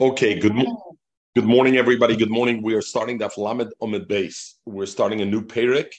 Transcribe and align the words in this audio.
Okay, 0.00 0.38
good 0.38 0.54
morning. 0.54 0.76
Good 1.34 1.44
morning, 1.44 1.76
everybody. 1.76 2.14
Good 2.14 2.30
morning. 2.30 2.62
We 2.62 2.74
are 2.74 2.82
starting 2.82 3.18
the 3.18 3.28
Lamed 3.36 3.72
Omid 3.82 4.06
base. 4.06 4.54
We're 4.64 4.86
starting 4.86 5.22
a 5.22 5.26
new 5.26 5.42
Perik, 5.42 5.90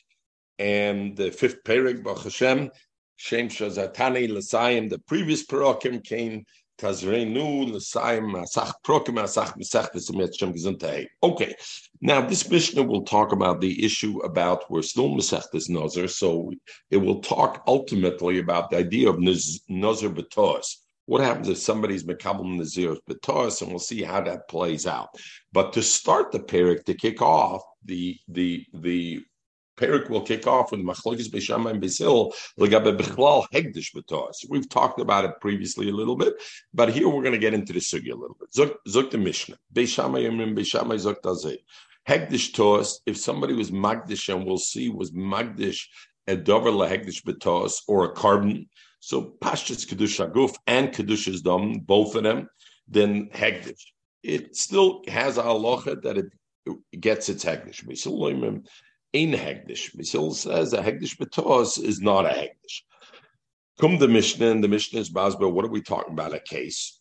and 0.58 1.18
the 1.18 1.32
fifth 1.32 1.66
Perik, 1.66 2.01
Baruch 2.01 2.24
Hashem, 2.24 2.72
Shem 3.17 3.50
Shazatani, 3.50 4.30
Lasayim. 4.30 4.90
The 4.90 5.00
previous 5.00 5.46
Perokim 5.46 6.01
came 6.01 6.46
Tazreinu, 6.80 7.74
Lasayim, 7.74 8.41
Asach 8.41 8.71
Prokim, 8.86 9.20
Asach 9.21 9.57
Mesechtes, 9.57 10.07
Shem 10.39 10.54
Gesundheit. 10.54 11.07
Okay, 11.21 11.54
now 12.00 12.21
this 12.21 12.50
Mishnah 12.50 12.84
will 12.84 13.04
talk 13.04 13.34
about 13.34 13.59
the 13.59 13.84
issue 13.84 14.20
about 14.20 14.71
we're 14.71 14.81
still 14.81 15.09
Mesechtes 15.09 15.70
Nazar, 15.70 16.07
so 16.07 16.54
it 16.89 16.97
will 16.97 17.20
talk 17.20 17.63
ultimately 17.68 18.39
about 18.39 18.70
the 18.70 18.77
idea 18.77 19.09
of 19.09 19.20
Nazar 19.20 20.09
B'Tos 20.09 20.77
what 21.10 21.21
happens 21.21 21.50
if 21.50 21.57
somebody's 21.57 22.04
Mekabal 22.04 22.46
Nazir's 22.46 23.00
Betos, 23.09 23.64
and 23.64 23.71
we'll 23.71 23.80
see 23.80 24.04
how 24.04 24.21
that 24.21 24.48
plays 24.48 24.86
out. 24.86 25.09
But 25.52 25.73
to 25.73 25.81
start 25.81 26.31
the 26.31 26.40
Perik, 26.40 26.86
to 26.86 26.94
kick 26.94 27.20
off, 27.20 27.63
the 27.84 28.16
the 28.27 28.63
the 28.76 29.23
Perik 29.76 30.08
will 30.12 30.22
kick 30.22 30.45
off 30.45 30.72
with 30.72 30.81
Machlokes 30.81 31.31
Beishama 31.31 31.72
and 31.72 31.81
Legabe 31.81 32.95
Bechlal 32.95 33.48
Hegdish 33.52 33.91
Betos. 33.95 34.45
We've 34.50 34.70
talked 34.70 35.00
about 35.00 35.26
it 35.26 35.31
previously 35.41 35.90
a 35.90 35.94
little 35.94 36.16
bit, 36.16 36.36
but 36.76 36.94
here 36.94 37.09
we're 37.09 37.23
going 37.23 37.39
to 37.39 37.39
get 37.39 37.55
into 37.55 37.73
the 37.73 37.80
sugi 37.80 38.12
a 38.12 38.16
little 38.16 38.38
bit. 38.39 38.52
Zok, 38.88 39.09
the 39.09 39.17
Mishnah. 39.17 39.58
Beishama 39.73 40.22
Yomim 40.23 40.55
Beishama 40.55 40.94
Zok 40.94 41.22
Tazeh. 41.23 41.58
Hegdish 42.08 42.53
Tos, 42.53 43.02
if 43.08 43.17
somebody 43.17 43.55
was 43.55 43.72
Magdish, 43.72 44.31
and 44.31 44.45
we'll 44.45 44.59
see 44.59 44.89
was 44.89 45.12
Magdish 45.12 45.88
a 46.28 46.36
dover 46.36 46.70
lahegdish 46.70 47.23
betos 47.23 47.81
or 47.88 48.05
a 48.05 48.14
carbon, 48.14 48.70
so 48.99 49.34
Pashtus 49.41 49.88
Kedusha 49.88 50.31
Guf 50.31 50.55
and 50.67 50.89
Kedusha's 50.89 51.41
Dom, 51.41 51.80
both 51.80 52.16
of 52.16 52.23
them, 52.23 52.49
then 52.88 53.30
Hegdish. 53.30 53.85
It 54.23 54.55
still 54.55 55.03
has 55.08 55.38
a 55.38 55.44
halacha 55.44 56.02
that 56.02 56.17
it 56.17 56.25
gets 56.99 57.30
its 57.30 57.45
Hegdish. 57.45 57.86
Misil 57.86 58.64
in 59.14 59.31
Hegdish. 59.31 59.95
Misil 59.95 60.33
says 60.33 60.73
a 60.73 60.81
Hegdish 60.81 61.17
Betos 61.17 61.81
is 61.81 62.02
not 62.02 62.25
a 62.25 62.30
Hegdish. 62.30 62.81
Come 63.80 63.97
the 63.97 64.09
Mishnah, 64.09 64.52
and 64.52 64.64
the 64.64 64.67
Mishnah 64.67 65.00
is 65.00 65.09
Basba. 65.09 65.50
What 65.50 65.64
are 65.64 65.70
we 65.70 65.81
talking 65.81 66.14
about? 66.14 66.33
A 66.33 66.39
case. 66.39 67.00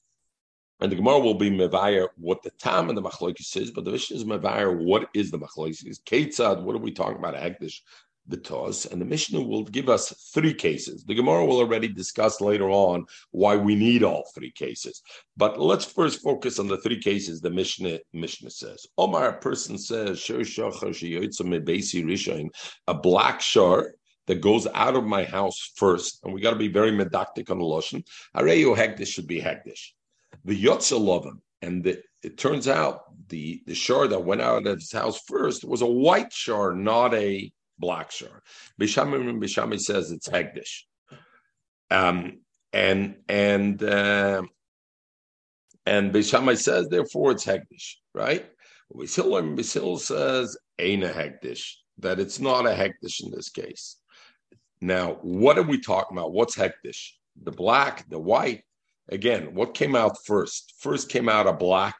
And 0.81 0.93
the 0.93 0.97
Gemara 0.97 1.19
will 1.19 1.35
be 1.35 1.51
Mevayar 1.51 2.07
what 2.17 2.45
the 2.45 2.51
time 2.51 2.89
and 2.89 2.97
the 2.97 3.03
Machlokes 3.03 3.57
is, 3.57 3.73
but 3.73 3.85
the 3.85 3.91
Mishnah 3.91 4.17
is 4.17 4.25
Mevayar 4.25 4.85
what 4.85 5.09
is 5.13 5.33
the 5.33 5.39
Machlokes. 5.39 5.83
Ketzad, 6.05 6.63
what 6.63 6.77
are 6.77 6.79
we 6.79 6.93
talking 6.93 7.19
about? 7.19 7.35
A 7.35 7.39
Hegdish 7.39 7.81
the 8.29 8.37
toss 8.37 8.85
and 8.85 9.01
the 9.01 9.07
Mishnah 9.07 9.41
will 9.41 9.65
give 9.65 9.89
us 9.89 10.13
three 10.35 10.55
cases. 10.55 11.05
The 11.05 11.15
Gemara 11.15 11.45
will 11.45 11.59
already 11.59 11.89
discuss 11.89 12.41
later 12.41 12.71
on 12.71 13.07
why 13.31 13.57
we 13.57 13.75
need 13.75 14.03
all 14.03 14.31
three 14.35 14.53
cases. 14.53 15.03
But 15.37 15.59
let's 15.59 15.85
first 15.85 16.23
focus 16.23 16.59
on 16.59 16.69
the 16.69 16.79
three 16.79 17.01
cases 17.01 17.41
the 17.41 17.51
Mishnah 17.51 17.99
Mishnah 18.13 18.51
says. 18.51 18.87
Omar, 18.99 19.29
a 19.31 19.39
person 19.39 19.79
says, 19.79 20.29
a 22.87 22.95
black 22.95 23.41
shar 23.41 23.95
that 24.27 24.43
goes 24.43 24.67
out 24.75 24.95
of 24.95 25.05
my 25.05 25.25
house 25.25 25.73
first, 25.77 26.21
and 26.23 26.35
we 26.35 26.41
got 26.41 26.51
to 26.51 26.57
be 26.57 26.69
very 26.69 26.93
medactic 26.93 27.51
on 27.51 27.59
the 27.59 27.65
lotion. 27.65 28.05
Areyo 28.37 28.77
hektish 28.77 29.09
should 29.09 29.27
be 29.27 29.41
hektish. 29.41 29.93
The 30.45 30.63
yotza 30.63 31.33
and 31.63 31.83
the, 31.83 32.03
it 32.23 32.37
turns 32.37 32.69
out 32.69 33.01
the 33.29 33.63
the 33.67 33.75
shar 33.75 34.07
that 34.09 34.25
went 34.25 34.43
out 34.43 34.67
of 34.67 34.79
his 34.79 34.93
house 34.93 35.21
first 35.27 35.65
was 35.65 35.83
a 35.83 35.87
white 35.87 36.33
shar, 36.33 36.75
not 36.75 37.15
a 37.15 37.51
black 37.79 38.11
shore. 38.11 38.43
Bishami 38.81 39.39
Bishami 39.39 39.81
says 39.81 40.11
it's 40.11 40.29
Hegdish. 40.29 40.83
Um, 41.91 42.41
and 42.73 43.17
and 43.29 43.83
uh, 43.83 44.43
and 45.87 46.13
Bishamai 46.13 46.59
says 46.59 46.89
therefore 46.89 47.33
it's 47.33 47.47
Hegdish, 47.47 47.95
right? 48.15 48.47
Bisil 48.95 49.57
Bisil 49.57 49.99
says 49.99 50.57
ain't 50.79 51.05
a 51.05 51.09
Hegdish, 51.09 51.75
that 51.99 52.21
it's 52.21 52.41
not 52.41 52.67
a 52.67 52.71
Hegdish 52.71 53.23
in 53.23 53.31
this 53.31 53.49
case. 53.49 53.97
Now, 54.81 55.19
what 55.23 55.59
are 55.59 55.63
we 55.63 55.81
talking 55.81 56.17
about? 56.17 56.33
What's 56.33 56.57
Hegdish? 56.57 57.13
The 57.43 57.51
black, 57.51 58.09
the 58.09 58.19
white. 58.19 58.65
Again, 59.09 59.55
what 59.55 59.75
came 59.75 59.97
out 59.97 60.17
first? 60.27 60.75
First 60.79 61.09
came 61.09 61.29
out 61.29 61.47
a 61.47 61.53
black. 61.53 61.97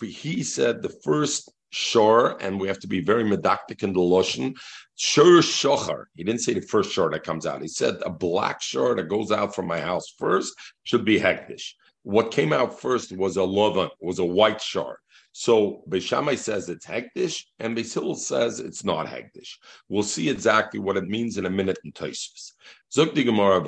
He 0.00 0.42
said 0.42 0.82
the 0.82 0.94
first 1.04 1.50
shore, 1.70 2.36
and 2.40 2.60
we 2.60 2.68
have 2.68 2.78
to 2.80 2.88
be 2.88 3.00
very 3.00 3.24
medactic 3.24 3.82
in 3.82 3.92
the 3.92 4.00
lotion. 4.00 4.54
Shur 4.96 5.40
shochar. 5.40 6.04
He 6.14 6.24
didn't 6.24 6.42
say 6.42 6.54
the 6.54 6.60
first 6.60 6.92
shore 6.92 7.10
that 7.10 7.24
comes 7.24 7.46
out. 7.46 7.62
He 7.62 7.68
said 7.68 7.96
a 8.04 8.10
black 8.10 8.60
shore 8.60 8.94
that 8.96 9.08
goes 9.08 9.32
out 9.32 9.54
from 9.54 9.66
my 9.66 9.80
house 9.80 10.14
first 10.18 10.54
should 10.82 11.04
be 11.04 11.18
hektish. 11.18 11.72
What 12.02 12.32
came 12.32 12.52
out 12.52 12.80
first 12.80 13.16
was 13.16 13.36
a 13.36 13.40
lovan, 13.40 13.90
was 14.00 14.18
a 14.18 14.24
white 14.24 14.60
shore. 14.60 14.98
So 15.32 15.84
Beishamai 15.88 16.36
says 16.38 16.68
it's 16.68 16.86
hektish, 16.86 17.44
and 17.60 17.76
Beisil 17.76 18.16
says 18.16 18.58
it's 18.58 18.84
not 18.84 19.06
hektish. 19.06 19.58
We'll 19.88 20.02
see 20.02 20.28
exactly 20.28 20.80
what 20.80 20.96
it 20.96 21.08
means 21.08 21.38
in 21.38 21.46
a 21.46 21.50
minute 21.50 21.78
in 21.84 21.92
Toisus. 21.92 22.52
Zok 22.92 23.14
di 23.14 23.22
Gemara 23.22 23.60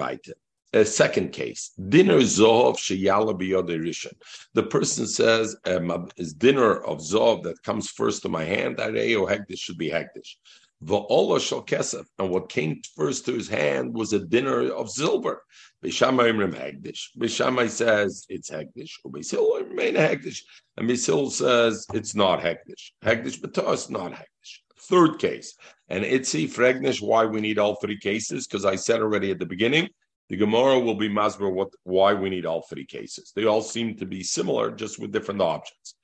a 0.72 0.84
second 0.84 1.32
case, 1.32 1.72
dinner 1.88 2.18
zohov 2.18 2.76
sheyala 2.76 3.38
rishon. 3.38 4.12
The 4.54 4.62
person 4.62 5.06
says, 5.06 5.54
um, 5.66 6.08
"Is 6.16 6.32
dinner 6.32 6.82
of 6.82 6.98
zohov 6.98 7.42
that 7.44 7.62
comes 7.62 7.90
first 7.90 8.22
to 8.22 8.28
my 8.28 8.44
hand? 8.44 8.78
Areo 8.78 9.28
hektish 9.28 9.58
should 9.58 9.78
be 9.78 9.90
hektish." 9.90 10.36
Va'ola 10.82 11.40
shal 11.40 11.64
kesef, 11.64 12.06
and 12.18 12.30
what 12.30 12.48
came 12.48 12.80
first 12.96 13.26
to 13.26 13.34
his 13.34 13.48
hand 13.48 13.94
was 13.94 14.12
a 14.12 14.18
dinner 14.18 14.72
of 14.72 14.90
silver. 14.90 15.44
Beishamai 15.84 16.32
imrim 16.32 16.54
hektish. 16.54 17.10
Beishamai 17.18 17.68
says 17.68 18.24
it's 18.28 18.50
hektish. 18.50 18.92
Beisil 19.06 19.68
remain 19.68 19.94
hektish, 19.94 20.42
and 20.76 20.88
Beisil 20.88 21.30
says 21.30 21.86
it's 21.92 22.14
not. 22.14 22.40
Hektish, 22.40 23.40
but 23.40 23.54
to 23.54 23.62
not 23.92 24.12
hektish. 24.12 24.60
Third 24.78 25.18
case, 25.20 25.54
and 25.88 26.04
itzi 26.04 26.48
fregnish. 26.48 27.00
Why 27.00 27.26
we 27.26 27.40
need 27.40 27.58
all 27.58 27.76
three 27.76 27.98
cases? 27.98 28.46
Because 28.46 28.64
I 28.64 28.74
said 28.74 29.00
already 29.02 29.30
at 29.30 29.38
the 29.38 29.46
beginning 29.46 29.88
the 30.32 30.38
Gemara 30.38 30.80
will 30.80 30.94
be 30.94 31.10
masber 31.10 31.52
what 31.52 31.68
why 31.84 32.14
we 32.14 32.30
need 32.30 32.46
all 32.46 32.62
three 32.62 32.86
cases. 32.86 33.32
They 33.36 33.44
all 33.44 33.60
seem 33.60 33.96
to 33.98 34.06
be 34.06 34.22
similar, 34.22 34.70
just 34.70 34.98
with 34.98 35.12
different 35.12 35.42
objects. 35.42 35.94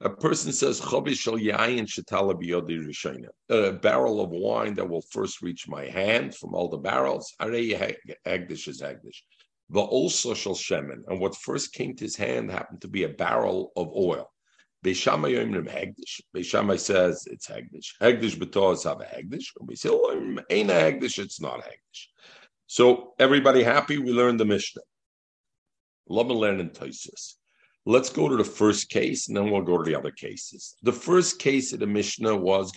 A 0.00 0.10
person 0.10 0.52
says 0.52 0.78
a 0.78 0.84
barrel 3.72 4.20
of 4.20 4.30
wine 4.30 4.74
that 4.74 4.88
will 4.88 5.02
first 5.10 5.42
reach 5.42 5.66
my 5.66 5.86
hand 5.86 6.36
from 6.36 6.54
all 6.54 6.68
the 6.68 6.76
barrels. 6.76 7.34
Agdish 7.40 8.68
is 8.68 8.80
agdish. 8.80 9.22
But 9.68 9.86
also 9.86 10.34
shall 10.34 10.54
shemen, 10.54 11.02
and 11.08 11.18
what 11.18 11.34
first 11.34 11.72
came 11.72 11.96
to 11.96 12.04
his 12.04 12.14
hand 12.14 12.52
happened 12.52 12.82
to 12.82 12.88
be 12.88 13.02
a 13.02 13.08
barrel 13.08 13.72
of 13.74 13.88
oil. 13.88 14.30
Beishamai 14.84 15.32
Yomrim 15.34 15.68
Hegdish. 15.68 16.20
Says 16.78 17.26
it's 17.28 17.48
Hegdish. 17.48 17.94
Hegdish 18.00 18.36
betos 18.38 18.84
have 18.84 19.00
a 19.00 19.04
Hegdish. 19.04 19.50
Beisil 19.60 20.44
ain't 20.48 20.70
a 20.70 20.74
Hegdish, 20.74 21.18
it's 21.18 21.40
not 21.40 21.60
Hegdish. 21.64 22.06
So 22.66 23.14
everybody 23.18 23.62
happy? 23.62 23.98
We 23.98 24.12
learned 24.12 24.40
the 24.40 24.44
Mishnah. 24.44 24.82
Love 26.08 26.30
and 26.30 26.60
in 26.60 26.70
Toisus. 26.70 27.34
Let's 27.86 28.10
go 28.10 28.28
to 28.28 28.36
the 28.36 28.44
first 28.44 28.88
case, 28.88 29.28
and 29.28 29.36
then 29.36 29.50
we'll 29.50 29.62
go 29.62 29.78
to 29.78 29.84
the 29.84 29.98
other 29.98 30.10
cases. 30.10 30.76
The 30.82 30.92
first 30.92 31.38
case 31.38 31.72
of 31.72 31.80
the 31.80 31.86
Mishnah 31.86 32.36
was. 32.36 32.72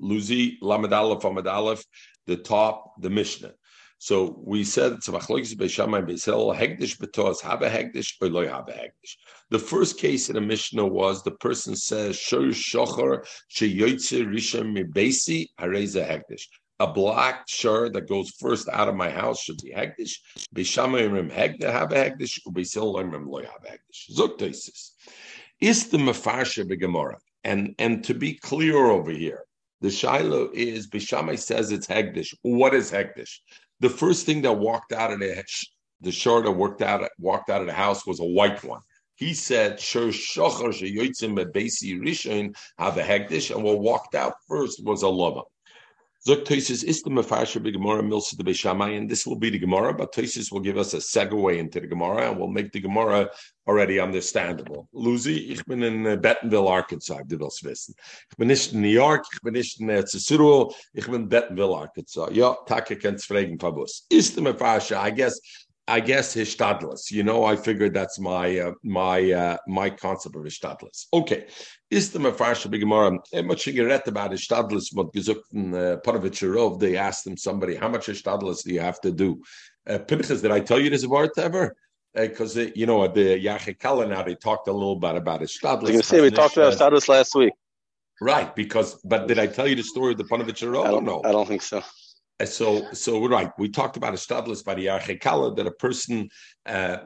Luzi 0.00 0.56
Lamed 0.62 0.92
Aleph 0.92 1.84
the 2.26 2.36
top, 2.36 3.00
the 3.00 3.10
Mishnah. 3.10 3.52
So 3.98 4.40
we 4.42 4.64
said 4.64 4.92
it's 4.92 5.08
machlokes 5.08 5.54
beishamai 5.54 6.08
beisel 6.08 6.56
hegdish 6.56 7.40
have 7.42 7.60
a 7.60 7.68
hegdish 7.68 8.14
or 8.22 8.28
loy 8.28 8.48
have 8.48 8.68
a 8.68 8.72
hegdish. 8.72 9.16
The 9.50 9.58
first 9.58 9.98
case 9.98 10.30
in 10.30 10.36
the 10.36 10.40
Mishnah 10.40 10.86
was 10.86 11.22
the 11.22 11.32
person 11.32 11.76
says 11.76 12.16
shor 12.16 12.44
shocher 12.44 13.26
sheyoytze 13.54 14.26
rishon 14.26 14.74
mibesi 14.74 15.48
hareza 15.60 16.06
hegdish 16.08 16.46
a 16.80 16.90
black 16.90 17.46
shirt 17.46 17.92
that 17.92 18.08
goes 18.08 18.30
first 18.30 18.66
out 18.70 18.88
of 18.88 18.96
my 18.96 19.10
house 19.10 19.42
should 19.42 19.58
be 19.62 19.70
hegdish. 19.70 20.14
Bishamayim 20.54 21.30
hegda 21.30 21.70
have 21.70 21.92
a 21.92 21.96
hegdish, 21.96 22.40
ubisilomim 22.48 23.28
loy 23.28 23.42
have 23.42 23.62
hegdish. 23.62 24.10
Zuktesis. 24.16 24.92
Is 25.60 25.88
the 25.90 25.98
mafarsha 25.98 26.64
begemara? 26.64 27.16
And 27.44 27.74
and 27.78 28.02
to 28.04 28.14
be 28.14 28.32
clear 28.34 28.86
over 28.86 29.10
here, 29.10 29.44
the 29.82 29.90
shiloh 29.90 30.50
is 30.54 30.88
Bishamay 30.88 31.38
says 31.38 31.70
it's 31.70 31.86
hegdish. 31.86 32.34
What 32.42 32.74
is 32.74 32.90
hegdish? 32.90 33.40
The 33.80 33.90
first 33.90 34.24
thing 34.24 34.40
that 34.42 34.52
walked 34.52 34.92
out 34.92 35.12
of 35.12 35.20
the 35.20 35.44
the 36.00 36.12
shirt 36.12 36.44
that 36.44 36.52
worked 36.52 36.80
out 36.80 37.06
walked 37.18 37.50
out 37.50 37.60
of 37.60 37.66
the 37.66 37.74
house 37.74 38.06
was 38.06 38.20
a 38.20 38.24
white 38.24 38.64
one. 38.64 38.80
He 39.16 39.34
said, 39.34 39.78
"Shor 39.78 40.08
shochar 40.08 40.72
sheyotzim 40.72 41.36
bebesi 41.36 42.00
rishon 42.00 42.56
have 42.78 42.96
a 42.96 43.02
hegdish," 43.02 43.54
and 43.54 43.62
what 43.62 43.80
walked 43.80 44.14
out 44.14 44.32
first 44.48 44.82
was 44.82 45.02
a 45.02 45.08
lava. 45.08 45.42
Zok 46.28 46.44
Toises 46.44 46.84
is 46.84 47.00
the 47.00 47.08
Mefarsha 47.08 47.62
Gemara 47.72 48.02
Milsa 48.02 48.36
the 48.36 48.44
Beishamai, 48.44 48.98
and 48.98 49.08
this 49.08 49.26
will 49.26 49.36
be 49.36 49.48
the 49.48 49.58
Gemara, 49.58 49.94
but 49.94 50.12
Toises 50.12 50.52
will 50.52 50.60
give 50.60 50.76
us 50.76 50.92
a 50.92 50.98
segue 50.98 51.56
into 51.56 51.80
the 51.80 51.86
Gemara 51.86 52.30
and 52.30 52.38
will 52.38 52.50
make 52.50 52.72
the 52.72 52.80
Gemara 52.80 53.30
already 53.66 53.98
understandable. 53.98 54.86
Lucy, 54.92 55.50
ich 55.50 55.64
bin 55.64 55.82
in 55.82 56.06
uh, 56.06 56.16
Bentonville, 56.16 56.68
Arkansas, 56.68 57.22
du 57.26 57.38
willst 57.38 57.64
wissen. 57.64 57.94
Ich 58.30 58.36
bin 58.36 58.48
nicht 58.48 58.74
in 58.74 58.82
New 58.82 58.88
York, 58.88 59.24
ich 59.32 59.40
bin 59.40 59.54
nicht 59.54 59.80
in 59.80 60.06
Cicero, 60.06 60.74
ich 60.92 61.06
bin 61.06 61.22
in 61.22 61.28
Bentonville, 61.30 61.74
Arkansas. 61.74 62.28
Ja, 62.32 62.54
Taka 62.66 62.96
kannst 62.96 63.26
fragen, 63.26 63.56
Pabus. 63.56 64.04
Ist 64.10 64.34
the 64.34 64.42
Mefarsha, 64.42 65.02
I 65.02 65.12
guess, 65.12 65.40
I 65.90 65.98
guess 65.98 66.36
hishtadlis. 66.36 67.10
You 67.10 67.24
know, 67.24 67.44
I 67.44 67.56
figured 67.56 67.94
that's 67.94 68.20
my 68.20 68.58
uh, 68.60 68.72
my 68.84 69.32
uh, 69.32 69.56
my 69.66 69.90
concept 69.90 70.36
of 70.36 70.42
hishtadlis. 70.42 71.06
Okay, 71.12 71.48
is 71.90 72.12
the 72.12 72.20
mafarsha 72.20 72.68
b'gemara 72.72 73.10
much 73.44 73.64
gerett 73.64 74.06
about 74.06 74.30
hishtadlis? 74.30 74.94
What 74.94 75.12
gesucht 75.12 75.42
in 75.52 75.74
uh, 75.74 75.96
Paravitcherov? 76.04 76.78
They 76.78 76.96
asked 76.96 77.26
him 77.26 77.36
somebody, 77.36 77.74
how 77.74 77.88
much 77.88 78.06
hishtadlis 78.06 78.62
do 78.64 78.72
you 78.72 78.80
have 78.80 79.00
to 79.00 79.10
do? 79.10 79.42
Uh, 79.88 79.98
Pinchas, 79.98 80.42
did 80.42 80.52
I 80.52 80.60
tell 80.60 80.78
you 80.78 80.90
this 80.90 81.04
word 81.04 81.30
ever? 81.36 81.74
Because 82.14 82.56
uh, 82.56 82.68
you 82.76 82.86
know 82.86 83.02
at 83.02 83.14
the 83.14 83.44
Yachikala 83.44 84.08
now 84.08 84.22
they 84.22 84.36
talked 84.36 84.68
a 84.68 84.72
little 84.72 84.96
bit 84.96 85.16
about 85.16 85.40
hishtadlis. 85.40 85.92
You 85.92 86.02
see 86.02 86.20
we 86.20 86.30
talked 86.30 86.56
about 86.56 86.72
hishtadlis 86.72 87.08
last 87.08 87.34
week. 87.34 87.52
Right, 88.20 88.54
because 88.54 89.00
but 89.02 89.26
did 89.26 89.40
I 89.40 89.48
tell 89.48 89.66
you 89.66 89.74
the 89.74 89.82
story 89.82 90.12
of 90.12 90.18
the 90.18 90.24
Paravitcherov? 90.24 90.86
I 90.86 90.90
don't 90.92 91.04
know. 91.04 91.22
I 91.24 91.32
don't 91.32 91.48
think 91.48 91.62
so. 91.62 91.82
So, 92.46 92.92
so 92.92 93.26
right, 93.26 93.50
we 93.58 93.68
talked 93.68 93.96
about 93.96 94.14
established 94.14 94.64
by 94.64 94.74
the 94.74 94.86
Archekala 94.86 95.56
that 95.56 95.66
a 95.66 95.72
person 95.72 96.28
uh, 96.66 96.98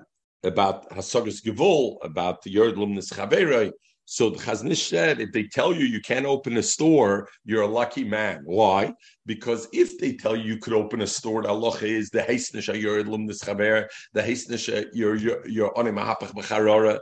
about 0.44 0.90
Hasagas 0.90 1.44
Gevul, 1.44 1.96
about 2.02 2.42
the 2.42 2.54
Yerd 2.54 2.76
Lumnis 2.76 3.12
Chaveroi. 3.12 3.72
So 4.06 4.28
the 4.28 4.38
Chazon 4.38 4.70
Ish 4.70 4.86
said, 4.88 5.20
if 5.20 5.32
they 5.32 5.44
tell 5.44 5.72
you 5.72 5.86
you 5.86 6.00
can't 6.00 6.26
open 6.26 6.58
a 6.58 6.62
store, 6.62 7.26
you're 7.46 7.62
a 7.62 7.66
lucky 7.66 8.04
man. 8.04 8.42
Why? 8.44 8.92
Because 9.24 9.66
if 9.72 9.98
they 9.98 10.12
tell 10.12 10.36
you 10.36 10.44
you 10.44 10.58
could 10.58 10.74
open 10.74 11.00
a 11.00 11.06
store, 11.06 11.42
the 11.42 11.48
Allah 11.48 11.78
is 11.80 12.10
the 12.10 12.20
Heisnish 12.20 12.68
Yerd 12.68 13.06
Lumnis 13.06 13.42
Chaver, 13.42 13.86
the 14.12 14.20
Heisnish 14.20 14.68
your 14.92 15.16
your 15.16 15.48
your 15.48 15.72
Onimahapach 15.72 16.34
B'charora, 16.34 16.98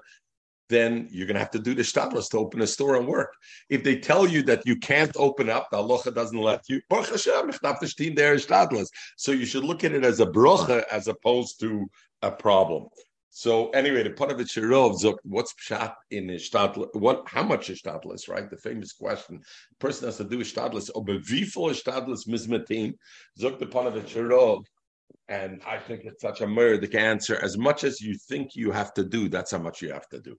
then 0.73 1.09
you're 1.11 1.27
going 1.27 1.35
to 1.35 1.41
have 1.41 1.51
to 1.51 1.59
do 1.59 1.75
the 1.75 1.83
shtadlis 1.83 2.31
to 2.31 2.39
open 2.39 2.63
a 2.63 2.67
store 2.67 2.97
and 2.97 3.07
work. 3.07 3.35
If 3.69 3.85
they 3.85 3.97
tell 3.97 4.27
you 4.27 4.43
that 4.45 4.63
you 4.65 4.77
can't 4.77 5.15
open 5.17 5.51
up, 5.51 5.69
the 5.71 5.77
halacha 5.77 6.15
doesn't 6.15 6.39
let 6.39 6.69
you. 6.69 6.81
So 9.17 9.33
you 9.33 9.47
should 9.47 9.65
look 9.65 9.85
at 9.85 9.93
it 9.93 10.05
as 10.05 10.21
a 10.21 10.27
bracha 10.27 10.85
as 10.91 11.09
opposed 11.09 11.61
to 11.61 11.87
a 12.23 12.31
problem. 12.31 12.87
So 13.35 13.71
anyway, 13.71 14.03
the 14.03 14.11
Ponevezher 14.11 14.71
Rav, 14.71 15.17
what's 15.25 15.55
pshat 15.55 15.95
in 16.11 16.27
Ishtadlis? 16.27 16.95
What, 16.95 17.23
how 17.27 17.43
much 17.43 17.69
Ishtadlis, 17.69 18.29
right? 18.29 18.51
The 18.51 18.59
famous 18.59 18.93
question. 18.93 19.41
The 19.71 19.77
person 19.79 20.07
has 20.07 20.19
to 20.19 20.25
do 20.25 20.41
Ishtadlis. 20.41 20.91
Obe 20.95 21.23
vifol 21.23 21.71
Ishtadlis 21.71 22.29
mizmetin. 22.29 22.93
Zok 23.41 23.59
the 23.59 23.67
Ponevezher 23.67 24.29
Rav. 24.29 24.59
And 25.29 25.63
I 25.67 25.79
think 25.79 26.03
it's 26.05 26.21
such 26.21 26.43
a 26.43 26.47
murder 26.47 26.99
answer. 26.99 27.39
As 27.43 27.57
much 27.57 27.85
as 27.85 28.03
you 28.03 28.15
think 28.29 28.55
you 28.55 28.71
have 28.71 28.93
to 28.95 29.05
do, 29.05 29.31
that's 29.31 29.53
how 29.53 29.59
much 29.59 29.81
you 29.81 29.93
have 29.93 30.09
to 30.11 30.21
do. 30.21 30.37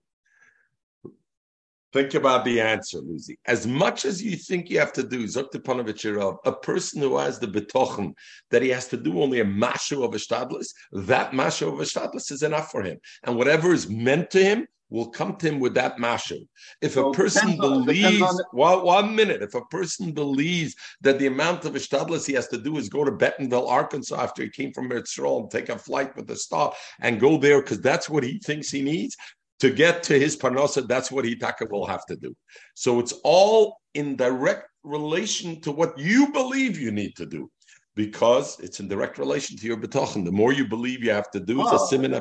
Think 1.94 2.14
about 2.14 2.44
the 2.44 2.60
answer, 2.60 2.98
Lucy. 2.98 3.38
As 3.46 3.68
much 3.68 4.04
as 4.04 4.20
you 4.20 4.34
think 4.34 4.68
you 4.68 4.80
have 4.80 4.92
to 4.94 5.04
do, 5.04 5.26
Zoktepanovich 5.26 6.38
a 6.44 6.52
person 6.52 7.00
who 7.00 7.16
has 7.18 7.38
the 7.38 7.46
betochen 7.46 8.14
that 8.50 8.62
he 8.62 8.68
has 8.70 8.88
to 8.88 8.96
do 8.96 9.22
only 9.22 9.38
a 9.38 9.44
mashu 9.44 10.04
of 10.04 10.12
a 10.12 10.18
shtadlis, 10.18 10.74
that 10.90 11.30
mashu 11.30 11.72
of 11.72 11.78
a 11.78 11.84
shtadlis 11.84 12.32
is 12.32 12.42
enough 12.42 12.72
for 12.72 12.82
him. 12.82 12.98
And 13.22 13.36
whatever 13.36 13.72
is 13.72 13.88
meant 13.88 14.30
to 14.30 14.42
him 14.42 14.66
will 14.90 15.08
come 15.08 15.36
to 15.36 15.48
him 15.48 15.60
with 15.60 15.74
that 15.74 15.98
mashu. 15.98 16.44
If 16.82 16.96
a 16.96 17.12
person 17.12 17.56
believes, 17.58 18.22
on, 18.22 18.40
well, 18.52 18.84
one 18.84 19.14
minute, 19.14 19.42
if 19.42 19.54
a 19.54 19.64
person 19.66 20.10
believes 20.10 20.74
that 21.02 21.20
the 21.20 21.28
amount 21.28 21.64
of 21.64 21.74
shtadlis 21.74 22.26
he 22.26 22.32
has 22.32 22.48
to 22.48 22.58
do 22.58 22.76
is 22.76 22.88
go 22.88 23.04
to 23.04 23.12
Bentonville, 23.12 23.68
Arkansas 23.68 24.20
after 24.20 24.42
he 24.42 24.48
came 24.48 24.72
from 24.72 24.90
and 24.90 25.50
take 25.50 25.68
a 25.68 25.78
flight 25.78 26.16
with 26.16 26.26
the 26.26 26.34
star 26.34 26.72
and 27.00 27.20
go 27.20 27.36
there 27.38 27.62
because 27.62 27.80
that's 27.80 28.10
what 28.10 28.24
he 28.24 28.40
thinks 28.40 28.72
he 28.72 28.82
needs, 28.82 29.16
to 29.60 29.70
get 29.70 30.02
to 30.04 30.18
his 30.18 30.36
parnasa, 30.36 30.86
that's 30.86 31.10
what 31.10 31.24
Hitaka 31.24 31.70
will 31.70 31.86
have 31.86 32.04
to 32.06 32.16
do. 32.16 32.34
So 32.74 32.98
it's 33.00 33.12
all 33.24 33.78
in 33.94 34.16
direct 34.16 34.68
relation 34.82 35.60
to 35.62 35.72
what 35.72 35.98
you 35.98 36.32
believe 36.32 36.78
you 36.78 36.90
need 36.90 37.16
to 37.16 37.26
do, 37.26 37.50
because 37.94 38.58
it's 38.60 38.80
in 38.80 38.88
direct 38.88 39.18
relation 39.18 39.56
to 39.56 39.66
your 39.66 39.76
betochen. 39.76 40.24
The 40.24 40.32
more 40.32 40.52
you 40.52 40.66
believe 40.66 41.02
you 41.02 41.10
have 41.10 41.30
to 41.30 41.40
do, 41.40 41.62
oh. 41.62 41.64
it's 41.64 41.82
a 41.82 41.86
simin 41.86 42.12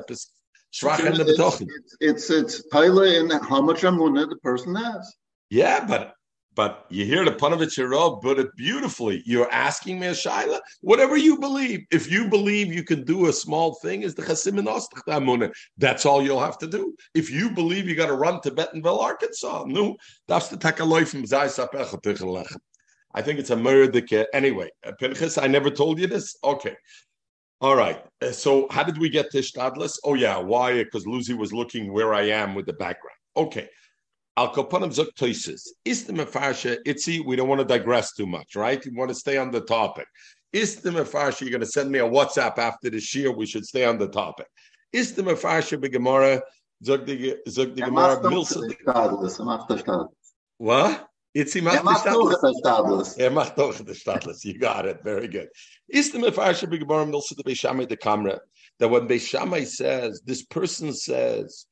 Schwach 0.74 1.06
in 1.06 1.14
the 1.14 1.26
betochen. 1.26 1.68
It's 2.00 2.30
it's 2.30 2.30
it's 2.30 2.64
in 2.74 3.30
how 3.48 3.62
much 3.62 3.82
amunah 3.82 4.30
the 4.30 4.38
person 4.38 4.76
has. 4.76 5.16
Yeah, 5.50 5.86
but 5.86 6.13
but 6.56 6.86
you 6.90 7.06
hear 7.06 7.26
the 7.26 7.32
Ponevezher 7.32 7.90
Rav 7.90 8.22
put 8.22 8.40
it 8.40 8.56
beautifully. 8.56 9.24
You're 9.26 9.52
asking 9.52 10.00
me 10.00 10.08
a 10.08 10.12
shaila, 10.12 10.60
whatever 10.82 11.18
you 11.18 11.40
believe. 11.40 11.86
If 11.92 12.12
you 12.12 12.30
believe 12.30 12.74
you 12.74 12.84
can 12.84 13.04
do 13.04 13.28
a 13.28 13.34
small 13.34 13.76
thing, 13.76 14.04
is 14.04 14.16
the 14.16 14.22
chasim 14.22 15.54
That's 15.78 16.06
all 16.06 16.22
you'll 16.22 16.40
have 16.40 16.58
to 16.60 16.68
do. 16.68 16.96
If 17.14 17.30
you 17.32 17.50
believe 17.50 17.88
you 17.88 17.96
got 17.96 18.08
to 18.08 18.16
run 18.16 18.42
to 18.42 18.52
Bentonville, 18.52 19.00
Arkansas, 19.00 19.66
no, 19.68 19.96
that's 20.28 20.50
the 20.50 20.58
takaloi 20.58 21.08
from 21.08 21.24
I 23.16 23.22
think 23.22 23.40
it's 23.40 23.50
a 23.52 23.56
murder. 23.56 24.26
Anyway, 24.34 24.70
uh, 24.86 24.92
Pinchas, 25.00 25.38
I 25.38 25.48
never 25.48 25.70
told 25.70 26.00
you 26.00 26.08
this. 26.08 26.36
Okay. 26.44 26.76
All 27.62 27.76
right. 27.76 28.04
Uh, 28.22 28.32
so 28.32 28.68
how 28.72 28.84
did 28.84 28.98
we 28.98 29.10
get 29.10 29.32
to 29.32 29.40
Stadlis? 29.40 29.98
Oh 30.04 30.16
yeah, 30.16 30.38
why? 30.38 30.84
Because 30.84 31.08
Lucy 31.08 31.34
was 31.34 31.54
looking 31.54 31.94
where 31.94 32.14
I 32.14 32.24
am 32.24 32.56
with 32.56 32.66
the 32.66 32.74
background. 32.74 33.18
Okay. 33.38 33.70
Al 34.36 34.52
Kopanim 34.52 34.92
Zuk 34.92 35.14
Toises. 35.16 35.62
Is 35.86 36.06
the 36.06 36.14
Mefarsha 36.14 36.78
Itzi? 36.88 37.24
We 37.24 37.36
don't 37.36 37.48
want 37.48 37.60
to 37.60 37.66
digress 37.66 38.14
too 38.14 38.26
much, 38.26 38.56
right? 38.56 38.84
We 38.84 38.92
want 38.92 39.10
to 39.10 39.16
stay 39.16 39.38
on 39.38 39.52
the 39.52 39.62
topic. 39.62 40.08
Is 40.52 40.78
the 40.78 40.90
Mefarsha? 40.90 41.42
You're 41.42 41.52
going 41.52 41.62
to 41.62 41.68
send 41.68 41.92
me 41.92 42.00
a 42.00 42.04
WhatsApp 42.08 42.58
after 42.58 42.90
the 42.90 43.00
Shir. 43.00 43.32
We 43.32 43.46
should 43.46 43.66
stay 43.66 43.86
on 43.86 43.98
the 44.00 44.08
topic. 44.08 44.48
Is 44.92 45.14
the 45.14 45.22
Mefarsha 45.22 45.78
Begemara 45.80 46.42
Zuk 46.84 47.06
the 47.06 47.38
Gemara 47.82 48.18
Milsa? 48.22 50.08
What? 50.58 51.08
Itzi 51.36 51.62
macht 51.62 51.84
the 51.84 52.62
Stadlis. 52.64 53.18
Macht 53.34 53.56
doch 53.56 53.78
the 53.78 53.94
Stadlis. 53.94 54.46
You 54.46 54.58
got 54.60 54.86
it. 54.86 55.04
Very 55.04 55.28
good. 55.28 55.50
Is 55.90 56.12
the 56.12 56.20
Mefarsha 56.20 56.68
Begemara 56.68 57.06
Milsa 57.10 57.36
the 57.36 57.44
Beishamai 57.44 57.88
the 57.88 57.98
Kamra? 57.98 58.40
That 58.80 58.90
when 58.90 59.08
Beishamai 59.08 59.66
says, 59.66 60.22
this 60.26 60.44
person 60.44 60.94
says, 60.94 61.68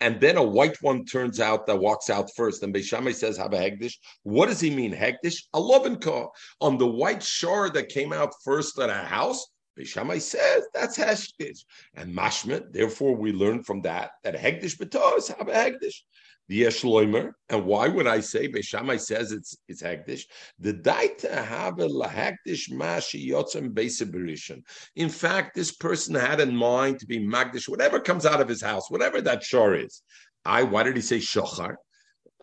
and 0.00 0.20
then 0.20 0.36
a 0.36 0.42
white 0.42 0.76
one 0.82 1.04
turns 1.04 1.40
out 1.40 1.66
that 1.66 1.78
walks 1.78 2.10
out 2.10 2.30
first, 2.36 2.62
and 2.62 2.74
Beishamai 2.74 3.14
says, 3.14 3.36
have 3.36 3.52
a 3.52 3.58
Hegdish, 3.58 3.94
what 4.22 4.46
does 4.46 4.60
he 4.60 4.70
mean, 4.70 4.92
Hegdish? 4.92 5.44
A 5.54 5.60
lovinka 5.60 6.28
on 6.60 6.78
the 6.78 6.86
white 6.86 7.22
shore 7.22 7.70
that 7.70 7.88
came 7.88 8.12
out 8.12 8.32
first 8.44 8.78
at 8.78 8.90
a 8.90 8.94
house. 8.94 9.46
Beishamai 9.78 10.20
says 10.20 10.64
that's 10.74 10.98
Heshdish. 10.98 11.60
And 11.94 12.12
Mashmet, 12.12 12.72
therefore, 12.72 13.14
we 13.14 13.32
learn 13.32 13.62
from 13.62 13.80
that 13.82 14.10
that 14.24 14.34
Hegdish 14.34 14.76
Beto 14.76 15.16
is 15.16 15.28
Hegdish 15.28 16.02
the. 16.48 17.32
And 17.50 17.64
why 17.64 17.88
would 17.88 18.06
I 18.06 18.20
say 18.20 18.48
Beishamai 18.48 19.00
says 19.00 19.32
it's 19.32 19.56
it's 19.68 19.82
Hagdish? 19.82 20.22
The 20.58 20.74
Daita 20.74 21.44
have 21.44 21.78
a 21.78 21.88
Lahagdish 21.88 22.70
Mashi 22.70 23.28
Yotzim 23.28 23.74
Beisibirishan. 23.74 24.62
In 24.96 25.08
fact, 25.08 25.54
this 25.54 25.72
person 25.72 26.14
had 26.14 26.40
in 26.40 26.54
mind 26.54 27.00
to 27.00 27.06
be 27.06 27.18
Magdish, 27.18 27.68
whatever 27.68 28.00
comes 28.00 28.26
out 28.26 28.40
of 28.40 28.48
his 28.48 28.62
house, 28.62 28.90
whatever 28.90 29.20
that 29.20 29.42
shore 29.42 29.74
is. 29.74 30.02
I 30.44 30.62
why 30.62 30.82
did 30.84 30.96
he 30.96 31.02
say 31.02 31.18
Shochar? 31.18 31.76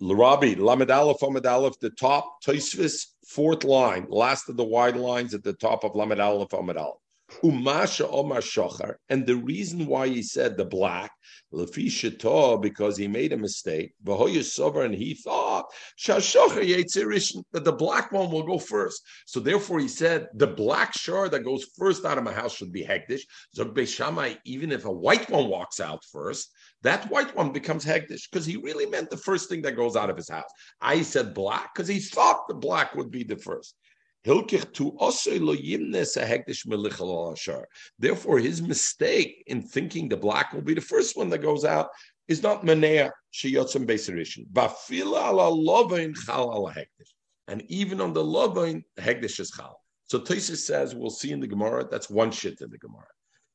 Larabi, 0.02 0.60
Lamed 0.60 0.92
Aleph, 0.92 1.22
Lamed 1.22 1.46
Aleph, 1.46 1.80
the 1.80 1.90
top, 1.92 2.42
Toisvis, 2.46 3.08
fourth 3.28 3.64
line, 3.64 4.06
last 4.10 4.50
of 4.50 4.58
the 4.58 4.64
wide 4.64 4.98
lines 4.98 5.34
at 5.34 5.44
the 5.44 5.54
top 5.54 5.84
of 5.84 5.96
Lamed 5.96 6.20
Aleph, 6.20 6.52
Lamed 6.54 6.78
Aleph. 6.78 7.00
Umasha 7.44 8.08
Omar 8.12 8.40
Shachar, 8.40 8.96
and 9.10 9.26
the 9.26 9.36
reason 9.36 9.88
why 9.88 10.08
he 10.08 10.22
said 10.22 10.58
the 10.58 10.66
black, 10.66 11.12
Lefisha 11.54 12.62
because 12.62 12.98
he 12.98 13.08
made 13.08 13.34
a 13.34 13.38
mistake. 13.38 13.94
and 14.06 14.94
he 14.94 15.14
thought 15.14 15.66
that 16.08 17.64
the 17.64 17.76
black 17.78 18.12
one 18.12 18.32
will 18.32 18.44
go 18.44 18.60
first. 18.60 19.02
So 19.26 19.40
therefore, 19.40 19.80
he 19.80 19.88
said 19.88 20.28
the 20.36 20.48
black 20.48 20.94
shore 20.98 21.30
that 21.30 21.44
goes 21.44 21.66
first 21.78 22.06
out 22.06 22.18
of 22.18 22.24
my 22.24 22.34
house 22.34 22.56
should 22.56 22.72
be 22.72 22.84
hektish. 22.84 23.22
Zog 23.56 23.78
even 24.46 24.72
if 24.72 24.86
a 24.86 24.92
white 24.92 25.30
one 25.30 25.48
walks 25.48 25.80
out 25.80 26.04
first, 26.12 26.52
that 26.84 27.10
white 27.10 27.36
one 27.36 27.52
becomes 27.52 27.86
hektish 27.86 28.30
because 28.30 28.46
he 28.46 28.58
really 28.58 28.86
meant 28.86 29.10
the 29.10 29.18
first 29.18 29.50
thing 29.50 29.62
that 29.64 29.76
goes 29.76 29.96
out 29.96 30.10
of 30.10 30.18
his 30.18 30.30
house. 30.30 30.50
I 30.82 31.02
said 31.02 31.34
black 31.34 31.74
because 31.74 31.88
he 31.88 32.00
thought 32.00 32.48
the 32.48 32.54
black 32.54 32.96
would 32.96 33.12
be 33.12 33.24
the 33.24 33.38
first. 33.38 33.76
Therefore, 38.00 38.40
his 38.40 38.62
mistake 38.62 39.44
in 39.46 39.62
thinking 39.62 40.10
the 40.10 40.18
black 40.18 40.52
will 40.52 40.62
be 40.62 40.74
the 40.74 40.82
first 40.82 41.16
one 41.16 41.30
that 41.30 41.44
goes 41.44 41.64
out 41.64 41.90
is 42.28 42.42
not 42.42 42.66
manea 42.66 43.12
sheyotzim 43.32 43.86
beserishin. 43.86 44.48
Bafila 44.52 45.30
ala 45.30 45.52
lovain 45.52 46.16
chal 46.26 46.52
ala. 46.56 46.74
And 47.48 47.62
even 47.68 48.02
on 48.02 48.14
the 48.14 48.24
lovain, 48.24 48.84
hektish 49.00 49.40
is 49.40 49.52
chal. 49.52 49.80
So 50.08 50.20
Tosis 50.20 50.58
says, 50.58 50.96
we'll 50.96 51.12
see 51.12 51.32
in 51.32 51.40
the 51.40 51.48
Gemara, 51.48 51.88
that's 51.90 52.10
one 52.10 52.32
shit 52.32 52.62
in 52.62 52.72
the 52.72 52.80
Gemara. 52.80 53.06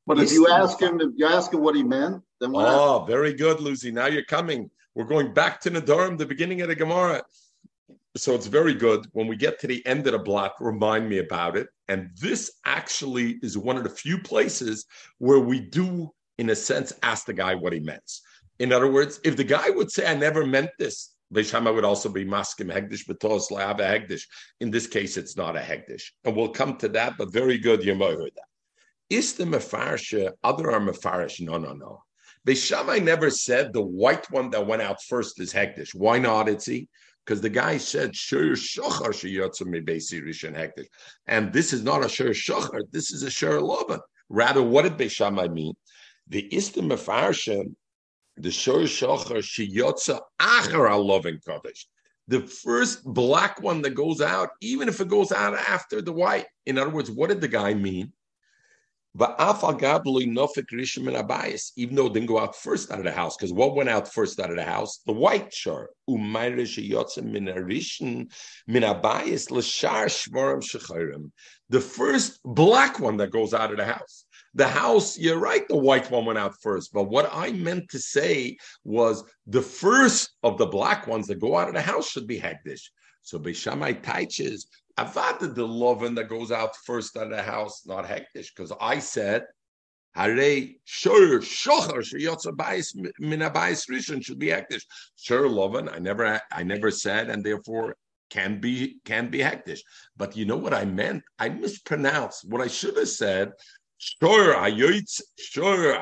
But 0.07 0.21
if 0.21 0.31
you 0.33 0.49
ask 0.49 0.81
him, 0.81 1.01
if 1.01 1.11
you 1.17 1.27
ask 1.27 1.53
him 1.53 1.63
what 1.63 1.75
he 1.75 1.83
meant, 1.83 2.23
then 2.41 2.53
what? 2.53 2.69
Oh, 2.69 3.05
very 3.07 3.35
good, 3.35 3.61
Lucy. 3.61 3.91
Now 3.91 4.07
you're 4.07 4.25
coming. 4.25 4.71
We're 4.95 5.05
going 5.05 5.33
back 5.35 5.61
to 5.63 5.71
Nadarim, 5.71 6.17
the 6.19 6.27
beginning 6.27 6.63
of 6.63 6.69
the 6.69 6.75
Gemara 6.75 7.23
so 8.17 8.35
it's 8.35 8.47
very 8.47 8.75
good. 8.75 9.07
When 9.13 9.29
we 9.29 9.37
get 9.37 9.61
to 9.61 9.67
the 9.67 9.85
end 9.87 10.07
of 10.07 10.13
the 10.13 10.19
block, 10.19 10.57
remind 10.61 11.09
me 11.09 11.19
about 11.19 11.57
it. 11.57 11.69
And 11.89 12.11
this 12.21 12.53
actually 12.65 13.39
is 13.43 13.57
one 13.57 13.77
of 13.77 13.85
the 13.85 13.91
few 13.91 14.19
places 14.19 14.87
where 15.19 15.39
we 15.39 15.61
do, 15.61 16.11
in 16.39 16.51
a 16.51 16.57
sense, 16.57 16.93
ask 17.03 17.27
the 17.27 17.33
guy 17.33 17.55
what 17.55 17.73
he 17.73 17.81
meant. 17.81 18.11
In 18.59 18.73
other 18.73 18.91
words, 18.91 19.21
if 19.25 19.37
the 19.37 19.45
guy 19.45 19.71
would 19.71 19.91
say, 19.91 20.07
I 20.07 20.15
never 20.15 20.45
meant 20.45 20.71
this, 20.79 21.15
Beishama 21.33 21.73
would 21.73 21.85
also 21.85 22.09
be 22.09 22.25
maskim 22.25 22.73
hegdish 22.73 23.07
betos 23.07 23.51
la'ava 23.51 23.81
hegdish. 23.81 24.23
In 24.61 24.71
this 24.71 24.89
case, 24.89 25.17
it's 25.17 25.37
not 25.37 25.57
a 25.57 25.61
hegdish, 25.61 26.03
and 26.25 26.37
we'll 26.37 26.49
come 26.49 26.77
to 26.79 26.89
that. 26.89 27.17
But 27.17 27.33
very 27.33 27.59
good, 27.59 27.85
you 27.85 27.95
might 27.95 28.15
heard 28.17 28.33
that. 28.35 28.45
Is 29.09 29.35
the 29.35 29.45
mefarsha 29.45 30.33
other 30.43 30.73
are 30.73 30.81
mefarish? 30.81 31.41
No, 31.41 31.57
no, 31.57 31.73
no. 31.73 32.03
Beishamai 32.47 33.03
never 33.03 33.31
said 33.31 33.73
the 33.73 33.83
white 33.83 34.29
one 34.31 34.51
that 34.51 34.67
went 34.67 34.83
out 34.83 35.03
first 35.03 35.41
is 35.41 35.53
hegdish. 35.53 35.95
Why 35.95 36.19
not? 36.19 36.49
It's 36.49 36.67
he 36.67 36.89
because 37.25 37.41
the 37.41 37.51
guy 37.51 37.77
said 37.77 38.17
shur 38.17 38.51
shochar 38.53 39.11
sheyotzim 39.11 39.73
rishon 39.73 40.55
hektish, 40.57 40.87
and 41.27 41.53
this 41.53 41.73
is 41.73 41.83
not 41.83 42.05
a 42.05 42.09
shur 42.09 42.31
shochar. 42.31 42.81
This 42.91 43.13
is 43.13 43.23
a 43.23 43.31
shur 43.31 43.61
lovan. 43.61 44.01
Rather, 44.29 44.63
what 44.63 44.83
did 44.83 44.97
Beishamai 44.97 45.53
mean? 45.53 45.75
The 46.29 46.49
istim 46.53 46.91
mefarsha 46.91 47.65
the 48.37 48.51
shor 48.51 48.81
shocher 48.81 49.39
shiyotza 49.39 50.21
acher 50.41 51.05
loving 51.05 51.41
kaddish. 51.47 51.87
The 52.29 52.41
first 52.41 53.05
black 53.05 53.61
one 53.61 53.83
that 53.83 53.95
goes 53.95 54.21
out, 54.21 54.51
even 54.61 54.89
if 54.89 55.01
it 55.01 55.09
goes 55.09 55.33
out 55.33 55.55
after 55.55 56.01
the 56.01 56.13
white. 56.13 56.47
In 56.67 56.79
other 56.79 56.91
words, 56.91 57.11
what 57.11 57.29
did 57.29 57.41
the 57.41 57.49
guy 57.49 57.75
mean? 57.75 58.13
Even 59.13 59.35
though 61.97 62.07
it 62.07 62.13
didn't 62.13 62.27
go 62.27 62.39
out 62.39 62.55
first 62.55 62.93
out 62.93 62.99
of 62.99 63.05
the 63.05 63.11
house, 63.11 63.37
because 63.37 63.53
what 63.53 63.75
went 63.75 63.89
out 63.89 64.13
first 64.13 64.39
out 64.39 64.51
of 64.51 64.57
the 64.57 64.65
house? 64.65 65.01
The 65.05 65.13
white 65.13 65.53
shor. 65.53 65.91
The 66.07 66.15
first 71.81 72.41
black 72.45 73.01
one 73.01 73.17
that 73.17 73.33
goes 73.33 73.53
out 73.53 73.73
of 73.73 73.79
the 73.79 73.85
house. 73.85 74.25
The 74.55 74.69
house, 74.69 75.19
you're 75.19 75.39
right, 75.39 75.67
the 75.69 75.77
white 75.77 76.11
one 76.11 76.25
went 76.25 76.39
out 76.39 76.55
first. 76.61 76.93
But 76.93 77.05
what 77.05 77.31
I 77.33 77.53
meant 77.53 77.89
to 77.91 77.99
say 77.99 78.57
was 78.85 79.25
the 79.47 79.63
first 79.63 80.31
of 80.43 80.59
the 80.59 80.67
black 80.67 81.07
ones 81.07 81.29
that 81.29 81.41
go 81.41 81.57
out 81.57 81.69
of 81.69 81.75
the 81.75 81.83
house 81.83 82.11
should 82.11 82.27
be 82.27 82.41
Hegdish. 82.41 82.91
So 83.23 83.39
Beishamai 83.39 84.03
teaches 84.03 84.67
Avada 84.99 85.55
the 85.55 85.67
lovin 85.67 86.15
that 86.17 86.29
goes 86.29 86.51
out 86.51 86.77
first 86.85 87.17
out 87.17 87.25
of 87.25 87.31
the 87.31 87.43
house, 87.43 87.87
not 87.87 88.05
Hegdish, 88.05 88.49
because 88.55 88.73
I 88.81 88.99
said 88.99 89.45
Hare 90.15 90.71
sure 90.85 91.41
shocher 91.41 92.03
sheyotza 92.03 92.57
bayis 92.57 92.95
min 93.21 93.41
abayis 93.41 93.89
rishon 93.89 94.25
should 94.25 94.41
be 94.41 94.49
hektish. 94.49 94.83
Sure 95.17 95.49
lovin, 95.49 95.89
I 95.89 95.99
never 95.99 96.41
I 96.51 96.63
never 96.65 96.91
said, 96.91 97.31
and 97.31 97.45
therefore 97.45 97.97
can 98.29 98.61
be 98.61 98.97
can 99.05 99.31
be 99.31 99.39
hektish. 99.39 99.81
But 100.17 100.37
you 100.37 100.47
know 100.47 100.57
what 100.57 100.75
I 100.75 100.85
meant? 100.85 101.23
I 101.39 101.49
mispronounced. 101.49 102.49
What 102.49 102.61
I 102.61 102.67
should 102.67 102.97
have 102.97 103.09
said 103.09 103.53
Shor 104.03 104.55
hayoytz, 104.55 105.21
shor 105.39 105.95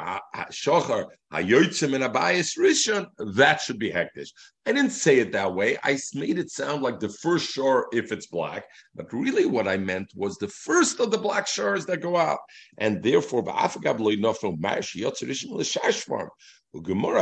shocher 0.52 1.06
hayoytzim 1.32 1.94
in 1.94 2.04
a 2.04 2.08
bias 2.08 2.56
rishon. 2.56 3.08
That 3.34 3.60
should 3.60 3.80
be 3.80 3.90
hektish. 3.90 4.28
I 4.66 4.72
didn't 4.72 4.92
say 4.92 5.18
it 5.18 5.32
that 5.32 5.52
way. 5.52 5.78
I 5.82 5.98
made 6.14 6.38
it 6.38 6.48
sound 6.48 6.82
like 6.82 7.00
the 7.00 7.08
first 7.08 7.50
shor 7.50 7.88
if 7.92 8.12
it's 8.12 8.28
black, 8.28 8.66
but 8.94 9.12
really 9.12 9.46
what 9.46 9.66
I 9.66 9.78
meant 9.78 10.12
was 10.14 10.36
the 10.36 10.46
first 10.46 11.00
of 11.00 11.10
the 11.10 11.18
black 11.18 11.48
shores 11.48 11.86
that 11.86 12.00
go 12.00 12.16
out, 12.16 12.38
and 12.78 13.02
therefore 13.02 13.42
u'gemora 13.42 13.68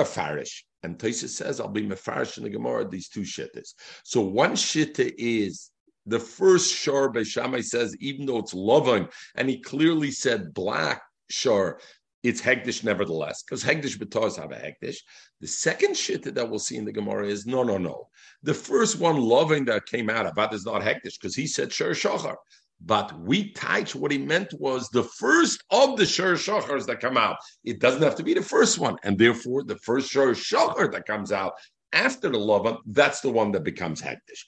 farish. 0.07 0.67
And 0.83 0.99
Taisa 0.99 1.29
says, 1.29 1.59
I'll 1.59 1.69
be 1.69 1.87
mefarish 1.87 2.37
in 2.37 2.45
the 2.45 2.51
Gemara, 2.51 2.87
these 2.87 3.09
two 3.09 3.23
shittas. 3.23 3.73
So 4.05 4.21
one 4.21 4.53
shitta 4.53 5.11
is 5.17 5.71
the 6.07 6.21
first 6.21 6.73
shor 6.73 7.13
Beishamai 7.13 7.65
says, 7.65 7.97
even 8.01 8.27
though 8.27 8.39
it's 8.39 8.55
loving, 8.55 9.09
and 9.35 9.49
he 9.49 9.59
clearly 9.61 10.11
said 10.11 10.55
black 10.55 11.03
shor, 11.31 11.81
it's 12.23 12.41
hegdish 12.41 12.83
nevertheless, 12.83 13.43
because 13.43 13.63
hegdish 13.63 13.99
betos 13.99 14.37
have 14.37 14.53
a 14.53 14.57
hegdish. 14.57 14.97
The 15.41 15.47
second 15.47 15.97
shit 15.97 16.23
that 16.35 16.49
we'll 16.49 16.59
see 16.59 16.77
in 16.77 16.85
the 16.85 16.93
Gemara 16.93 17.27
is 17.27 17.47
no, 17.47 17.63
no, 17.63 17.79
no. 17.79 18.09
The 18.43 18.55
first 18.55 18.99
one 18.99 19.21
loving 19.21 19.65
that 19.67 19.87
came 19.87 20.11
out 20.11 20.35
that 20.35 20.53
is 20.53 20.65
not 20.65 20.83
hegdish, 20.83 21.21
because 21.21 21.37
he 21.37 21.47
said 21.47 21.73
shor 21.73 21.91
shachar. 21.91 22.37
But 22.81 23.19
we 23.21 23.53
touch 23.53 23.95
what 23.95 24.11
he 24.11 24.19
meant 24.19 24.53
was 24.59 24.89
the 24.91 25.05
first 25.05 25.65
of 25.71 25.97
the 25.97 26.05
shor 26.05 26.35
shachars 26.35 26.85
that 26.87 27.01
come 27.01 27.17
out. 27.17 27.37
It 27.65 27.81
doesn't 27.81 28.03
have 28.03 28.17
to 28.17 28.23
be 28.23 28.35
the 28.35 28.43
first 28.43 28.79
one, 28.79 28.97
and 29.03 29.19
therefore 29.19 29.65
the 29.65 29.79
first 29.79 30.11
shor 30.11 30.29
shachar 30.33 30.93
that 30.93 31.07
comes 31.07 31.33
out 31.33 31.55
after 31.93 32.29
the 32.29 32.39
lava, 32.39 32.79
that's 32.87 33.21
the 33.21 33.31
one 33.31 33.53
that 33.53 33.65
becomes 33.65 34.03
hegdish. 34.03 34.45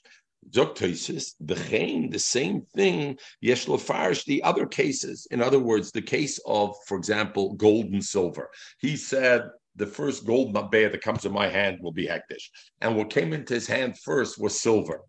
Zoktoisis, 0.51 1.35
the 1.39 2.19
same 2.19 2.65
thing, 2.75 3.17
yesh 3.41 3.67
lefarish, 3.67 4.25
the 4.25 4.41
other 4.43 4.65
cases. 4.65 5.27
In 5.31 5.41
other 5.41 5.59
words, 5.59 5.91
the 5.91 6.01
case 6.01 6.39
of, 6.45 6.75
for 6.87 6.97
example, 6.97 7.53
gold 7.53 7.87
and 7.87 8.03
silver. 8.03 8.49
He 8.79 8.95
said, 8.95 9.43
the 9.75 9.85
first 9.85 10.25
gold 10.25 10.53
mabeh 10.53 10.91
that 10.91 11.01
comes 11.01 11.25
in 11.25 11.31
my 11.31 11.47
hand 11.47 11.77
will 11.81 11.91
be 11.91 12.07
hektish. 12.07 12.49
And 12.81 12.97
what 12.97 13.09
came 13.09 13.33
into 13.33 13.53
his 13.53 13.67
hand 13.67 13.97
first 13.99 14.39
was 14.39 14.59
silver. 14.59 15.01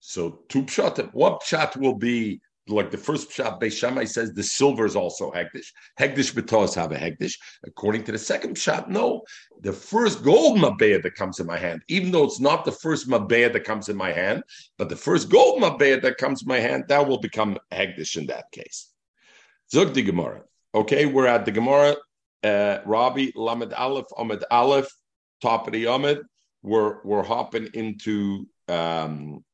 So 0.00 0.42
two 0.48 0.64
pshat, 0.64 1.10
what 1.12 1.42
pshat 1.42 1.76
will 1.76 1.94
be 1.94 2.40
like 2.66 2.90
the 2.90 2.98
first 2.98 3.30
pshat, 3.30 3.60
Beis 3.60 3.72
Shammai 3.72 4.04
says 4.04 4.32
the 4.32 4.42
silver 4.42 4.86
is 4.86 4.96
also 4.96 5.30
hegdish. 5.30 5.66
Hegdish 6.00 6.32
betos 6.32 6.74
have 6.74 6.92
a 6.92 6.96
hegdish. 6.96 7.34
According 7.66 8.04
to 8.04 8.12
the 8.12 8.18
second 8.18 8.56
pshat, 8.56 8.88
no. 8.88 9.22
The 9.60 9.72
first 9.72 10.24
gold 10.24 10.58
mabeya 10.58 11.02
that 11.02 11.14
comes 11.14 11.40
in 11.40 11.46
my 11.46 11.58
hand, 11.58 11.82
even 11.88 12.10
though 12.10 12.24
it's 12.24 12.40
not 12.40 12.64
the 12.64 12.72
first 12.72 13.08
mabeya 13.08 13.52
that 13.52 13.64
comes 13.64 13.88
in 13.88 13.96
my 13.96 14.12
hand, 14.12 14.42
but 14.78 14.88
the 14.88 14.96
first 14.96 15.28
gold 15.28 15.62
mabeya 15.62 16.00
that 16.02 16.16
comes 16.16 16.42
in 16.42 16.48
my 16.48 16.58
hand, 16.58 16.84
that 16.88 17.06
will 17.06 17.18
become 17.18 17.58
hegdish 17.70 18.16
in 18.16 18.26
that 18.26 18.50
case. 18.50 18.90
Zug 19.70 19.92
the 19.92 20.02
Gemara. 20.02 20.42
Okay, 20.74 21.06
we're 21.06 21.26
at 21.26 21.44
the 21.44 21.52
Gemara. 21.52 21.96
Uh, 22.42 22.78
Rabbi 22.84 23.28
Lamed 23.36 23.72
Aleph 23.72 24.06
Ahmed 24.16 24.44
Aleph, 24.50 24.88
top 25.40 25.66
of 25.66 25.72
the 25.72 25.86
Ahmed. 25.86 26.20
We're 26.62 27.02
we're 27.04 27.22
hopping 27.22 27.68
into 27.74 28.46
um, 28.68 29.44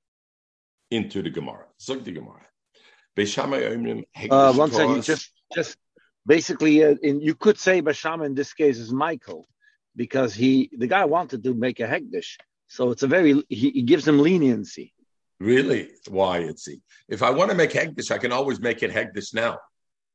into 0.90 1.22
the 1.22 1.30
Gemara. 1.30 1.66
Zug 1.80 2.04
the 2.04 2.12
Gemara. 2.12 2.49
Uh, 4.30 4.52
one 4.54 4.70
second, 4.70 5.02
just 5.02 5.32
just 5.54 5.76
basically, 6.26 6.84
uh, 6.84 6.94
in, 7.02 7.20
you 7.20 7.34
could 7.34 7.58
say 7.58 7.82
Basham 7.82 8.24
in 8.24 8.34
this 8.34 8.52
case 8.52 8.78
is 8.78 8.92
Michael, 8.92 9.48
because 9.96 10.34
he 10.34 10.70
the 10.76 10.86
guy 10.86 11.04
wanted 11.04 11.42
to 11.44 11.54
make 11.54 11.80
a 11.80 11.86
hegdish, 11.86 12.36
so 12.68 12.90
it's 12.90 13.02
a 13.02 13.06
very 13.06 13.42
he, 13.48 13.70
he 13.70 13.82
gives 13.82 14.06
him 14.06 14.18
leniency. 14.18 14.92
Really? 15.38 15.90
Why? 16.08 16.38
It's 16.38 16.68
if 17.08 17.22
I 17.22 17.30
want 17.30 17.50
to 17.50 17.56
make 17.56 17.70
hegdish, 17.70 18.10
I 18.10 18.18
can 18.18 18.32
always 18.32 18.60
make 18.60 18.82
it 18.82 18.90
hegdish 18.90 19.34
now. 19.34 19.58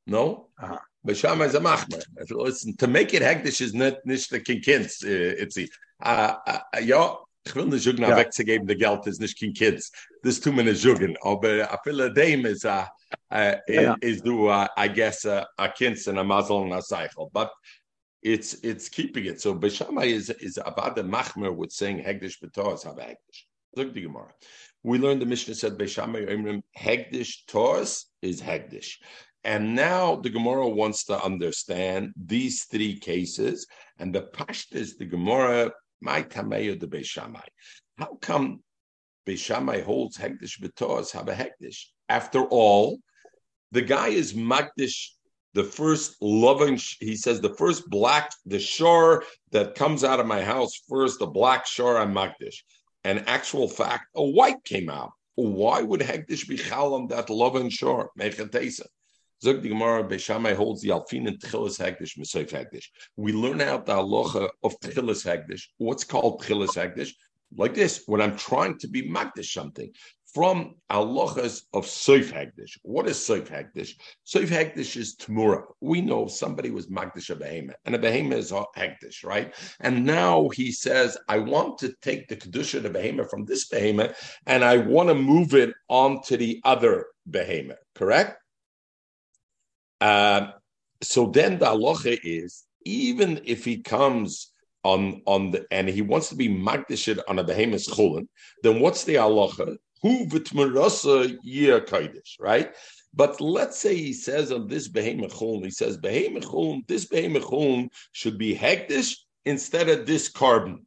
No. 0.07 0.49
Uh-huh. 0.61 0.77
Basham 1.05 1.45
is 1.45 1.55
a 1.55 1.59
machmer. 1.59 2.03
Listen, 2.29 2.75
to 2.77 2.87
make 2.87 3.13
it 3.13 3.21
hegdish 3.21 3.61
is 3.61 3.73
not 3.73 4.05
nicht 4.05 4.29
the 4.29 4.39
kinkins. 4.39 5.03
Uh, 5.03 5.35
it's 5.41 5.57
uh, 6.01 6.35
uh, 6.47 6.59
yeah. 6.81 7.13
Ich 7.47 7.55
will 7.55 7.67
nicht 7.67 7.85
ja. 7.85 8.17
wegzugeben, 8.17 8.67
der 8.67 8.75
Geld 8.75 9.05
ist 9.05 9.21
nicht 9.21 9.39
kein 9.39 9.53
Kids. 9.53 9.91
Das 10.23 10.39
tun 10.39 10.57
wir 10.57 10.63
nicht 10.63 10.83
jugen. 10.83 11.15
Aber 11.21 11.71
a 11.71 11.79
viele 11.83 12.11
dem 12.11 12.45
ist, 12.45 12.65
uh, 12.65 12.85
uh, 13.31 13.53
ja. 13.67 13.95
is 14.01 14.21
du, 14.21 14.49
uh, 14.49 14.67
I 14.75 14.87
guess, 14.87 15.25
uh, 15.25 15.45
a 15.57 15.67
Kind 15.67 16.07
and 16.07 16.17
a 16.17 16.23
muzzle 16.23 16.63
and 16.63 16.73
a 16.73 16.81
cycle. 16.81 17.29
But 17.31 17.51
it's 18.23 18.55
it's 18.63 18.89
keeping 18.89 19.25
it. 19.25 19.39
So 19.39 19.53
Beshama 19.53 20.05
is 20.05 20.31
is 20.31 20.57
about 20.57 20.95
the 20.95 21.03
machmer 21.03 21.55
with 21.55 21.71
saying 21.71 21.99
Hegdish 21.99 22.39
B'Torah 22.43 22.83
have 22.83 22.95
Hegdish. 22.95 23.45
Look 23.75 23.93
the 23.93 24.01
Gemara. 24.01 24.33
We 24.81 24.97
learned 24.97 25.21
the 25.21 25.27
Mishnah 25.27 25.55
said 25.55 25.77
Beshama 25.77 26.27
Imrim 26.27 26.63
Hegdish 26.75 27.45
Torah 27.47 27.85
is 28.21 28.41
Hegdish. 28.41 28.97
And 29.43 29.75
now 29.75 30.15
the 30.15 30.31
Gemara 30.31 30.67
wants 30.67 31.03
to 31.05 31.23
understand 31.23 32.13
these 32.17 32.63
three 32.63 32.97
cases. 32.97 33.67
And 33.99 34.13
the 34.13 34.23
Pashtas, 34.23 34.97
the 34.97 35.05
Gemara 35.05 35.71
my 36.05 36.21
tameyo 36.21 36.79
de 36.79 36.87
Beishamai. 36.87 37.47
How 37.97 38.17
come 38.21 38.61
Beishamai 39.27 39.83
holds 39.83 40.17
hektish 40.17 40.61
b'toas 40.61 41.11
have 41.11 41.27
a 41.27 41.33
hektish? 41.33 41.87
After 42.07 42.41
all, 42.45 42.99
the 43.71 43.81
guy 43.81 44.09
is 44.09 44.33
magdish. 44.33 45.09
The 45.55 45.63
first 45.63 46.17
loving, 46.21 46.79
he 46.99 47.15
says, 47.15 47.41
the 47.41 47.55
first 47.55 47.89
black, 47.89 48.31
the 48.45 48.59
shore 48.59 49.23
that 49.51 49.75
comes 49.75 50.03
out 50.03 50.19
of 50.19 50.27
my 50.27 50.41
house 50.41 50.73
first, 50.87 51.19
the 51.19 51.27
black 51.27 51.65
shore, 51.65 51.97
I'm 51.97 52.13
magdish. 52.13 52.57
And 53.03 53.23
actual 53.27 53.67
fact, 53.67 54.05
a 54.15 54.23
white 54.23 54.63
came 54.63 54.89
out. 54.89 55.11
Why 55.35 55.81
would 55.81 56.01
hektish 56.01 56.47
be 56.47 56.57
chalam 56.57 57.09
that 57.09 57.29
loving 57.29 57.69
shore? 57.69 58.11
Mechatesa. 58.19 58.85
Zog 59.43 59.61
the 59.61 59.69
Gemara 59.69 60.03
Beishamai 60.03 60.55
holds 60.55 60.81
the 60.81 60.89
Alfin 60.89 61.27
and 61.27 61.39
Tchilas 61.39 61.79
Hagdish 61.79 62.17
Mesoif 62.17 62.51
Hagdish. 62.51 62.85
We 63.17 63.33
learn 63.33 63.61
out 63.61 63.85
the 63.85 63.93
halacha 63.93 64.49
of 64.63 64.79
Tchilas 64.79 65.25
Hagdish. 65.25 65.63
What's 65.77 66.03
called 66.03 66.41
Tchilas 66.41 66.75
Hagdish? 66.75 67.11
Like 67.57 67.73
this, 67.73 68.03
when 68.05 68.21
I'm 68.21 68.37
trying 68.37 68.77
to 68.79 68.87
be 68.87 69.09
Magdish 69.09 69.51
something 69.51 69.91
from 70.33 70.75
halachas 70.91 71.61
of 71.73 71.85
Soif 71.85 72.31
Hagdish. 72.31 72.77
What 72.81 73.07
is 73.07 73.17
Soif 73.17 73.47
Hagdish? 73.47 73.91
Soif 74.25 74.47
Hagdish 74.47 74.97
is 74.97 75.15
Tamura. 75.15 75.63
We 75.79 76.01
know 76.01 76.27
somebody 76.27 76.71
was 76.71 76.87
Magdish 76.87 77.29
a 77.29 77.35
behemoth, 77.35 77.77
and 77.85 77.95
a 77.95 77.99
behemoth 77.99 78.39
is 78.39 78.51
Hagdish, 78.51 79.23
right? 79.23 79.53
And 79.79 80.05
now 80.05 80.49
he 80.49 80.73
says, 80.73 81.17
I 81.29 81.39
want 81.39 81.77
to 81.79 81.93
take 82.01 82.27
the 82.27 82.35
Kedusha 82.35 82.83
of 82.83 82.91
behemoth 82.91 83.29
from 83.29 83.45
this 83.45 83.67
behemoth, 83.67 84.17
and 84.45 84.63
I 84.63 84.77
want 84.77 85.07
to 85.07 85.15
move 85.15 85.53
it 85.53 85.73
onto 85.87 86.35
the 86.35 86.61
other 86.65 87.05
behemoth, 87.27 87.79
correct? 87.93 88.41
Uh, 90.01 90.51
so 91.01 91.27
then 91.27 91.57
the 91.59 91.65
halacha 91.65 92.19
is 92.23 92.65
even 92.85 93.41
if 93.45 93.65
he 93.65 93.77
comes 93.77 94.51
on 94.83 95.21
on 95.25 95.51
the 95.51 95.65
and 95.71 95.89
he 95.89 96.01
wants 96.01 96.29
to 96.29 96.35
be 96.35 96.47
magdishid 96.47 97.19
on 97.27 97.39
a 97.39 97.43
behemoth 97.43 97.87
chulin, 97.87 98.27
then 98.63 98.79
what's 98.79 99.03
the 99.03 99.15
halacha? 99.15 99.77
Who 100.01 100.27
v'tmerasa 100.27 101.37
yir 101.43 101.81
kaidish, 101.81 102.39
right? 102.39 102.73
But 103.13 103.39
let's 103.39 103.77
say 103.79 103.95
he 103.95 104.13
says 104.13 104.51
on 104.51 104.67
this 104.67 104.87
behemoth 104.87 105.33
chulin, 105.33 105.63
he 105.63 105.71
says 105.71 105.97
behemoth 105.97 106.45
chulin, 106.45 106.85
this 106.87 107.05
behemoth 107.05 107.45
chulin 107.45 107.89
should 108.11 108.37
be 108.37 108.55
hektish 108.55 109.15
instead 109.45 109.89
of 109.89 110.05
this 110.05 110.27
carbon. 110.29 110.85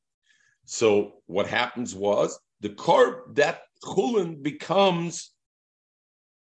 So 0.64 1.22
what 1.26 1.46
happens 1.46 1.94
was 1.94 2.38
the 2.60 2.70
carb 2.70 3.34
that 3.36 3.62
chulin 3.82 4.42
becomes 4.42 5.32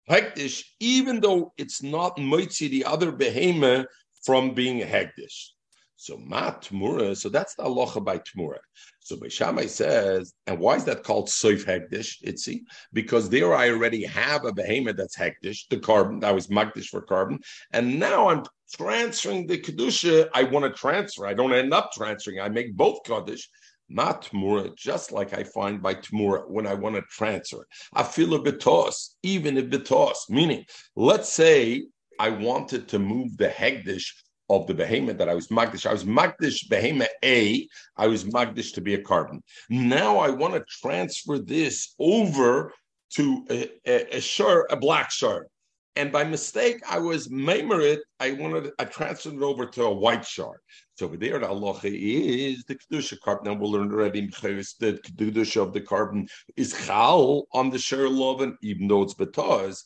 hektish, 0.10 0.64
even 0.80 1.20
though 1.20 1.54
it's 1.58 1.82
not 1.82 2.18
moitzi 2.18 2.70
the 2.70 2.86
other 2.86 3.12
behemoth 3.12 3.88
from 4.24 4.54
being 4.54 4.80
hektish. 4.80 5.50
So 5.98 6.18
ma 6.18 6.52
tmura, 6.52 7.16
so 7.16 7.30
that's 7.30 7.56
the 7.56 7.66
aloha 7.66 8.00
by 8.00 8.20
tmura. 8.20 8.60
So 9.00 9.16
Beishamai 9.16 9.70
says, 9.70 10.34
and 10.46 10.60
why 10.60 10.76
is 10.76 10.86
that 10.86 11.04
called 11.04 11.28
soif 11.28 11.66
hektish? 11.66 12.22
Itzi 12.24 12.62
because 12.92 13.30
there 13.30 13.54
I 13.56 13.70
already 13.70 14.04
have 14.06 14.46
a 14.46 14.54
behemoth 14.54 14.98
that's 14.98 15.18
hektish, 15.18 15.68
the 15.70 15.80
carbon 15.80 16.20
that 16.20 16.36
was 16.36 16.48
magdish 16.48 16.88
for 16.88 17.02
carbon, 17.02 17.40
and 17.72 18.00
now 18.00 18.30
I'm 18.30 18.44
transferring 18.74 19.48
the 19.48 19.58
kedusha. 19.58 20.30
I 20.34 20.44
want 20.44 20.66
to 20.66 20.72
transfer. 20.80 21.26
I 21.26 21.34
don't 21.34 21.54
end 21.54 21.74
up 21.74 21.92
transferring. 21.94 22.42
I 22.42 22.50
make 22.50 22.76
both 22.76 23.04
kaddish. 23.04 23.50
Not 23.88 24.26
tmura, 24.26 24.76
just 24.76 25.12
like 25.12 25.38
I 25.38 25.44
find 25.44 25.82
by 25.82 25.96
tmura 25.96 26.50
when 26.50 26.66
I 26.66 26.74
want 26.74 26.96
to 26.96 27.04
transfer. 27.04 27.68
I 27.94 28.04
feel 28.04 28.34
a 28.34 28.40
bitos, 28.40 29.16
even 29.22 29.58
a 29.58 29.64
bitos, 29.64 30.30
meaning, 30.30 30.66
let's 30.96 31.30
say 31.30 31.86
I 32.20 32.30
wanted 32.30 32.88
to 32.90 33.00
move 33.00 33.38
the 33.38 33.50
hegdish 33.50 34.08
of 34.50 34.68
the 34.68 34.74
behemoth 34.74 35.18
that 35.18 35.30
I 35.30 35.34
was 35.34 35.48
magdish. 35.48 35.86
I 35.86 35.92
was 35.92 36.04
magdish 36.04 36.68
behemoth 36.70 37.10
A. 37.24 37.68
I 37.98 38.08
was 38.08 38.24
magdish 38.24 38.74
to 38.74 38.82
be 38.82 38.94
a 38.94 39.02
carbon. 39.02 39.44
Now 39.70 40.18
I 40.18 40.30
want 40.30 40.54
to 40.54 40.64
transfer 40.82 41.40
this 41.40 41.96
over 42.00 42.74
to 43.16 43.46
a, 43.50 43.70
a, 43.88 44.18
a 44.18 44.66
a 44.70 44.78
black 44.78 45.12
shur. 45.12 45.48
And 45.98 46.12
by 46.12 46.26
mistake, 46.26 46.82
I 46.90 47.00
was 47.00 47.30
it. 47.32 48.02
I 48.20 48.34
wanted, 48.34 48.72
I 48.78 48.84
transferred 48.84 49.36
it 49.36 49.42
over 49.42 49.66
to 49.66 49.84
a 49.84 49.94
white 49.94 50.26
shard. 50.26 50.60
So 50.96 51.06
over 51.06 51.16
there, 51.16 51.40
the 51.40 51.48
halacha 51.48 51.86
is 51.86 52.66
the 52.66 52.76
kedusha 52.76 53.20
carbon. 53.22 53.46
Now 53.46 53.54
we'll 53.60 53.72
learn 53.72 53.92
already 53.92 54.22
the 54.22 54.28
kedusha 54.28 55.62
of 55.62 55.72
the 55.72 55.80
carbon 55.80 56.28
is 56.58 56.74
chal 56.86 57.48
on 57.54 57.70
the 57.70 57.80
share 57.80 58.10
loven, 58.10 58.58
even 58.62 58.90
though 58.90 59.04
it's 59.04 59.14
betos. 59.14 59.84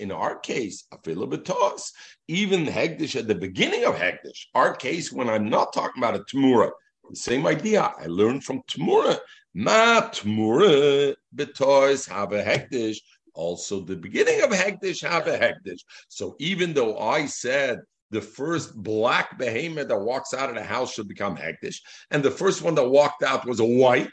In 0.00 0.12
our 0.12 0.38
case, 0.40 0.84
afila 0.92 1.32
betos. 1.32 1.92
Even 2.26 2.66
hegdish 2.66 3.14
at 3.14 3.28
the 3.28 3.34
beginning 3.36 3.84
of 3.84 3.94
hegdish. 3.94 4.46
Our 4.54 4.74
case, 4.74 5.12
when 5.12 5.28
I'm 5.28 5.48
not 5.48 5.72
talking 5.72 6.02
about 6.02 6.16
a 6.16 6.24
tamura, 6.24 6.72
the 7.08 7.16
same 7.16 7.46
idea. 7.46 7.92
I 7.98 8.06
learned 8.06 8.42
from 8.44 8.62
tamura. 8.70 9.18
Ma 9.54 10.02
tamura 10.10 11.14
betos 11.34 12.08
have 12.08 12.32
a 12.32 12.42
hegdish 12.42 12.98
also 13.38 13.80
the 13.80 13.96
beginning 13.96 14.42
of 14.42 14.50
Hektish 14.50 15.08
have 15.08 15.28
a 15.28 15.38
Hektish. 15.38 15.80
So 16.08 16.34
even 16.40 16.74
though 16.74 16.98
I 16.98 17.26
said 17.26 17.78
the 18.10 18.20
first 18.20 18.74
black 18.74 19.38
behemoth 19.38 19.88
that 19.88 20.00
walks 20.00 20.34
out 20.34 20.48
of 20.48 20.56
the 20.56 20.62
house 20.62 20.92
should 20.92 21.08
become 21.08 21.36
Hektish, 21.36 21.76
and 22.10 22.22
the 22.22 22.30
first 22.30 22.62
one 22.62 22.74
that 22.74 22.88
walked 22.88 23.22
out 23.22 23.46
was 23.46 23.60
a 23.60 23.64
white, 23.64 24.10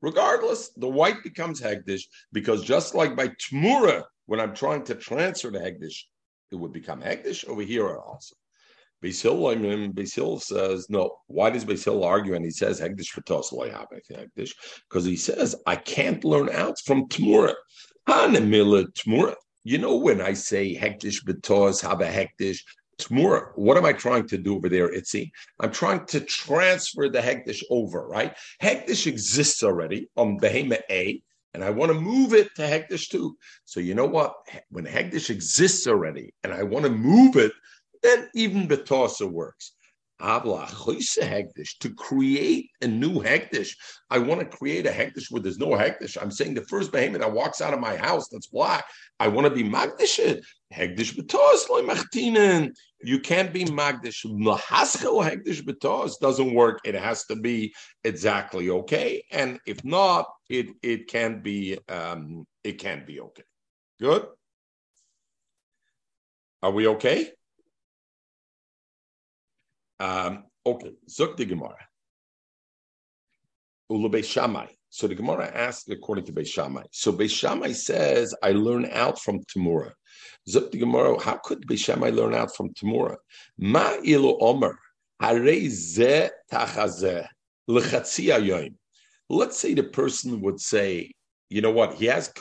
regardless, 0.00 0.70
the 0.76 0.88
white 0.88 1.22
becomes 1.24 1.60
Hektish 1.60 2.02
because 2.32 2.62
just 2.62 2.94
like 2.94 3.16
by 3.16 3.28
Tmura, 3.28 4.04
when 4.26 4.40
I'm 4.40 4.54
trying 4.54 4.84
to 4.84 4.94
transfer 4.94 5.50
the 5.50 5.58
Hektish, 5.58 6.04
it 6.52 6.56
would 6.56 6.72
become 6.72 7.02
Hektish 7.02 7.46
over 7.48 7.62
here 7.62 7.96
also. 7.96 8.36
Basil, 9.00 9.46
I 9.46 9.54
mean, 9.54 9.92
Basil 9.92 10.40
says, 10.40 10.90
no. 10.90 11.18
Why 11.28 11.50
does 11.50 11.64
Basil 11.64 12.02
argue? 12.02 12.34
And 12.34 12.44
he 12.44 12.50
says, 12.50 12.80
Hegdish 12.80 13.10
for 13.10 13.20
Tosloy 13.22 13.72
Hegdish, 13.72 14.54
because 14.88 15.04
he 15.04 15.16
says, 15.16 15.54
I 15.66 15.76
can't 15.76 16.24
learn 16.24 16.50
out 16.50 16.76
from 16.84 17.08
Tmura. 17.08 17.54
You 19.64 19.78
know, 19.78 19.96
when 19.96 20.22
I 20.22 20.32
say 20.32 20.74
hektish 20.74 21.24
betos, 21.24 21.82
have 21.82 22.00
a 22.00 22.06
hektish, 22.06 22.60
Tmura, 22.98 23.52
what 23.54 23.76
am 23.76 23.84
I 23.84 23.92
trying 23.92 24.26
to 24.28 24.38
do 24.38 24.56
over 24.56 24.70
there, 24.70 24.88
Itzi? 24.88 25.30
I'm 25.60 25.70
trying 25.70 26.06
to 26.06 26.20
transfer 26.20 27.10
the 27.10 27.20
hektish 27.20 27.62
over, 27.68 28.08
right? 28.08 28.34
Hektish 28.62 29.06
exists 29.06 29.62
already 29.62 30.08
um, 30.16 30.28
on 30.28 30.40
Behema 30.40 30.80
A, 30.90 31.22
and 31.52 31.62
I 31.62 31.68
want 31.68 31.92
to 31.92 32.00
move 32.00 32.32
it 32.32 32.54
to 32.56 32.62
hektish 32.62 33.08
2. 33.10 33.36
So 33.66 33.78
you 33.78 33.94
know 33.94 34.06
what? 34.06 34.32
When 34.70 34.86
hektish 34.86 35.28
exists 35.28 35.86
already, 35.86 36.32
and 36.42 36.54
I 36.54 36.62
want 36.62 36.86
to 36.86 36.90
move 36.90 37.36
it, 37.36 37.52
then 38.02 38.30
even 38.34 38.68
betosa 38.68 39.30
works 39.30 39.72
to 40.20 41.94
create 41.96 42.70
a 42.82 42.88
new 42.88 43.20
hektish. 43.22 43.70
I 44.10 44.18
want 44.18 44.40
to 44.40 44.56
create 44.56 44.86
a 44.86 44.90
hektish 44.90 45.30
where 45.30 45.42
there's 45.42 45.58
no 45.58 45.68
hektish. 45.68 46.16
I'm 46.20 46.30
saying 46.30 46.54
the 46.54 46.62
first 46.62 46.92
behemoth 46.92 47.20
that 47.20 47.32
walks 47.32 47.60
out 47.60 47.74
of 47.74 47.80
my 47.80 47.96
house 47.96 48.28
that's 48.28 48.48
black, 48.48 48.84
I 49.20 49.28
want 49.28 49.46
to 49.46 49.54
be 49.54 49.62
magdish 49.62 50.18
it. 50.18 50.44
Hektish 50.74 51.16
betos 51.16 51.68
machtinen. 51.84 52.72
You 53.00 53.20
can't 53.20 53.52
be 53.52 53.64
magdish. 53.64 54.24
Lahaschel 54.26 55.24
hektish 55.24 55.62
betos 55.62 56.18
doesn't 56.20 56.54
work. 56.54 56.80
It 56.84 56.94
has 56.94 57.24
to 57.26 57.36
be 57.36 57.72
exactly 58.04 58.70
okay. 58.70 59.22
And 59.30 59.60
if 59.66 59.84
not, 59.84 60.26
it 60.48 60.66
it 60.82 61.06
can 61.06 61.42
be 61.42 61.78
um, 61.88 62.46
it 62.64 62.78
can 62.78 63.04
be 63.06 63.20
okay. 63.20 63.44
Good. 64.00 64.26
Are 66.62 66.72
we 66.72 66.88
okay? 66.88 67.30
Um, 70.00 70.44
okay, 70.64 70.92
Zuk 71.08 71.36
the 71.36 71.44
Gemara. 71.44 71.76
Ulu 73.90 74.22
Shammai. 74.22 74.66
So 74.90 75.06
the 75.06 75.14
Gemara 75.14 75.50
asked 75.54 75.90
according 75.90 76.24
to 76.26 76.32
Beis 76.32 76.48
Shammai. 76.48 76.82
So 76.92 77.12
Beis 77.12 77.30
Shammai 77.30 77.72
says, 77.72 78.34
I 78.42 78.52
learn 78.52 78.86
out 78.92 79.20
from 79.20 79.40
Tamura. 79.44 79.92
Zuk 80.48 80.70
the 80.70 80.78
Gemara, 80.78 81.20
how 81.20 81.38
could 81.42 81.66
Beis 81.66 81.84
Shammai 81.84 82.10
learn 82.10 82.34
out 82.34 82.54
from 82.54 82.72
Tamura? 82.74 83.16
Ma 83.58 83.96
ilu 84.04 84.38
omer, 84.40 84.78
harei 85.22 85.68
ze 85.68 86.28
tachazeh. 86.50 87.26
Let's 87.68 89.58
say 89.58 89.74
the 89.74 89.82
person 89.82 90.40
would 90.40 90.60
say, 90.60 91.12
you 91.50 91.60
know 91.60 91.70
what, 91.70 91.94
he 91.94 92.06
has 92.06 92.32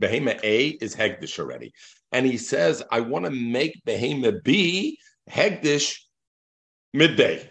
Behema 0.00 0.38
A 0.42 0.68
is 0.68 0.94
Hegdish 0.94 1.38
already. 1.38 1.72
And 2.12 2.26
he 2.26 2.36
says, 2.36 2.82
I 2.90 3.00
want 3.00 3.24
to 3.24 3.30
make 3.30 3.82
Behema 3.86 4.42
B 4.42 4.98
Hegdish 5.30 5.96
midday. 6.92 7.48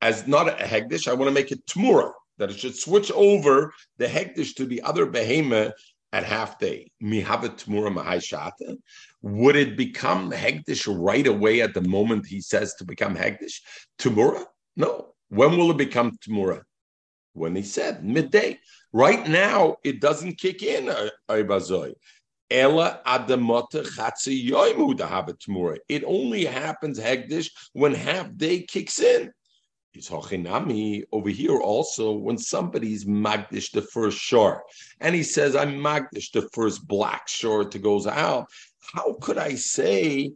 As 0.00 0.26
not 0.26 0.48
a 0.48 0.64
hegdish, 0.64 1.06
I 1.06 1.14
want 1.14 1.28
to 1.28 1.34
make 1.34 1.52
it 1.52 1.64
tomorrow, 1.66 2.12
that 2.38 2.50
it 2.50 2.58
should 2.58 2.76
switch 2.76 3.12
over 3.12 3.72
the 3.98 4.06
hegdish 4.06 4.56
to 4.56 4.66
the 4.66 4.82
other 4.82 5.06
behemoth 5.06 5.74
at 6.12 6.24
half 6.24 6.58
day. 6.58 6.90
Would 7.00 7.18
it 9.56 9.76
become 9.76 10.32
hegdish 10.32 10.88
right 10.88 11.26
away 11.26 11.62
at 11.62 11.74
the 11.74 11.82
moment 11.82 12.26
he 12.26 12.40
says 12.40 12.74
to 12.74 12.84
become 12.84 13.16
hegdish? 13.16 13.60
Tomorrow? 13.98 14.44
No. 14.76 15.14
When 15.28 15.56
will 15.56 15.70
it 15.70 15.78
become 15.78 16.18
tomorrow? 16.20 16.62
When 17.32 17.56
he 17.56 17.62
said 17.62 18.04
midday. 18.04 18.58
Right 18.92 19.26
now, 19.26 19.76
it 19.84 20.02
doesn't 20.02 20.38
kick 20.38 20.62
in, 20.62 20.90
uh, 20.90 21.08
Ibazoi. 21.30 21.94
It 22.52 22.66
only 26.06 26.44
happens 26.44 27.00
hegdish 27.00 27.50
when 27.72 27.94
half 27.94 28.36
day 28.36 28.62
kicks 28.62 29.00
in. 29.00 29.32
Is 29.94 30.08
hochinami 30.08 31.04
over 31.12 31.30
here 31.30 31.58
also 31.58 32.12
when 32.12 32.36
somebody's 32.36 33.06
magdish 33.06 33.70
the 33.72 33.82
first 33.82 34.18
shore, 34.18 34.64
and 35.00 35.14
he 35.14 35.22
says 35.22 35.56
I'm 35.56 35.74
magdish 35.74 36.30
the 36.32 36.48
first 36.52 36.86
black 36.86 37.28
shore 37.28 37.64
to 37.64 37.78
goes 37.78 38.06
out. 38.06 38.46
How 38.94 39.14
could 39.20 39.38
I 39.38 39.54
say 39.54 40.32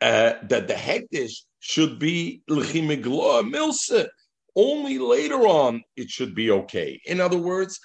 uh, 0.00 0.34
that 0.42 0.68
the 0.68 0.74
hegdish 0.74 1.44
should 1.60 1.98
be 1.98 2.42
l'chimigloa 2.48 3.50
milsa? 3.50 4.08
Only 4.56 4.98
later 4.98 5.46
on 5.46 5.82
it 5.96 6.10
should 6.10 6.34
be 6.34 6.50
okay. 6.50 7.00
In 7.06 7.20
other 7.20 7.38
words, 7.38 7.80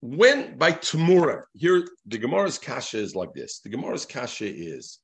when 0.00 0.56
by 0.56 0.72
Tamura, 0.72 1.42
here 1.54 1.86
the 2.06 2.18
Gemara's 2.18 2.58
kasha 2.58 2.98
is 2.98 3.14
like 3.14 3.32
this. 3.34 3.60
The 3.60 3.70
Gemara's 3.70 4.06
kasha 4.06 4.46
is 4.46 4.98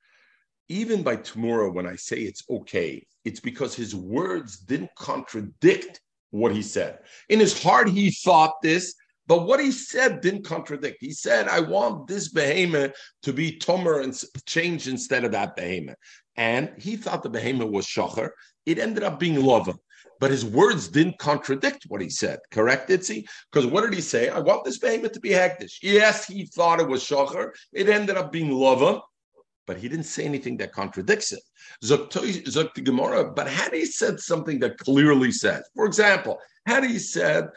even 0.69 1.03
by 1.03 1.17
Tamura, 1.17 1.73
when 1.73 1.87
I 1.87 1.97
say 1.97 2.19
it's 2.19 2.43
okay, 2.49 3.07
it's 3.25 3.41
because 3.41 3.75
his 3.75 3.95
words 3.95 4.59
didn't 4.59 4.95
contradict 4.97 6.01
what 6.31 6.55
he 6.55 6.63
said. 6.63 7.01
In 7.29 7.41
his 7.41 7.61
heart, 7.63 7.89
he 7.89 8.11
thought 8.11 8.55
this, 8.63 8.95
but 9.27 9.47
what 9.47 9.61
he 9.61 9.73
said 9.73 10.21
didn't 10.21 10.45
contradict. 10.45 10.99
He 11.01 11.13
said, 11.13 11.49
I 11.49 11.61
want 11.61 12.07
this 12.07 12.29
behemoth 12.29 12.93
to 13.23 13.33
be 13.33 13.59
Tomer 13.59 14.03
and 14.03 14.19
changed 14.47 14.89
instead 14.89 15.25
of 15.25 15.33
that 15.33 15.57
behemoth. 15.57 15.97
And 16.37 16.73
he 16.79 16.97
thought 16.97 17.23
the 17.23 17.31
behemoth 17.31 17.71
was 17.71 17.87
Shachar. 17.87 18.31
It 18.67 18.79
ended 18.79 19.05
up 19.05 19.19
being 19.19 19.37
Lova 19.37 19.77
but 20.25 20.31
his 20.31 20.47
words 20.47 20.89
didn't 20.89 21.19
contradict 21.19 21.85
what 21.89 22.01
he 22.01 22.09
said. 22.09 22.39
Correct, 22.51 22.89
Itzi? 22.89 23.27
Because 23.53 23.67
what 23.67 23.83
did 23.83 23.93
he 23.93 24.01
say? 24.01 24.31
I 24.31 24.39
want 24.39 24.65
this 24.65 24.79
behemoth 24.79 25.13
to 25.13 25.21
be 25.21 25.29
hektish. 25.29 25.75
Yes, 25.83 26.27
he 26.27 26.47
thought 26.47 26.81
it 26.81 26.89
was 26.89 27.05
shachar. 27.05 27.51
It 27.75 27.91
ended 27.91 28.17
up 28.17 28.33
being 28.33 28.49
lova. 28.49 29.03
but 29.67 29.77
he 29.77 29.87
didn't 29.87 30.07
say 30.07 30.25
anything 30.25 30.57
that 30.57 30.73
contradicts 30.73 31.33
it. 31.33 31.43
Zok 31.85 32.75
the 32.75 32.81
Gemara, 32.81 33.33
but 33.33 33.47
had 33.47 33.75
he 33.75 33.85
said 33.85 34.19
something 34.19 34.61
that 34.61 34.79
clearly 34.79 35.31
says, 35.31 35.63
for 35.75 35.85
example, 35.85 36.39
had 36.65 36.85
he 36.85 36.99
said 36.99 37.49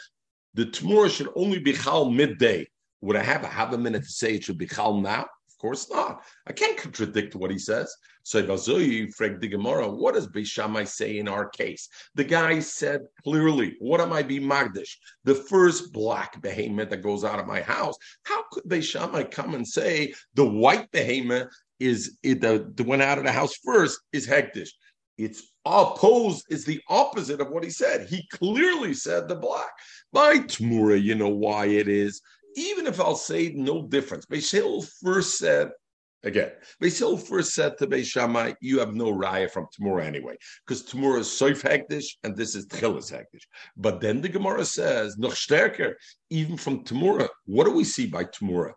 the 0.54 0.66
Tmura 0.66 1.10
should 1.10 1.30
only 1.38 1.60
be 1.60 1.72
chal 1.72 2.12
midday, 2.12 2.68
would 3.00 3.16
I 3.16 3.24
have 3.24 3.46
a 3.46 3.48
half 3.48 3.72
a 3.72 3.78
minute 3.78 4.04
to 4.04 4.10
say 4.10 4.34
it 4.34 4.44
should 4.44 4.58
be 4.58 4.68
chal 4.68 5.00
now? 5.00 5.26
Of 5.58 5.62
course 5.62 5.90
not. 5.90 6.22
I 6.46 6.54
can't 6.54 6.78
contradict 6.78 7.34
what 7.34 7.50
he 7.50 7.58
says. 7.58 7.92
So 8.22 8.44
Freg 8.44 9.40
the 9.40 9.48
Gemara, 9.48 9.90
what 9.90 10.14
does 10.14 10.28
Beishamai 10.28 10.88
say 10.88 11.18
in 11.18 11.28
our 11.28 11.50
case? 11.50 11.90
The 12.14 12.26
guy 12.26 12.60
said 12.60 13.02
clearly, 13.24 13.76
what 13.80 14.00
am 14.00 14.14
I 14.14 14.22
be 14.22 14.40
Magdish? 14.40 14.98
The 15.24 15.34
first 15.34 15.92
black 15.92 16.40
behemoth 16.44 16.92
that 16.92 17.02
goes 17.02 17.24
out 17.24 17.40
of 17.40 17.48
my 17.48 17.62
house. 17.62 17.96
How 18.22 18.44
could 18.52 18.66
Beishamai 18.66 19.32
come 19.32 19.56
and 19.56 19.68
say 19.68 20.14
the 20.36 20.46
white 20.46 20.92
behemoth 20.92 21.48
is 21.80 22.20
it, 22.22 22.40
the, 22.40 22.72
the 22.76 22.84
went 22.84 23.02
out 23.02 23.18
of 23.18 23.24
the 23.24 23.32
house 23.32 23.56
first 23.66 24.00
is 24.14 24.28
hektish? 24.28 24.70
It's 25.18 25.42
opposed, 25.66 26.46
is 26.52 26.66
the 26.66 26.80
opposite 26.88 27.42
of 27.42 27.50
what 27.50 27.64
he 27.64 27.72
said. 27.72 28.08
He 28.08 28.28
clearly 28.32 28.94
said 28.94 29.28
the 29.28 29.36
black. 29.36 29.72
By 30.14 30.38
Tmura, 30.38 31.02
you 31.02 31.16
know 31.16 31.30
why 31.30 31.66
it 31.66 31.88
is 31.88 32.22
even 32.58 32.88
if 32.88 33.00
I'll 33.00 33.16
say 33.16 33.54
no 33.56 33.84
difference, 33.84 34.26
Beis 34.26 34.90
first 35.04 35.38
said, 35.38 35.70
again, 36.24 36.52
Beis 36.82 37.28
first 37.28 37.54
said 37.54 37.78
to 37.78 37.86
Beis 37.86 38.08
Shammai, 38.08 38.54
you 38.62 38.80
have 38.80 38.96
no 38.96 39.14
raya 39.14 39.50
from 39.50 39.68
Tamura 39.68 40.04
anyway, 40.04 40.36
because 40.66 40.82
Tamura 40.82 41.20
is 41.20 41.28
Soif 41.28 41.62
Hektish 41.62 42.08
and 42.24 42.36
this 42.36 42.56
is 42.56 42.66
Tchilas 42.66 43.14
Hektish. 43.14 43.44
But 43.78 44.02
then 44.02 44.22
the 44.22 44.30
Gemara 44.30 44.66
says, 44.66 45.18
noch 45.20 45.34
stärker, 45.34 45.94
even 46.32 46.58
from 46.58 46.84
Tamura, 46.84 47.30
what 47.46 47.66
do 47.66 47.72
we 47.72 47.84
see 47.84 48.08
by 48.08 48.24
Tamura? 48.24 48.74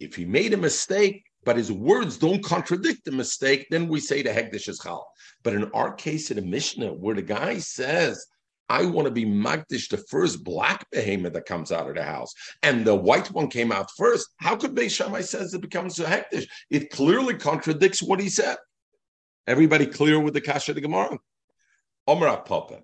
If 0.00 0.16
he 0.16 0.24
made 0.24 0.52
a 0.52 0.56
mistake, 0.56 1.22
but 1.44 1.56
his 1.56 1.70
words 1.70 2.18
don't 2.18 2.44
contradict 2.44 3.04
the 3.04 3.12
mistake, 3.12 3.68
then 3.70 3.86
we 3.86 4.00
say 4.00 4.22
the 4.22 4.30
Hektish 4.30 4.68
is 4.68 4.80
Chal. 4.80 5.08
But 5.44 5.54
in 5.54 5.70
our 5.72 5.94
case 5.94 6.32
in 6.32 6.36
the 6.36 6.42
Mishnah, 6.42 6.94
where 6.94 7.14
the 7.14 7.22
guy 7.22 7.58
says, 7.58 8.26
I 8.70 8.86
want 8.86 9.08
to 9.08 9.12
be 9.12 9.26
Magdish, 9.26 9.88
the 9.88 9.96
first 9.96 10.44
black 10.44 10.88
behemoth 10.92 11.32
that 11.32 11.44
comes 11.44 11.72
out 11.72 11.88
of 11.88 11.96
the 11.96 12.04
house. 12.04 12.32
And 12.62 12.84
the 12.84 12.94
white 12.94 13.28
one 13.32 13.48
came 13.48 13.72
out 13.72 13.90
first. 13.96 14.28
How 14.36 14.54
could 14.54 14.76
Beis 14.76 14.92
Shammai 14.92 15.22
says 15.22 15.52
it 15.52 15.60
becomes 15.60 15.98
a 15.98 16.04
hektish? 16.04 16.46
It 16.70 16.90
clearly 16.90 17.34
contradicts 17.34 18.00
what 18.00 18.20
he 18.20 18.28
said. 18.28 18.58
Everybody 19.48 19.86
clear 19.86 20.20
with 20.20 20.34
the 20.34 20.40
Kasha 20.40 20.72
de 20.72 20.80
Gemara? 20.80 21.18
Omra 22.08 22.44
Papa. 22.44 22.78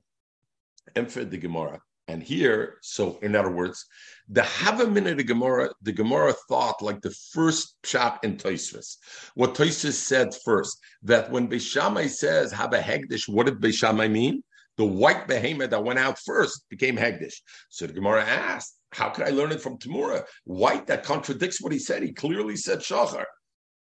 Emfed 0.96 1.30
the 1.30 1.38
Gemara. 1.38 1.80
And 2.08 2.20
here, 2.20 2.78
so 2.82 3.18
in 3.22 3.36
other 3.36 3.52
words, 3.52 3.86
the 4.28 4.42
have 4.42 4.80
a 4.80 4.88
minute 4.88 5.20
of 5.20 5.26
Gemara, 5.26 5.70
the 5.82 5.92
Gemara 5.92 6.34
thought 6.48 6.82
like 6.82 7.00
the 7.00 7.14
first 7.32 7.76
shot 7.84 8.18
in 8.24 8.36
Toisvis. 8.36 8.96
What 9.34 9.54
Toisvis 9.54 9.92
said 9.92 10.34
first, 10.44 10.78
that 11.02 11.30
when 11.30 11.46
Beishamai 11.46 12.08
says 12.08 12.50
have 12.50 12.72
a 12.72 12.80
hegdish, 12.80 13.28
what 13.28 13.46
did 13.46 13.60
Beishamai 13.60 14.10
mean? 14.10 14.42
The 14.76 14.84
white 14.84 15.26
behemoth 15.26 15.70
that 15.70 15.84
went 15.84 15.98
out 15.98 16.18
first 16.18 16.68
became 16.68 16.96
Hegdish. 16.96 17.40
So 17.68 17.86
the 17.86 17.92
Gemara 17.92 18.24
asked, 18.24 18.76
how 18.92 19.10
could 19.10 19.26
I 19.26 19.30
learn 19.30 19.52
it 19.52 19.60
from 19.60 19.78
Tamura? 19.78 20.24
White 20.44 20.86
that 20.86 21.02
contradicts 21.02 21.60
what 21.60 21.72
he 21.72 21.78
said. 21.78 22.02
He 22.02 22.12
clearly 22.12 22.56
said 22.56 22.80
Shachar. 22.80 23.24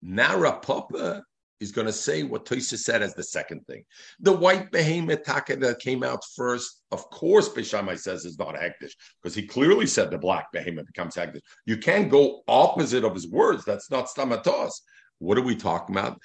Now 0.02 0.52
Papa 0.52 1.24
is 1.60 1.71
going 1.71 1.88
to 1.88 1.93
say 1.93 2.24
what 2.24 2.45
Toisa 2.45 2.78
said 2.78 3.02
as 3.02 3.15
the 3.15 3.24
second 3.24 3.65
thing. 3.65 3.84
The 4.19 4.32
white 4.32 4.71
behemoth 4.71 5.24
taka 5.24 5.56
that 5.58 5.80
came 5.80 6.04
out 6.04 6.21
first, 6.36 6.82
of 6.91 7.10
course, 7.10 7.50
Bishamai 7.50 7.98
says 7.98 8.26
is 8.26 8.38
not 8.38 8.56
Hegdish, 8.56 8.91
because 9.21 9.34
he 9.34 9.48
clearly 9.48 9.88
said 9.88 10.12
the 10.12 10.17
black 10.17 10.52
behemoth 10.52 10.88
becomes 10.88 11.15
Hegdish. 11.15 11.41
You 11.65 11.78
can't 11.78 12.12
go 12.12 12.41
opposite 12.48 13.04
of 13.04 13.13
his 13.13 13.28
words. 13.28 13.63
That's 13.63 13.89
not 13.89 14.08
stamatos. 14.08 14.74
What 15.19 15.38
are 15.38 15.43
we 15.43 15.56
talking 15.56 15.95
about? 15.95 16.19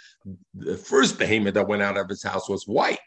The 0.54 0.76
first 0.76 1.16
behemoth 1.16 1.54
that 1.54 1.68
went 1.68 1.82
out 1.82 1.96
of 1.96 2.08
his 2.08 2.24
house 2.24 2.48
was 2.48 2.64
white. 2.64 2.98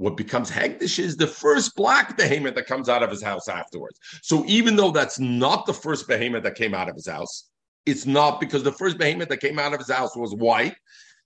What 0.00 0.16
becomes 0.16 0.50
Hegdish 0.50 0.98
is 0.98 1.14
the 1.14 1.26
first 1.26 1.76
black 1.76 2.16
behemoth 2.16 2.54
that 2.54 2.64
comes 2.64 2.88
out 2.88 3.02
of 3.02 3.10
his 3.10 3.22
house 3.22 3.48
afterwards. 3.48 3.98
So 4.22 4.46
even 4.46 4.74
though 4.74 4.92
that's 4.92 5.18
not 5.18 5.66
the 5.66 5.74
first 5.74 6.08
behemoth 6.08 6.42
that 6.44 6.54
came 6.54 6.72
out 6.72 6.88
of 6.88 6.94
his 6.94 7.06
house, 7.06 7.50
it's 7.84 8.06
not 8.06 8.40
because 8.40 8.62
the 8.62 8.72
first 8.72 8.96
behemoth 8.96 9.28
that 9.28 9.42
came 9.42 9.58
out 9.58 9.74
of 9.74 9.78
his 9.78 9.90
house 9.90 10.16
was 10.16 10.34
white, 10.34 10.74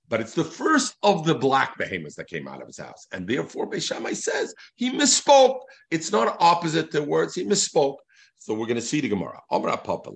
but 0.08 0.20
it's 0.20 0.34
the 0.34 0.42
first 0.42 0.96
of 1.04 1.24
the 1.24 1.36
black 1.36 1.78
behemoths 1.78 2.16
that 2.16 2.26
came 2.26 2.48
out 2.48 2.60
of 2.60 2.66
his 2.66 2.78
house. 2.78 3.06
And 3.12 3.28
therefore, 3.28 3.70
Beishamai 3.70 4.16
says 4.16 4.52
he 4.74 4.90
misspoke. 4.90 5.60
It's 5.92 6.10
not 6.10 6.36
opposite 6.40 6.90
to 6.90 7.02
words, 7.04 7.36
he 7.36 7.44
misspoke. 7.44 7.98
So 8.44 8.52
we're 8.52 8.66
going 8.66 8.76
to 8.76 8.82
see 8.82 9.00
the 9.00 9.08
Gemara. 9.08 9.40
Papa, 9.50 10.10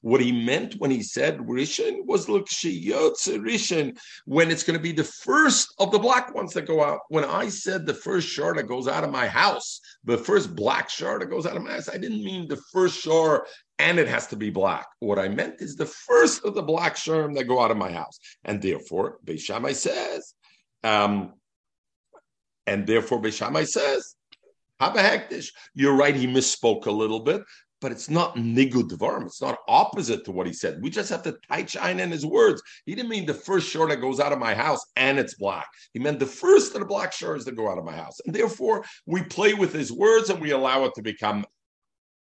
What 0.00 0.20
he 0.20 0.30
meant 0.30 0.74
when 0.74 0.92
he 0.92 1.02
said 1.02 1.38
Rishon 1.38 2.06
was 2.06 2.28
Rishon, 2.28 3.98
when 4.26 4.48
it's 4.48 4.62
going 4.62 4.78
to 4.78 4.82
be 4.82 4.92
the 4.92 5.02
first 5.02 5.74
of 5.80 5.90
the 5.90 5.98
black 5.98 6.32
ones 6.32 6.52
that 6.52 6.68
go 6.68 6.84
out. 6.84 7.00
When 7.08 7.24
I 7.24 7.48
said 7.48 7.84
the 7.84 7.94
first 7.94 8.28
shore 8.28 8.54
that 8.54 8.68
goes 8.68 8.86
out 8.86 9.02
of 9.02 9.10
my 9.10 9.26
house, 9.26 9.80
the 10.04 10.16
first 10.16 10.54
black 10.54 10.88
shore 10.88 11.18
that 11.18 11.26
goes 11.26 11.46
out 11.46 11.56
of 11.56 11.64
my 11.64 11.72
house, 11.72 11.88
I 11.88 11.98
didn't 11.98 12.22
mean 12.22 12.46
the 12.46 12.62
first 12.72 13.00
shore 13.00 13.44
and 13.80 13.98
it 13.98 14.06
has 14.06 14.28
to 14.28 14.36
be 14.36 14.50
black. 14.50 14.86
What 15.00 15.18
I 15.18 15.28
meant 15.28 15.56
is 15.58 15.74
the 15.74 15.86
first 15.86 16.44
of 16.44 16.54
the 16.54 16.62
black 16.62 16.94
sherm 16.94 17.34
that 17.34 17.48
go 17.48 17.60
out 17.60 17.72
of 17.72 17.76
my 17.76 17.90
house. 17.90 18.20
And 18.44 18.62
therefore, 18.62 19.18
Beishamai 19.26 19.74
says, 19.74 20.34
um, 20.84 21.32
and 22.68 22.86
therefore 22.86 23.20
Beishamai 23.20 23.66
says, 23.66 24.14
You're 25.74 25.96
right, 25.96 26.14
he 26.14 26.26
misspoke 26.26 26.86
a 26.86 26.90
little 26.90 27.20
bit, 27.20 27.42
but 27.80 27.92
it's 27.92 28.08
not 28.08 28.36
nigud 28.36 28.90
dvarim. 28.90 29.26
It's 29.26 29.42
not 29.42 29.58
opposite 29.68 30.24
to 30.24 30.32
what 30.32 30.46
he 30.46 30.52
said. 30.52 30.80
We 30.80 30.90
just 30.90 31.10
have 31.10 31.22
to 31.24 31.36
tight 31.48 31.74
in 31.74 32.10
his 32.10 32.24
words. 32.24 32.62
He 32.86 32.94
didn't 32.94 33.10
mean 33.10 33.26
the 33.26 33.34
first 33.34 33.68
shore 33.68 33.88
that 33.88 34.00
goes 34.00 34.20
out 34.20 34.32
of 34.32 34.38
my 34.38 34.54
house 34.54 34.80
and 34.96 35.18
it's 35.18 35.34
black. 35.34 35.66
He 35.92 35.98
meant 35.98 36.18
the 36.18 36.26
first 36.26 36.74
of 36.74 36.80
the 36.80 36.86
black 36.86 37.12
shores 37.12 37.44
that 37.44 37.56
go 37.56 37.70
out 37.70 37.78
of 37.78 37.84
my 37.84 37.96
house. 37.96 38.18
And 38.24 38.34
therefore, 38.34 38.84
we 39.06 39.22
play 39.24 39.54
with 39.54 39.72
his 39.72 39.92
words 39.92 40.30
and 40.30 40.40
we 40.40 40.52
allow 40.52 40.84
it 40.84 40.94
to 40.94 41.02
become 41.02 41.44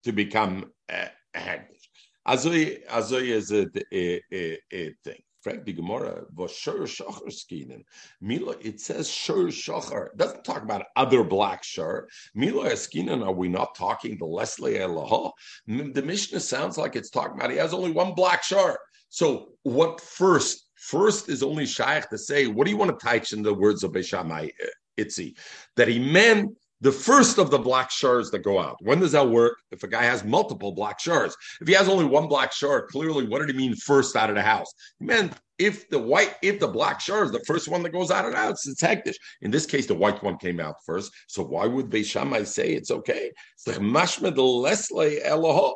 to 0.05 0.11
become 0.13 0.71
uh, 0.89 1.07
hagdish. 1.35 1.89
Azoy, 2.27 2.85
azoy 2.87 3.27
is 3.27 3.51
a, 3.51 3.67
a, 3.93 4.21
a, 4.31 4.57
a 4.71 4.93
thing. 5.03 5.21
Frank 5.41 5.65
the 5.65 5.73
Gemara 5.73 6.23
was 6.35 6.51
Shur 6.55 6.79
Shachar 6.79 7.27
skinen. 7.27 7.83
Mila, 8.21 8.55
it 8.61 8.81
says 8.81 9.09
Shur 9.09 9.47
Shachar. 9.47 10.07
It 10.07 10.17
doesn't 10.17 10.43
talk 10.43 10.63
about 10.63 10.85
other 10.95 11.23
black 11.23 11.63
Shur. 11.63 12.07
Mila 12.35 12.71
skinen, 12.71 13.25
are 13.25 13.31
we 13.31 13.47
not 13.47 13.75
talking 13.75 14.17
the 14.17 14.25
Leslie 14.25 14.75
Elaha? 14.75 15.31
The 15.67 16.01
Mishnah 16.01 16.41
sounds 16.41 16.77
like 16.77 16.95
it's 16.95 17.09
talking 17.09 17.37
about 17.37 17.51
he 17.51 17.57
has 17.57 17.73
only 17.73 17.91
one 17.91 18.13
black 18.13 18.43
Shur. 18.43 18.77
So 19.09 19.53
what 19.63 20.01
first? 20.01 20.65
First 20.75 21.27
is 21.27 21.43
only 21.43 21.65
Shaykh 21.65 22.09
to 22.09 22.17
say, 22.17 22.47
what 22.47 22.65
do 22.65 22.71
you 22.71 22.77
want 22.77 22.97
to 22.97 23.05
touch 23.05 23.33
in 23.33 23.43
the 23.43 23.53
words 23.53 23.83
of 23.83 23.91
Beishamai 23.91 24.45
uh, 24.45 24.67
Itzi? 24.97 25.37
That 25.75 25.89
he 25.89 25.99
meant 25.99 26.55
the 26.81 26.91
first 26.91 27.37
of 27.37 27.51
the 27.51 27.57
black 27.57 27.91
shards 27.91 28.31
that 28.31 28.39
go 28.39 28.59
out. 28.59 28.77
When 28.81 28.99
does 28.99 29.11
that 29.11 29.29
work? 29.29 29.57
If 29.71 29.83
a 29.83 29.87
guy 29.87 30.03
has 30.03 30.23
multiple 30.23 30.71
black 30.71 30.99
shards. 30.99 31.35
If 31.59 31.67
he 31.67 31.73
has 31.73 31.89
only 31.89 32.05
one 32.05 32.27
black 32.27 32.53
shard, 32.53 32.87
clearly, 32.87 33.27
what 33.27 33.39
did 33.39 33.49
he 33.49 33.55
mean 33.55 33.75
first 33.75 34.15
out 34.15 34.29
of 34.29 34.35
the 34.35 34.41
house? 34.41 34.71
He 34.97 35.05
meant 35.05 35.33
if 35.57 35.89
the 35.89 35.99
white, 35.99 36.35
if 36.41 36.59
the 36.59 36.69
black 36.69 37.01
shard 37.01 37.25
is 37.25 37.31
the 37.33 37.43
first 37.45 37.67
one 37.67 37.83
that 37.83 37.91
goes 37.91 38.11
out 38.11 38.23
of 38.23 38.31
the 38.31 38.37
house, 38.37 38.65
it's 38.65 38.81
hektish. 38.81 39.17
In 39.41 39.51
this 39.51 39.65
case, 39.65 39.87
the 39.87 39.93
white 39.93 40.23
one 40.23 40.37
came 40.37 40.61
out 40.61 40.75
first. 40.85 41.11
So 41.27 41.43
why 41.43 41.65
would 41.65 41.89
Beishamai 41.89 42.47
say 42.47 42.71
it's 42.71 42.91
okay? 42.91 43.29
It's 43.55 43.67
like 43.67 43.79
mashmed 43.79 44.37
lesle 44.37 45.21
eloho. 45.25 45.73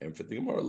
And 0.00 0.16
for 0.16 0.24
the 0.24 0.34
Gemara, 0.34 0.62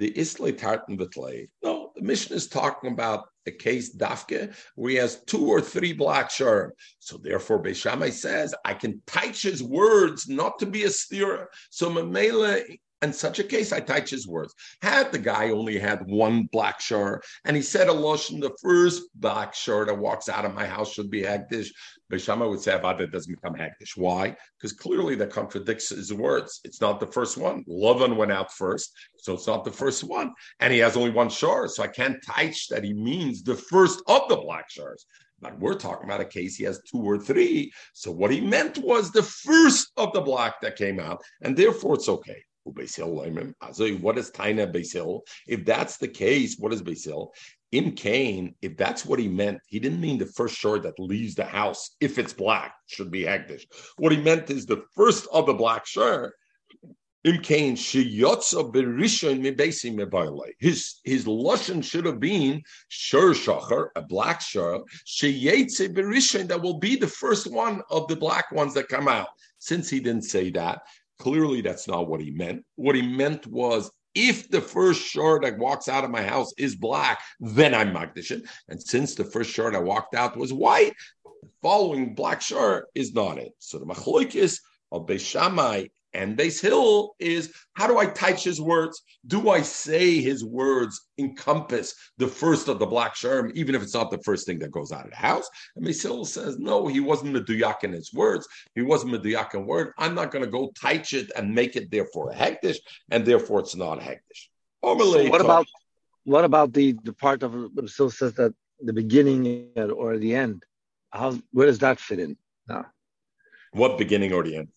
the 0.00 0.12
Islay 0.16 0.52
tartan 0.52 0.98
betlay. 0.98 1.48
No, 1.64 1.90
the 1.96 2.02
mission 2.02 2.36
is 2.36 2.46
talking 2.48 2.92
about 2.92 3.28
a 3.48 3.52
case 3.52 3.94
dafke 3.94 4.54
where 4.76 4.90
he 4.90 4.96
has 4.96 5.22
two 5.24 5.46
or 5.46 5.60
three 5.60 5.92
black 5.92 6.30
sharm. 6.30 6.70
So 7.00 7.18
therefore, 7.18 7.62
Beishamai 7.62 8.12
says, 8.12 8.54
I 8.64 8.74
can 8.74 9.02
touch 9.06 9.42
his 9.42 9.62
words 9.62 10.28
not 10.28 10.58
to 10.60 10.66
be 10.66 10.84
a 10.84 10.90
steer. 10.90 11.48
So 11.70 11.90
Mamela 11.90 12.62
in 13.02 13.12
such 13.12 13.38
a 13.38 13.44
case, 13.44 13.72
I 13.72 13.80
touch 13.80 14.10
his 14.10 14.26
words. 14.26 14.54
Had 14.82 15.12
the 15.12 15.18
guy 15.18 15.50
only 15.50 15.78
had 15.78 16.06
one 16.06 16.48
black 16.50 16.80
shar, 16.80 17.22
and 17.44 17.56
he 17.56 17.62
said 17.62 17.88
a 17.88 17.92
the 17.92 18.56
first 18.60 19.02
black 19.14 19.54
shar 19.54 19.84
that 19.84 19.98
walks 19.98 20.28
out 20.28 20.44
of 20.44 20.54
my 20.54 20.66
house 20.66 20.92
should 20.92 21.10
be 21.10 21.22
hagdish. 21.22 21.68
Bishama 22.10 22.48
would 22.48 22.60
say 22.60 22.74
it 22.74 23.12
doesn't 23.12 23.34
become 23.34 23.54
hagdish. 23.54 23.96
Why? 23.96 24.34
Because 24.56 24.72
clearly 24.72 25.14
that 25.16 25.30
contradicts 25.30 25.90
his 25.90 26.12
words. 26.12 26.60
It's 26.64 26.80
not 26.80 27.00
the 27.00 27.06
first 27.06 27.36
one. 27.36 27.64
Lovan 27.68 28.16
went 28.16 28.32
out 28.32 28.52
first, 28.52 28.92
so 29.16 29.34
it's 29.34 29.46
not 29.46 29.64
the 29.64 29.70
first 29.70 30.02
one. 30.04 30.32
And 30.60 30.72
he 30.72 30.78
has 30.80 30.96
only 30.96 31.10
one 31.10 31.28
shar, 31.28 31.68
so 31.68 31.82
I 31.82 31.88
can't 31.88 32.22
touch 32.24 32.68
that 32.68 32.82
he 32.84 32.94
means 32.94 33.42
the 33.42 33.54
first 33.54 34.02
of 34.08 34.28
the 34.28 34.36
black 34.36 34.70
shars. 34.70 35.06
But 35.40 35.58
we're 35.60 35.74
talking 35.74 36.06
about 36.06 36.20
a 36.20 36.24
case 36.24 36.56
he 36.56 36.64
has 36.64 36.80
two 36.82 36.98
or 36.98 37.18
three. 37.18 37.72
So 37.92 38.10
what 38.10 38.32
he 38.32 38.40
meant 38.40 38.78
was 38.78 39.12
the 39.12 39.22
first 39.22 39.92
of 39.96 40.12
the 40.12 40.20
black 40.20 40.60
that 40.62 40.76
came 40.76 40.98
out, 40.98 41.22
and 41.42 41.56
therefore 41.56 41.94
it's 41.94 42.08
okay. 42.08 42.42
Basil, 42.74 43.14
what 43.14 44.18
is 44.18 44.30
Taina 44.30 44.72
Beisil? 44.72 45.20
If 45.46 45.64
that's 45.64 45.96
the 45.96 46.08
case, 46.08 46.56
what 46.58 46.72
is 46.72 46.82
Beisil? 46.82 47.28
In 47.70 47.92
Cain, 47.92 48.54
if 48.62 48.76
that's 48.76 49.04
what 49.04 49.18
he 49.18 49.28
meant, 49.28 49.60
he 49.66 49.78
didn't 49.78 50.00
mean 50.00 50.18
the 50.18 50.26
first 50.26 50.56
short 50.56 50.82
that 50.84 50.98
leaves 50.98 51.34
the 51.34 51.44
house, 51.44 51.96
if 52.00 52.18
it's 52.18 52.32
black, 52.32 52.74
should 52.86 53.10
be 53.10 53.24
Hagdish. 53.24 53.64
What 53.98 54.12
he 54.12 54.18
meant 54.18 54.48
is 54.48 54.64
the 54.64 54.84
first 54.94 55.26
of 55.32 55.46
the 55.46 55.54
black 55.54 55.86
shirt 55.86 56.34
Imkain 57.26 57.72
sheyotza 57.72 58.72
berishon 58.72 59.40
mibesi 59.42 59.92
mebayle. 59.92 60.52
His 60.60 61.00
his 61.04 61.24
lashon 61.24 61.82
should 61.82 62.06
have 62.06 62.20
been 62.20 62.62
shur 62.88 63.34
shacher, 63.34 63.88
a 63.96 64.02
black 64.02 64.40
shur, 64.40 64.80
sheyetze 65.04 65.92
berishon 65.92 66.46
that 66.46 66.62
will 66.62 66.78
be 66.78 66.94
the 66.94 67.08
first 67.08 67.50
one 67.50 67.82
of 67.90 68.06
the 68.06 68.14
black 68.14 68.52
ones 68.52 68.72
that 68.74 68.88
come 68.88 69.08
out. 69.08 69.28
Since 69.58 69.90
he 69.90 69.98
didn't 69.98 70.22
say 70.22 70.50
that, 70.50 70.82
clearly 71.18 71.60
that's 71.60 71.88
not 71.88 72.08
what 72.08 72.20
he 72.20 72.30
meant. 72.30 72.64
What 72.76 72.94
he 72.94 73.02
meant 73.02 73.46
was 73.46 73.90
if 74.14 74.48
the 74.48 74.60
first 74.60 75.02
shur 75.02 75.40
that 75.40 75.58
walks 75.58 75.88
out 75.88 76.04
of 76.04 76.10
my 76.10 76.22
house 76.22 76.52
is 76.58 76.74
black, 76.74 77.20
then 77.40 77.74
I'm 77.74 77.92
Magdashin. 77.92 78.48
And 78.68 78.82
since 78.82 79.14
the 79.14 79.24
first 79.24 79.50
shur 79.50 79.70
that 79.70 79.84
walked 79.84 80.14
out 80.14 80.36
was 80.36 80.52
white, 80.52 80.94
the 81.24 81.48
following 81.62 82.14
black 82.14 82.40
shur 82.40 82.86
is 82.94 83.14
not 83.14 83.38
it. 83.38 83.52
So 83.58 83.78
the 83.78 83.86
machloikis 83.86 84.60
of 84.90 85.06
Beishamai 85.06 85.90
and 86.18 86.36
Beis 86.36 86.60
Hill 86.60 87.14
is 87.20 87.52
how 87.74 87.86
do 87.86 87.96
I 87.96 88.06
touch 88.06 88.42
his 88.42 88.60
words? 88.60 89.02
Do 89.28 89.50
I 89.50 89.62
say 89.62 90.20
his 90.20 90.44
words 90.44 91.08
encompass 91.16 91.94
the 92.18 92.26
first 92.26 92.66
of 92.66 92.80
the 92.80 92.86
black 92.86 93.14
sherm, 93.14 93.52
even 93.54 93.76
if 93.76 93.82
it's 93.84 93.94
not 93.94 94.10
the 94.10 94.24
first 94.24 94.44
thing 94.44 94.58
that 94.58 94.72
goes 94.72 94.90
out 94.90 95.04
of 95.04 95.12
the 95.12 95.16
house? 95.16 95.48
And 95.76 95.86
Beis 95.86 96.02
Hill 96.02 96.24
says, 96.24 96.58
no, 96.58 96.88
he 96.88 96.98
wasn't 96.98 97.36
meduyak 97.36 97.84
in 97.84 97.92
his 97.92 98.12
words. 98.12 98.48
He 98.74 98.82
wasn't 98.82 99.12
meduyak 99.12 99.54
in 99.54 99.64
word. 99.64 99.92
I'm 99.96 100.16
not 100.16 100.32
going 100.32 100.44
to 100.44 100.50
go 100.50 100.72
touch 100.80 101.12
it 101.12 101.30
and 101.36 101.54
make 101.54 101.76
it 101.76 101.88
therefore 101.88 102.30
a 102.30 102.34
hektish, 102.34 102.78
and 103.12 103.24
therefore 103.24 103.60
it's 103.60 103.76
not 103.76 103.98
a 103.98 104.02
hektish. 104.02 104.42
So 104.82 105.28
what 105.28 105.40
about 105.40 105.66
what 106.24 106.44
about 106.44 106.72
the 106.72 106.96
the 107.04 107.12
part 107.12 107.44
of 107.44 107.52
Beis 107.52 107.96
Hill 107.96 108.10
says 108.10 108.32
that 108.34 108.52
the 108.80 108.92
beginning 108.92 109.70
or 109.76 110.18
the 110.18 110.34
end? 110.34 110.64
How 111.10 111.38
where 111.52 111.66
does 111.66 111.78
that 111.78 112.00
fit 112.00 112.18
in? 112.18 112.36
No. 112.68 112.84
What 113.72 113.98
beginning 113.98 114.32
or 114.32 114.42
the 114.42 114.56
end? 114.56 114.68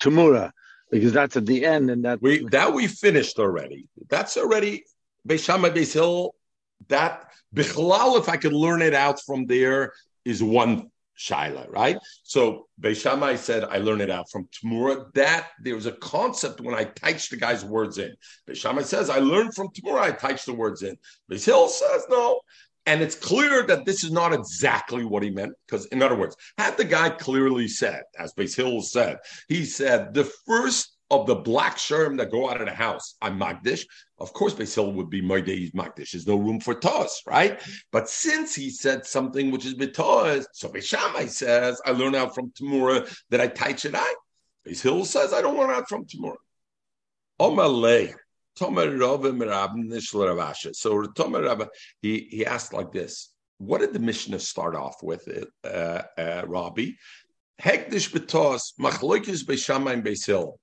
Tamura, 0.00 0.52
because 0.90 1.12
that's 1.12 1.36
at 1.36 1.46
the 1.46 1.64
end, 1.64 1.90
and 1.90 2.04
that 2.04 2.22
we 2.22 2.46
that 2.50 2.72
we 2.72 2.86
finished 2.86 3.38
already. 3.38 3.88
That's 4.08 4.36
already 4.36 4.84
Beishama 5.26 5.74
Beisil. 5.74 6.30
That 6.88 7.30
Bichlal, 7.54 8.18
if 8.18 8.28
I 8.28 8.36
could 8.36 8.52
learn 8.52 8.82
it 8.82 8.94
out 8.94 9.20
from 9.22 9.46
there, 9.46 9.92
is 10.24 10.42
one 10.42 10.90
shaila, 11.18 11.70
right? 11.70 11.96
So 12.22 12.66
Beishamai 12.80 13.38
said, 13.38 13.64
I 13.64 13.78
learned 13.78 14.02
it 14.02 14.10
out 14.10 14.30
from 14.30 14.48
Tamura. 14.48 15.12
That 15.14 15.48
there 15.62 15.74
was 15.74 15.86
a 15.86 15.92
concept 15.92 16.60
when 16.60 16.74
I 16.74 16.84
touched 16.84 17.30
the 17.30 17.36
guy's 17.36 17.64
words 17.64 17.98
in. 17.98 18.14
Beishamai 18.48 18.84
says, 18.84 19.08
I 19.08 19.18
learned 19.18 19.54
from 19.54 19.68
Tamura, 19.68 20.00
I 20.00 20.10
touched 20.12 20.46
the 20.46 20.52
words 20.52 20.82
in. 20.82 20.96
Beisil 21.30 21.68
says, 21.68 22.04
no, 22.10 22.40
and 22.86 23.02
it's 23.02 23.14
clear 23.16 23.64
that 23.64 23.84
this 23.84 24.04
is 24.04 24.12
not 24.12 24.32
exactly 24.32 25.04
what 25.04 25.22
he 25.22 25.30
meant, 25.30 25.52
because, 25.66 25.86
in 25.86 26.02
other 26.02 26.16
words, 26.16 26.36
had 26.56 26.76
the 26.76 26.84
guy 26.84 27.10
clearly 27.10 27.68
said, 27.68 28.02
as 28.18 28.32
Base 28.32 28.54
Hill 28.54 28.80
said, 28.82 29.18
he 29.48 29.64
said, 29.64 30.14
the 30.14 30.24
first 30.46 30.96
of 31.10 31.26
the 31.26 31.36
black 31.36 31.76
sherm 31.76 32.16
that 32.18 32.32
go 32.32 32.50
out 32.50 32.60
of 32.60 32.66
the 32.66 32.74
house, 32.74 33.14
I'm 33.22 33.38
Magdish. 33.38 33.84
Of 34.18 34.32
course, 34.32 34.54
Base 34.54 34.74
Hill 34.74 34.92
would 34.92 35.08
be 35.08 35.20
my 35.20 35.40
days 35.40 35.70
Magdish. 35.70 36.10
There's 36.12 36.26
no 36.26 36.36
room 36.36 36.58
for 36.58 36.74
toss, 36.74 37.22
right? 37.26 37.60
But 37.92 38.08
since 38.08 38.54
he 38.54 38.70
said 38.70 39.06
something 39.06 39.50
which 39.50 39.66
is 39.66 39.74
betos, 39.74 40.46
so 40.52 40.68
Beishamai 40.68 41.28
says, 41.28 41.80
I 41.86 41.92
learn 41.92 42.16
out 42.16 42.34
from 42.34 42.50
Tamura 42.50 43.08
that 43.30 43.40
I 43.40 43.46
it 43.46 43.94
out. 43.94 44.16
Base 44.64 44.82
Hill 44.82 45.04
says, 45.04 45.32
I 45.32 45.42
don't 45.42 45.56
learn 45.56 45.70
out 45.70 45.88
from 45.88 46.06
Tamura. 46.06 46.36
Omaleh. 47.40 48.14
Tomer 48.58 48.98
So 50.74 51.02
Tomer 51.02 51.44
Rabba, 51.44 51.68
he, 52.00 52.28
he 52.30 52.46
asked 52.46 52.72
like 52.72 52.92
this: 52.92 53.32
What 53.58 53.80
did 53.80 53.92
the 53.92 53.98
Mishnah 53.98 54.38
start 54.40 54.74
off 54.74 55.02
with, 55.02 55.28
uh, 55.64 56.02
uh, 56.18 56.42
Rabbi? 56.46 56.90
Hekdish 57.60 58.12
betos 58.12 58.72
machloikis 58.80 59.44
beishamayim 59.44 60.04
beisil. 60.04 60.56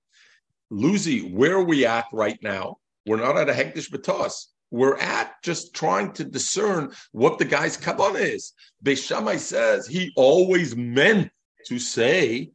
Luzi, 0.71 1.31
where 1.31 1.53
are 1.53 1.63
we 1.63 1.85
at 1.85 2.05
right 2.11 2.37
now? 2.41 2.77
We're 3.05 3.17
not 3.17 3.37
at 3.37 3.49
a 3.49 3.53
hekdish 3.53 3.91
betos. 3.91 4.47
We're 4.71 4.97
at 4.97 5.35
just 5.43 5.75
trying 5.75 6.13
to 6.13 6.23
discern 6.23 6.93
what 7.11 7.37
the 7.37 7.45
guy's 7.45 7.77
kavanah 7.77 8.21
is. 8.21 8.53
Beishamai 8.83 9.37
says 9.37 9.85
he 9.85 10.11
always 10.15 10.75
meant 10.75 11.29
to 11.67 11.77
say 11.77 12.49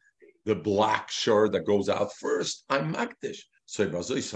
the 0.45 0.57
black 0.57 1.11
shirt 1.11 1.53
that 1.53 1.65
goes 1.65 1.89
out 1.89 2.13
first. 2.15 2.65
I'm 2.69 2.93
makdish. 2.93 3.39
So 3.71 3.83
it's 3.83 4.33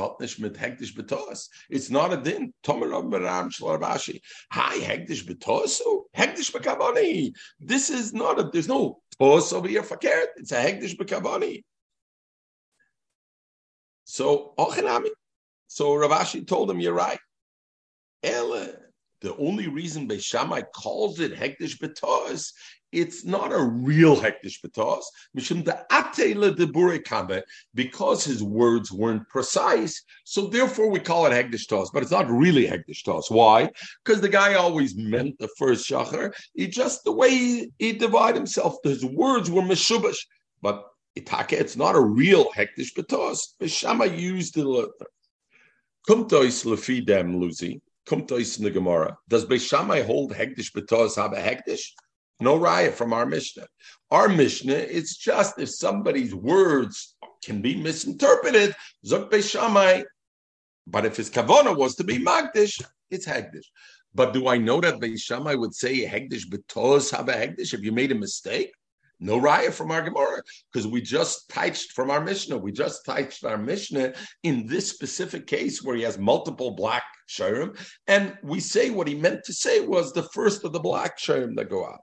not 1.91 2.13
a 2.13 2.17
din. 2.19 2.53
Tomer 2.63 2.91
Ram 2.91 3.51
Shlarabashi. 3.51 4.21
Hi, 4.51 4.77
hektish 4.77 5.25
betosu. 5.25 6.03
Hektish 6.15 6.53
bekavani. 6.53 7.33
This 7.59 7.89
is 7.89 8.13
not 8.13 8.39
a. 8.39 8.51
There's 8.53 8.69
no 8.69 9.01
tos 9.19 9.55
over 9.55 9.69
here 9.69 9.83
for 9.83 9.97
carrot. 9.97 10.29
It's 10.37 10.53
a 10.53 10.57
hektish 10.57 10.99
bekavani. 10.99 11.63
So 14.05 14.53
Ochanami. 14.59 15.09
So 15.67 15.93
Ravashi 15.93 16.47
told 16.47 16.71
him, 16.71 16.81
"You're 16.81 16.93
right." 16.93 17.21
Ele. 18.23 18.69
The 19.23 19.37
only 19.37 19.69
reason 19.69 20.09
Beishamai 20.09 20.65
calls 20.75 21.21
it 21.21 21.35
hektish 21.35 21.79
betos 21.79 22.53
it's 22.93 23.25
not 23.25 23.53
a 23.53 23.63
real 23.63 24.17
hektish 24.17 24.61
betos, 24.61 25.03
mishum 25.37 25.65
the 25.65 25.85
atele 25.91 26.55
de 26.55 27.43
because 27.75 28.23
his 28.23 28.43
words 28.43 28.93
weren't 28.93 29.27
precise. 29.31 30.03
So 30.25 30.47
therefore, 30.47 30.91
we 30.91 31.01
call 31.01 31.27
it 31.27 31.33
hektish 31.33 31.67
tos, 31.69 31.91
but 31.91 32.03
it's 32.03 32.13
not 32.13 32.31
really 32.31 32.67
hektish 32.67 33.03
tos. 33.05 33.31
Why? 33.31 33.71
Because 34.05 34.21
the 34.21 34.29
guy 34.29 34.55
always 34.55 34.95
meant 34.95 35.39
the 35.39 35.49
first 35.57 35.89
shachar. 35.89 36.35
He 36.55 36.67
just 36.67 37.03
the 37.05 37.13
way 37.13 37.31
he, 37.31 37.73
he 37.79 37.93
divided 37.93 38.37
himself, 38.37 38.77
his 38.85 39.05
words 39.05 39.51
were 39.51 39.63
mishubash, 39.63 40.19
but 40.61 40.85
itake, 41.19 41.53
it's 41.53 41.77
not 41.77 41.97
a 41.97 42.01
real 42.01 42.51
hektish 42.53 42.93
betos. 42.95 43.55
Bishama 43.59 44.19
used 44.19 44.55
the 44.55 44.91
kumtois 46.07 46.67
lefidem 46.67 47.37
luzi. 47.39 47.81
Kumtois 48.07 48.59
in 48.59 48.65
the 48.65 48.71
Gemara. 48.71 49.17
Does 49.29 49.45
Beishamai 49.45 50.05
hold 50.05 50.33
hektish 50.33 50.73
betos 50.73 51.17
have 51.17 51.33
a 51.33 51.41
hektish? 51.41 51.83
No 52.41 52.57
riot 52.57 52.95
from 52.95 53.13
our 53.13 53.27
Mishnah. 53.27 53.67
Our 54.11 54.29
Mishnah, 54.29 54.75
it's 54.75 55.17
just 55.17 55.59
if 55.59 55.71
somebody's 55.71 56.35
words 56.35 57.15
can 57.45 57.63
be 57.63 57.77
misinterpreted, 57.77 58.75
Zok 59.07 59.31
Beishamai. 59.31 60.05
But 60.87 61.07
if 61.07 61.17
his 61.17 61.31
kavana 61.31 61.77
was 61.77 61.95
to 61.97 62.05
be 62.05 62.19
Magdish, 62.19 62.83
it's 63.11 63.27
Hegdish. 63.27 63.67
But 64.15 64.33
do 64.33 64.49
I 64.49 64.59
know 64.59 64.81
that 64.81 64.99
Beishamai 64.99 65.59
would 65.59 65.75
say 65.75 66.05
Hegdish 66.05 66.47
betos 66.49 67.17
have 67.17 67.29
a 67.29 67.33
Hegdish 67.33 67.75
if 67.75 67.83
you 67.83 67.93
made 67.93 68.13
a 68.13 68.17
mistake? 68.17 68.73
No 69.23 69.41
raya 69.41 69.73
from 69.73 69.93
our 69.93 70.03
Gemara 70.03 70.43
because 70.73 70.89
we 70.89 71.01
just 71.01 71.49
touched 71.49 71.93
from 71.93 72.11
our 72.11 72.21
Mishnah. 72.21 72.59
We 72.59 72.73
just 72.73 73.05
touched 73.07 73.45
our 73.45 73.57
Mishnah 73.57 74.15
in 74.43 74.67
this 74.67 74.91
specific 74.91 75.47
case 75.47 75.81
where 75.81 75.95
he 75.95 76.03
has 76.03 76.19
multiple 76.19 76.73
black 76.73 77.05
shirim, 77.29 77.79
and 78.09 78.37
we 78.43 78.59
say 78.59 78.91
what 78.91 79.07
he 79.07 79.15
meant 79.15 79.45
to 79.45 79.53
say 79.53 79.79
was 79.79 80.13
the 80.13 80.25
first 80.25 80.65
of 80.65 80.73
the 80.73 80.81
black 80.81 81.21
shirim 81.21 81.55
that 81.55 81.71
go 81.71 81.87
out. 81.87 82.01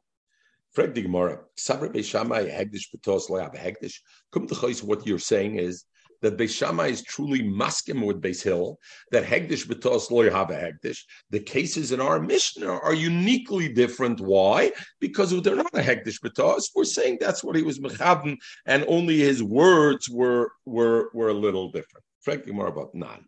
Frag 0.71 0.93
the 0.93 1.01
Gemara. 1.01 1.41
Sabra 1.58 1.89
Beishamai 1.89 2.49
Hegdish 2.49 2.88
Betos 2.95 3.29
Loyab 3.29 3.53
Hegdish. 3.53 3.95
Come 4.32 4.47
to 4.47 4.55
what 4.86 5.05
you're 5.05 5.19
saying 5.19 5.55
is 5.55 5.84
that 6.21 6.38
Beishamai 6.38 6.89
is 6.89 7.03
truly 7.03 7.41
maskim 7.41 8.05
with 8.05 8.21
Beis 8.21 8.43
Hill, 8.43 8.77
that 9.12 9.23
Hegdish 9.23 9.67
Betos 9.67 10.10
Loyab 10.10 10.49
Hegdish. 10.49 10.99
The 11.29 11.39
cases 11.39 11.91
in 11.91 12.01
our 12.01 12.19
Mishnah 12.19 12.71
are 12.71 12.93
uniquely 12.93 13.71
different. 13.71 14.19
Why? 14.19 14.71
Because 14.99 15.29
they're 15.41 15.55
not 15.55 15.73
a 15.73 15.82
Hegdish 15.82 16.21
Betos. 16.21 16.69
We're 16.75 16.84
saying 16.86 17.17
that's 17.19 17.43
what 17.43 17.55
he 17.55 17.63
was 17.63 17.79
Mechavan, 17.79 18.38
and 18.65 18.86
only 18.88 19.19
his 19.19 19.41
words 19.43 20.10
were 20.10 20.51
were 20.65 21.10
were 21.13 21.29
a 21.29 21.34
little 21.34 21.71
different. 21.71 22.03
Frankly, 22.21 22.51
more 22.51 22.67
about 22.67 22.93
none. 22.93 23.25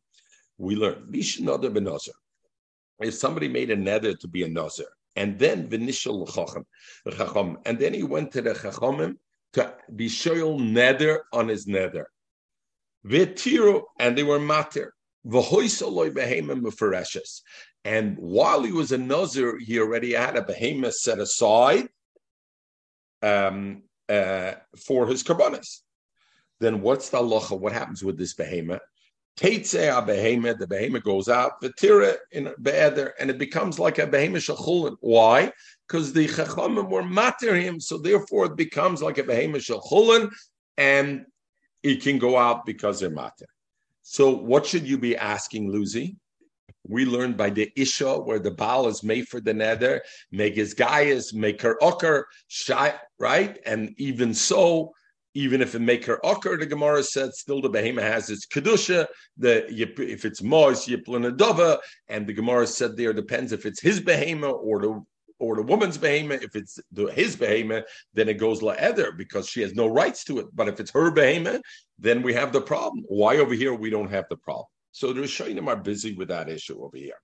We 0.57 0.75
learn 0.75 1.07
Bishnada 1.09 1.73
Benozer. 1.73 2.15
If 2.99 3.15
somebody 3.15 3.47
made 3.47 3.71
a 3.71 3.75
nether 3.75 4.13
to 4.13 4.27
be 4.27 4.43
a 4.43 4.47
Nozer, 4.47 4.85
and 5.15 5.37
then 5.39 5.67
Vinishal 5.67 6.27
Chacham. 6.33 7.57
And 7.65 7.79
then 7.79 7.93
he 7.93 8.03
went 8.03 8.31
to 8.33 8.41
the 8.41 8.53
Chachamim 8.53 9.17
to 9.53 9.73
be 9.95 10.07
shoyal 10.07 10.59
nether 10.59 11.23
on 11.33 11.47
his 11.47 11.67
nether. 11.67 12.07
V'tiru, 13.05 13.83
and 13.99 14.17
they 14.17 14.23
were 14.23 14.39
matir. 14.39 14.91
And 17.83 18.17
while 18.17 18.63
he 18.63 18.71
was 18.71 18.91
a 18.91 18.97
Nazir, 18.97 19.59
he 19.59 19.79
already 19.79 20.13
had 20.13 20.35
a 20.35 20.41
behemoth 20.41 20.95
set 20.95 21.19
aside 21.19 21.89
um, 23.21 23.83
uh, 24.09 24.53
for 24.85 25.07
his 25.07 25.23
karbanis. 25.23 25.81
Then 26.59 26.81
what's 26.81 27.09
the 27.09 27.19
halacha? 27.19 27.59
What 27.59 27.73
happens 27.73 28.03
with 28.03 28.17
this 28.17 28.33
behemoth? 28.33 28.81
Teitzeh 29.37 30.05
behemoth, 30.05 30.59
the 30.59 30.67
behemoth 30.67 31.03
goes 31.03 31.29
out, 31.29 31.61
the 31.61 31.71
tira 31.73 32.15
in 32.31 32.53
be'eder, 32.61 33.13
and 33.19 33.29
it 33.29 33.37
becomes 33.37 33.79
like 33.79 33.97
a 33.97 34.05
behemoth 34.05 34.43
shachulin. 34.43 34.95
Why? 34.99 35.51
Because 35.87 36.13
the 36.13 36.27
chachamim 36.27 36.89
were 36.89 37.03
matir 37.03 37.59
him, 37.59 37.79
so 37.79 37.97
therefore 37.97 38.45
it 38.47 38.55
becomes 38.57 39.01
like 39.01 39.17
a 39.17 39.23
behemoth 39.23 39.63
shachulin, 39.63 40.31
and 40.77 41.25
it 41.83 42.01
can 42.01 42.17
go 42.17 42.37
out 42.37 42.65
because 42.65 42.99
they're 42.99 43.09
matir. 43.09 43.45
So 44.01 44.29
what 44.29 44.65
should 44.65 44.87
you 44.87 44.97
be 44.97 45.15
asking, 45.15 45.71
Lucy? 45.71 46.15
We 46.87 47.05
learned 47.05 47.37
by 47.37 47.51
the 47.51 47.71
Isha, 47.75 48.19
where 48.19 48.39
the 48.39 48.51
Baal 48.51 48.87
is 48.87 49.03
made 49.03 49.27
for 49.27 49.39
the 49.39 49.53
nether, 49.53 50.01
make 50.31 50.55
his 50.55 50.73
gaias, 50.73 51.33
make 51.33 51.61
her 51.61 51.77
ocker, 51.81 52.23
shy, 52.47 52.93
right? 53.19 53.59
And 53.65 53.93
even 53.97 54.33
so, 54.33 54.91
even 55.33 55.61
if 55.61 55.75
it 55.75 55.79
make 55.79 56.05
her 56.05 56.19
occur, 56.23 56.57
the 56.57 56.65
Gemara 56.65 57.03
said 57.03 57.33
still 57.33 57.61
the 57.61 57.69
behema 57.69 58.01
has 58.01 58.29
its 58.29 58.45
kedusha. 58.45 59.07
The 59.37 59.65
if 59.69 60.25
it's 60.25 60.41
mois 60.41 60.87
yiplanadova, 60.87 61.79
and 62.09 62.27
the 62.27 62.33
Gemara 62.33 62.67
said 62.67 62.97
there 62.97 63.13
depends 63.13 63.51
if 63.51 63.65
it's 63.65 63.81
his 63.81 64.01
behema 64.01 64.51
or 64.51 64.81
the 64.81 65.01
or 65.41 65.55
the 65.55 65.63
woman's 65.63 65.97
behema. 65.97 66.41
If 66.41 66.55
it's 66.55 66.79
the, 66.91 67.07
his 67.07 67.35
behema, 67.35 67.83
then 68.13 68.29
it 68.29 68.35
goes 68.35 68.61
laeder 68.61 69.17
because 69.17 69.49
she 69.49 69.61
has 69.61 69.73
no 69.73 69.87
rights 69.87 70.23
to 70.25 70.39
it. 70.39 70.45
But 70.53 70.67
if 70.67 70.79
it's 70.79 70.91
her 70.91 71.11
behema, 71.11 71.59
then 71.97 72.21
we 72.21 72.33
have 72.33 72.53
the 72.53 72.61
problem. 72.61 73.03
Why 73.07 73.37
over 73.37 73.55
here 73.55 73.73
we 73.73 73.89
don't 73.89 74.11
have 74.11 74.25
the 74.29 74.37
problem? 74.37 74.67
So 74.91 75.11
the 75.11 75.21
Rishonim 75.21 75.67
are 75.67 75.75
busy 75.75 76.13
with 76.13 76.27
that 76.27 76.47
issue 76.47 76.83
over 76.83 76.95
here. 76.95 77.19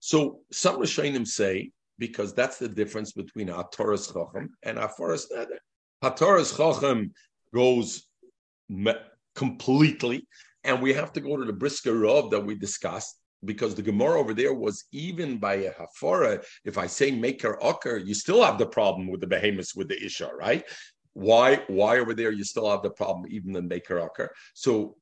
So 0.00 0.40
some 0.50 0.76
Rishonim 0.80 1.26
say 1.26 1.70
because 1.98 2.34
that's 2.34 2.58
the 2.58 2.68
difference 2.68 3.12
between 3.12 3.48
a 3.48 3.64
Torah's 3.72 4.08
Chacham 4.08 4.50
and 4.64 4.78
a 4.78 4.88
Forest 4.88 5.32
Neder. 5.32 5.58
Hataras 6.02 6.56
Chacham 6.56 7.12
goes 7.54 8.08
me- 8.68 8.94
completely, 9.36 10.26
and 10.64 10.82
we 10.82 10.92
have 10.92 11.12
to 11.12 11.20
go 11.20 11.36
to 11.36 11.44
the 11.44 11.52
Brisker 11.52 11.96
Rav 11.96 12.30
that 12.30 12.44
we 12.44 12.56
discussed 12.56 13.20
because 13.44 13.74
the 13.74 13.82
Gemara 13.82 14.18
over 14.18 14.34
there 14.34 14.54
was 14.54 14.84
even 14.92 15.38
by 15.38 15.54
a 15.54 15.72
Hafara. 15.72 16.44
If 16.64 16.78
I 16.78 16.86
say 16.86 17.10
Maker 17.10 17.58
Ocker, 17.62 18.04
you 18.04 18.14
still 18.14 18.42
have 18.42 18.58
the 18.58 18.66
problem 18.66 19.08
with 19.08 19.20
the 19.20 19.26
behemoths 19.26 19.74
with 19.74 19.88
the 19.88 20.02
Isha, 20.02 20.30
right? 20.36 20.64
Why? 21.12 21.62
Why 21.68 21.98
over 21.98 22.14
there 22.14 22.32
you 22.32 22.44
still 22.44 22.70
have 22.70 22.82
the 22.82 22.90
problem 22.90 23.26
even 23.30 23.54
in 23.56 23.68
Maker 23.68 23.96
Ocker? 23.96 24.28
So 24.54 24.96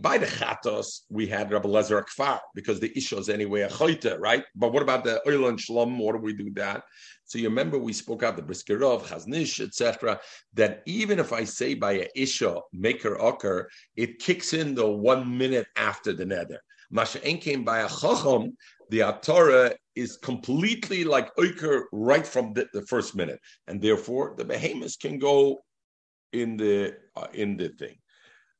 by 0.00 0.18
the 0.18 0.26
chatos, 0.26 1.00
we 1.10 1.26
had 1.26 1.50
Rabbi 1.50 1.68
Lezer 1.68 2.00
Akfar 2.00 2.38
because 2.54 2.78
the 2.78 2.96
isha 2.96 3.18
is 3.18 3.28
anyway 3.28 3.62
a 3.62 3.68
chayta, 3.68 4.20
right? 4.20 4.44
But 4.54 4.72
what 4.72 4.84
about 4.84 5.02
the 5.02 5.20
oil 5.28 5.48
and 5.48 5.58
shlom? 5.58 5.98
What 5.98 6.12
do 6.12 6.18
we 6.18 6.32
do 6.32 6.50
that? 6.54 6.84
So 7.24 7.38
you 7.38 7.48
remember 7.48 7.78
we 7.78 7.92
spoke 7.92 8.22
out 8.22 8.36
the 8.36 8.42
Brisker 8.42 8.78
Rav, 8.78 9.04
chaznish, 9.04 9.60
etc. 9.60 10.20
That 10.52 10.82
even 10.86 11.18
if 11.18 11.32
I 11.32 11.42
say 11.42 11.74
by 11.74 11.92
a 11.92 12.08
isha 12.14 12.60
maker 12.72 13.16
ocker, 13.16 13.64
it 13.96 14.20
kicks 14.20 14.52
in 14.52 14.76
the 14.76 14.88
one 14.88 15.36
minute 15.36 15.66
after 15.74 16.12
the 16.12 16.24
nether. 16.24 16.60
Masha 16.94 17.18
came 17.18 17.64
by 17.64 17.80
a 17.80 17.88
chacham, 17.88 18.56
the 18.88 19.00
atara 19.00 19.74
is 19.96 20.16
completely 20.16 21.02
like 21.02 21.28
oker 21.36 21.88
right 21.90 22.26
from 22.26 22.52
the, 22.52 22.68
the, 22.72 22.82
first 22.82 23.16
minute, 23.16 23.40
and 23.66 23.82
therefore 23.82 24.34
the 24.38 24.44
behemoths 24.44 24.96
can 24.96 25.18
go 25.18 25.58
in 26.32 26.56
the 26.56 26.94
uh, 27.16 27.26
in 27.32 27.56
the 27.56 27.70
thing. 27.70 27.96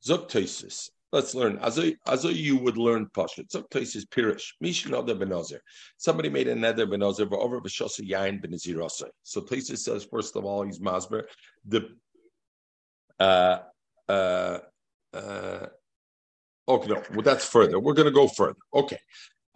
Zok 0.04 0.90
Let's 1.12 1.32
learn. 1.32 1.58
As 1.58 1.78
a 1.78 1.94
as 2.08 2.24
a 2.24 2.32
you 2.32 2.56
would 2.56 2.76
learn 2.76 3.06
Pashut. 3.16 3.48
Places 3.70 4.04
Pirish. 4.04 4.46
Mishin 4.60 4.92
other 4.92 5.14
Benozer. 5.14 5.60
Somebody 5.96 6.28
made 6.28 6.48
another 6.48 6.88
Benozer 6.88 7.30
over 7.32 7.60
Vashasa 7.60 8.00
Yain 8.00 8.44
Benazirasa. 8.44 9.08
So 9.22 9.42
places 9.42 9.84
says, 9.84 10.04
first 10.10 10.34
of 10.34 10.44
all, 10.44 10.64
he's 10.64 10.80
Masber. 10.80 11.22
The 11.68 11.88
uh 13.20 13.58
uh 14.08 14.58
uh 15.12 15.66
okay, 16.68 16.88
no, 16.88 17.02
well, 17.12 17.22
that's 17.22 17.44
further. 17.44 17.78
We're 17.78 17.94
gonna 17.94 18.10
go 18.10 18.28
further. 18.28 18.58
Okay. 18.74 18.98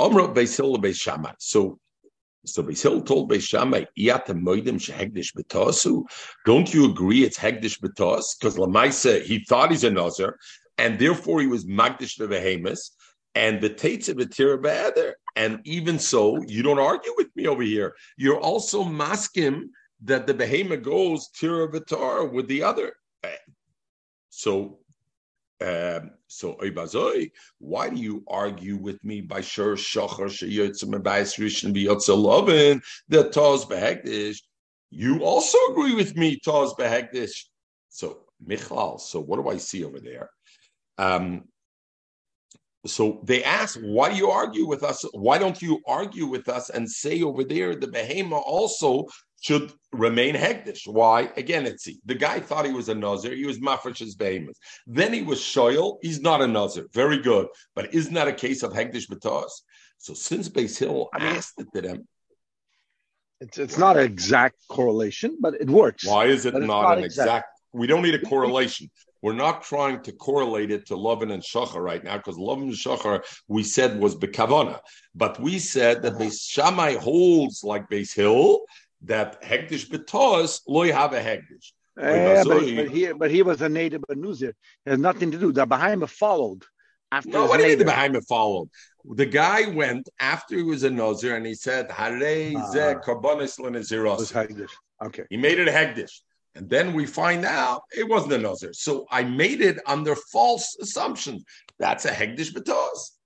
Beisil. 0.00 1.34
So 1.38 1.78
so 2.48 2.62
Beisil 2.62 3.04
told 3.04 3.30
Beis 3.30 3.42
Shammai, 3.42 3.84
Iyata 3.98 4.28
Moidim 4.28 4.78
Shehegdish 4.78 5.34
Betasu. 5.34 6.04
Don't 6.46 6.72
you 6.72 6.90
agree 6.90 7.24
it's 7.24 7.38
Hegdish 7.38 7.80
Betas? 7.80 8.38
Because 8.38 8.56
Lamaisa, 8.56 9.22
he 9.22 9.44
thought 9.44 9.70
he's 9.70 9.84
a 9.84 9.90
Nazar, 9.90 10.38
and 10.78 10.98
therefore 10.98 11.40
he 11.40 11.46
was 11.46 11.66
magdish 11.66 12.16
the 12.16 12.28
behemoth, 12.28 12.80
and 13.34 13.60
the 13.60 13.68
tates 13.68 14.08
of 14.08 14.16
be'eder. 14.16 15.12
And 15.36 15.60
even 15.64 15.98
so, 15.98 16.42
you 16.46 16.62
don't 16.62 16.78
argue 16.78 17.12
with 17.16 17.28
me 17.36 17.46
over 17.46 17.62
here. 17.62 17.94
You're 18.16 18.40
also 18.40 18.82
masking 18.82 19.70
that 20.04 20.26
the 20.26 20.34
behemoth 20.34 20.82
goes 20.82 21.28
tira 21.28 21.68
with 22.26 22.48
the 22.48 22.62
other. 22.62 22.94
So, 24.30 24.78
um, 25.60 26.12
so 26.28 26.54
Oibazoi, 26.54 27.32
why 27.58 27.88
do 27.88 27.96
you 27.96 28.22
argue 28.28 28.76
with 28.76 29.02
me 29.02 29.20
by 29.20 29.40
Shur 29.40 29.74
Shachar 29.74 30.28
Sheyotzim 30.28 30.94
and 30.94 31.04
Bayis 31.04 31.38
Rishon 31.38 31.74
B'Yotzalovin 31.74 32.80
that 33.08 33.32
Taz 33.32 33.68
Behegdish? 33.68 34.38
You 34.90 35.24
also 35.24 35.58
agree 35.70 35.94
with 35.94 36.16
me, 36.16 36.38
Taz 36.46 36.76
Behegdish. 36.78 37.46
So 37.88 38.20
Michal, 38.44 38.98
so 38.98 39.20
what 39.20 39.42
do 39.42 39.48
I 39.48 39.56
see 39.56 39.84
over 39.84 39.98
there? 39.98 40.30
Um, 40.96 41.44
so 42.86 43.20
they 43.24 43.42
ask, 43.42 43.78
why 43.80 44.10
do 44.10 44.16
you 44.16 44.30
argue 44.30 44.66
with 44.66 44.84
us? 44.84 45.04
Why 45.12 45.38
don't 45.38 45.60
you 45.60 45.80
argue 45.86 46.26
with 46.26 46.48
us 46.48 46.70
and 46.70 46.88
say 46.88 47.22
over 47.22 47.42
there 47.42 47.74
the 47.74 47.88
behema 47.88 48.40
also 48.40 49.06
should 49.40 49.72
remain 49.92 50.34
hegdish? 50.34 50.86
Why? 50.86 51.30
Again, 51.36 51.66
it's 51.66 51.84
see. 51.84 52.00
The 52.04 52.14
guy 52.14 52.40
thought 52.40 52.66
he 52.66 52.72
was 52.72 52.88
a 52.88 52.94
nazir. 52.94 53.34
He 53.34 53.46
was 53.46 53.60
mafresh's 53.60 54.14
behemoth. 54.14 54.56
Then 54.86 55.12
he 55.12 55.22
was 55.22 55.38
shoyal. 55.38 55.98
He's 56.02 56.20
not 56.20 56.42
a 56.42 56.46
nazir. 56.46 56.86
Very 56.92 57.18
good. 57.18 57.46
But 57.74 57.94
isn't 57.94 58.14
that 58.14 58.28
a 58.28 58.32
case 58.32 58.62
of 58.62 58.72
hegdish 58.72 59.08
betas? 59.08 59.50
So 59.98 60.14
since 60.14 60.48
Base 60.48 60.78
Hill 60.78 61.08
I 61.12 61.18
mean, 61.18 61.36
asked 61.36 61.60
it 61.60 61.68
to 61.74 61.82
them, 61.82 62.08
it's 63.40 63.58
it's 63.58 63.78
not 63.78 63.96
an 63.96 64.04
exact 64.04 64.56
correlation, 64.68 65.36
but 65.40 65.54
it 65.54 65.70
works. 65.70 66.06
Why 66.06 66.26
is 66.26 66.44
it 66.44 66.54
not, 66.54 66.66
not, 66.66 66.98
an 66.98 67.04
exact? 67.04 67.26
exact? 67.26 67.46
We 67.72 67.86
don't 67.86 68.02
need 68.02 68.14
a 68.14 68.20
correlation. 68.20 68.90
We're 69.22 69.34
not 69.34 69.62
trying 69.62 70.02
to 70.02 70.12
correlate 70.12 70.70
it 70.70 70.86
to 70.86 70.96
Lovin 70.96 71.32
and 71.32 71.42
Shachar 71.42 71.82
right 71.82 72.02
now 72.02 72.16
because 72.16 72.38
Lovin 72.38 72.68
and 72.68 72.72
Shachar 72.72 73.22
we 73.48 73.64
said 73.64 73.98
was 73.98 74.14
Bekavana, 74.14 74.80
but 75.14 75.40
we 75.40 75.58
said 75.58 76.02
that 76.02 76.14
uh-huh. 76.14 76.24
Beis 76.24 76.48
Shammai 76.48 76.94
holds 76.94 77.64
like 77.64 77.90
Beis 77.90 78.14
Hill 78.14 78.60
that 79.02 79.42
Hegdish 79.42 79.88
Betos 79.88 80.60
loy 80.66 80.92
have 80.92 81.12
a 81.12 81.20
Hegdish. 81.20 81.72
Yeah, 81.96 82.44
but, 82.44 82.60
but, 82.60 82.88
he, 82.90 83.12
but 83.12 83.30
he 83.30 83.42
was 83.42 83.60
a 83.60 83.68
native 83.68 84.02
Benuzir. 84.08 84.50
It 84.50 84.90
has 84.90 84.98
nothing 84.98 85.32
to 85.32 85.38
do. 85.38 85.52
The 85.52 85.66
Bahaima 85.66 86.08
followed. 86.08 86.64
After 87.10 87.30
no, 87.30 87.46
what 87.46 87.56
do 87.56 87.64
you 87.64 87.70
mean 87.70 87.78
the 87.78 87.92
Bahaima 87.92 88.24
followed? 88.26 88.68
The 89.04 89.26
guy 89.26 89.68
went 89.68 90.08
after 90.20 90.56
he 90.56 90.62
was 90.62 90.84
a 90.84 90.90
Nazir 90.90 91.36
and 91.36 91.46
he 91.46 91.54
said, 91.54 91.90
Hare 91.90 92.52
ah. 92.56 92.70
ze 92.70 92.94
karbonis 93.04 94.68
Okay. 95.02 95.24
He 95.30 95.36
made 95.36 95.58
it 95.58 95.68
a 95.68 95.72
Hegdish. 95.72 96.20
And 96.54 96.68
then 96.68 96.92
we 96.92 97.06
find 97.06 97.44
out 97.44 97.82
it 97.96 98.08
wasn't 98.08 98.34
a 98.34 98.38
Nazir. 98.38 98.72
So 98.72 99.06
I 99.10 99.22
made 99.22 99.60
it 99.60 99.78
under 99.86 100.14
false 100.14 100.76
assumptions. 100.80 101.44
That's 101.78 102.04
a 102.04 102.10
Hegdish 102.10 102.52
Betos. 102.52 103.17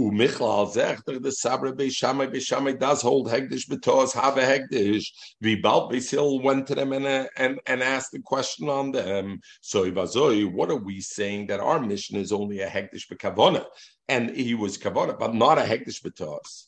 Umichlal 0.00 0.72
zechter 0.72 1.22
the 1.22 1.30
Sabra 1.30 1.72
Beishamai 1.72 2.32
Beishamai 2.32 2.78
does 2.78 3.02
hold 3.02 3.28
Hegdish 3.28 3.68
Betos 3.68 4.12
have 4.14 4.38
a 4.38 4.42
Hegdish. 4.42 5.06
Vibal 5.42 5.90
Beisil 5.90 6.42
went 6.42 6.66
to 6.68 6.74
them 6.74 6.92
and, 6.92 7.28
and 7.36 7.60
and 7.66 7.82
asked 7.82 8.12
the 8.12 8.20
question 8.20 8.68
on 8.68 8.92
them. 8.92 9.40
So 9.60 9.84
Ivazoi, 9.84 10.50
what 10.50 10.70
are 10.70 10.76
we 10.76 11.00
saying 11.00 11.48
that 11.48 11.60
our 11.60 11.80
Mishnah 11.80 12.18
is 12.18 12.32
only 12.32 12.60
a 12.60 12.68
Hegdish 12.68 13.08
Bekavona? 13.12 13.66
And 14.08 14.30
he 14.30 14.54
was 14.54 14.78
Kavona, 14.78 15.18
but 15.18 15.34
not 15.34 15.58
a 15.58 15.62
Hegdish 15.62 16.02
Betos. 16.02 16.66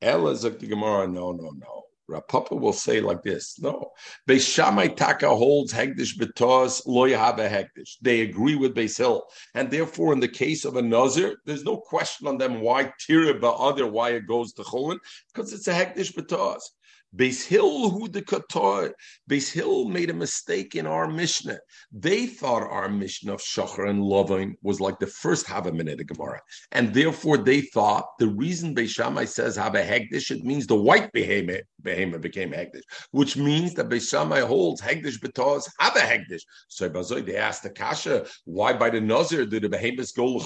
Ella 0.00 0.34
the 0.34 0.50
Gemara, 0.50 1.08
no, 1.08 1.32
no, 1.32 1.50
no. 1.50 1.82
Rav 2.12 2.28
Papa 2.28 2.54
will 2.54 2.74
say 2.74 3.00
like 3.00 3.22
this: 3.22 3.58
No, 3.58 3.90
Beis 4.28 4.46
Shammai 4.46 4.88
Taka 4.88 5.28
holds 5.34 5.72
Hegdish 5.72 6.18
betos 6.18 6.82
lo 6.86 7.08
have 7.08 7.38
a 7.38 7.48
Hegdish. 7.48 7.96
They 8.02 8.20
agree 8.20 8.54
with 8.54 8.74
Beis 8.74 9.00
and 9.54 9.70
therefore, 9.70 10.12
in 10.12 10.20
the 10.20 10.28
case 10.28 10.66
of 10.66 10.76
a 10.76 10.82
Nazir, 10.82 11.36
there's 11.46 11.64
no 11.64 11.78
question 11.78 12.26
on 12.26 12.36
them 12.36 12.60
why 12.60 12.92
Tira 13.00 13.34
other 13.42 13.86
why 13.86 14.10
it 14.10 14.26
goes 14.26 14.52
to 14.54 14.62
Chulin 14.62 14.98
because 15.32 15.54
it's 15.54 15.68
a 15.68 15.72
Hegdish 15.72 16.12
betos. 16.14 16.60
Beis 17.14 17.46
Hill, 17.46 17.90
who 17.90 18.08
the 18.08 18.22
Qatar, 18.22 18.92
Beis 19.30 19.52
Hill 19.52 19.84
made 19.88 20.08
a 20.08 20.14
mistake 20.14 20.74
in 20.74 20.86
our 20.86 21.06
Mishnah. 21.06 21.58
They 21.92 22.24
thought 22.26 22.62
our 22.62 22.88
Mishnah 22.88 23.34
of 23.34 23.42
Shachar 23.42 23.90
and 23.90 24.02
Lovin 24.02 24.56
was 24.62 24.80
like 24.80 24.98
the 24.98 25.06
first 25.06 25.46
Havamin 25.46 25.92
of 25.92 26.06
Gemara. 26.06 26.40
And 26.72 26.94
therefore 26.94 27.36
they 27.36 27.60
thought 27.60 28.06
the 28.18 28.28
reason 28.28 28.74
Beis 28.74 28.90
Shammai 28.90 29.26
says 29.26 29.58
a 29.58 29.60
Hegdish, 29.60 30.30
it 30.30 30.42
means 30.42 30.66
the 30.66 30.74
white 30.74 31.12
behemoth, 31.12 31.64
behemoth 31.82 32.22
became 32.22 32.50
Hegdish, 32.50 32.84
which 33.10 33.36
means 33.36 33.74
that 33.74 33.90
Beis 33.90 34.08
Shammai 34.08 34.40
holds 34.40 34.80
Hegdish 34.80 35.20
betos 35.20 35.68
have 35.80 35.96
a 35.96 36.00
Hegdish. 36.00 36.42
So 36.68 36.88
they 36.88 37.36
asked 37.36 37.62
the 37.62 37.70
Kasha, 37.70 38.26
why 38.44 38.72
by 38.72 38.88
the 38.88 39.00
Nazir 39.00 39.44
did 39.44 39.64
the 39.64 39.68
behemoths 39.68 40.12
go 40.12 40.38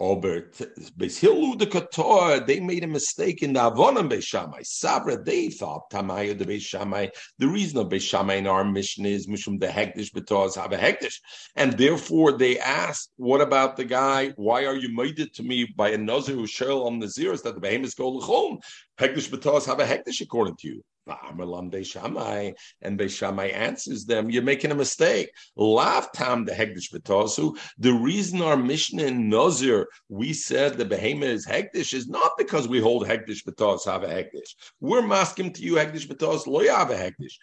Albert 0.00 0.54
Hilu 0.98 1.56
the 1.56 1.66
Kator, 1.66 2.44
they 2.44 2.58
made 2.58 2.82
a 2.82 2.88
mistake 2.88 3.44
in 3.44 3.52
the 3.52 3.60
Avonam 3.60 4.10
Beishamai. 4.10 4.66
Sabra, 4.66 5.22
they 5.22 5.50
thought 5.50 5.88
Tamaya 5.88 6.36
the 6.36 6.44
Beishamai. 6.44 7.10
The 7.38 7.46
reason 7.46 7.78
of 7.78 7.90
Beishamai 7.90 8.38
in 8.38 8.48
our 8.48 8.64
Mishnah 8.64 9.08
is 9.08 9.28
Mishum 9.28 9.60
the 9.60 9.68
Hektish 9.68 10.10
Betos 10.10 10.56
have 10.56 10.72
a 10.72 10.76
Hektish. 10.76 11.20
And 11.54 11.74
therefore 11.74 12.32
they 12.32 12.58
asked, 12.58 13.12
What 13.16 13.40
about 13.40 13.76
the 13.76 13.84
guy? 13.84 14.30
Why 14.30 14.66
are 14.66 14.74
you 14.74 14.92
made 14.92 15.20
it 15.20 15.32
to 15.34 15.44
me 15.44 15.72
by 15.76 15.90
a 15.90 15.98
Nazir 15.98 16.34
who 16.34 16.48
shell 16.48 16.88
on 16.88 16.98
the 16.98 17.08
zeros 17.08 17.42
that 17.42 17.54
the 17.54 17.60
behemoths 17.60 17.94
go 17.94 18.18
Lechom? 18.18 18.58
Hektish 18.98 19.30
Betos 19.30 19.64
have 19.66 19.78
a 19.78 19.86
Hektish 19.86 20.20
according 20.20 20.56
to 20.56 20.68
you. 20.68 20.84
And 21.06 22.98
Beishamai 22.98 23.54
answers 23.54 24.04
them, 24.06 24.30
you're 24.30 24.42
making 24.42 24.70
a 24.70 24.74
mistake. 24.74 25.30
Lav 25.56 26.10
tam 26.12 26.44
the 26.44 26.52
Hegdish 26.52 26.92
Betosu. 26.92 27.58
The 27.78 27.92
reason 27.92 28.40
our 28.40 28.56
Mishnah 28.56 29.04
in 29.04 29.28
Nazir, 29.28 29.86
we 30.08 30.32
said 30.32 30.78
the 30.78 30.84
behemoth 30.84 31.28
is 31.28 31.46
Hegdish, 31.46 31.92
is 31.92 32.08
not 32.08 32.32
because 32.38 32.68
we 32.68 32.80
hold 32.80 33.06
Hegdish 33.06 33.44
Betos 33.44 33.84
have 33.84 34.02
a 34.02 34.08
Hegdish. 34.08 34.54
We're 34.80 35.06
masking 35.06 35.52
to 35.52 35.62
you 35.62 35.74
Hegdish 35.74 36.08
Betos, 36.08 36.46
lo 36.46 36.64
have 36.64 36.90
a 36.90 36.96
Hegdish. 36.96 37.38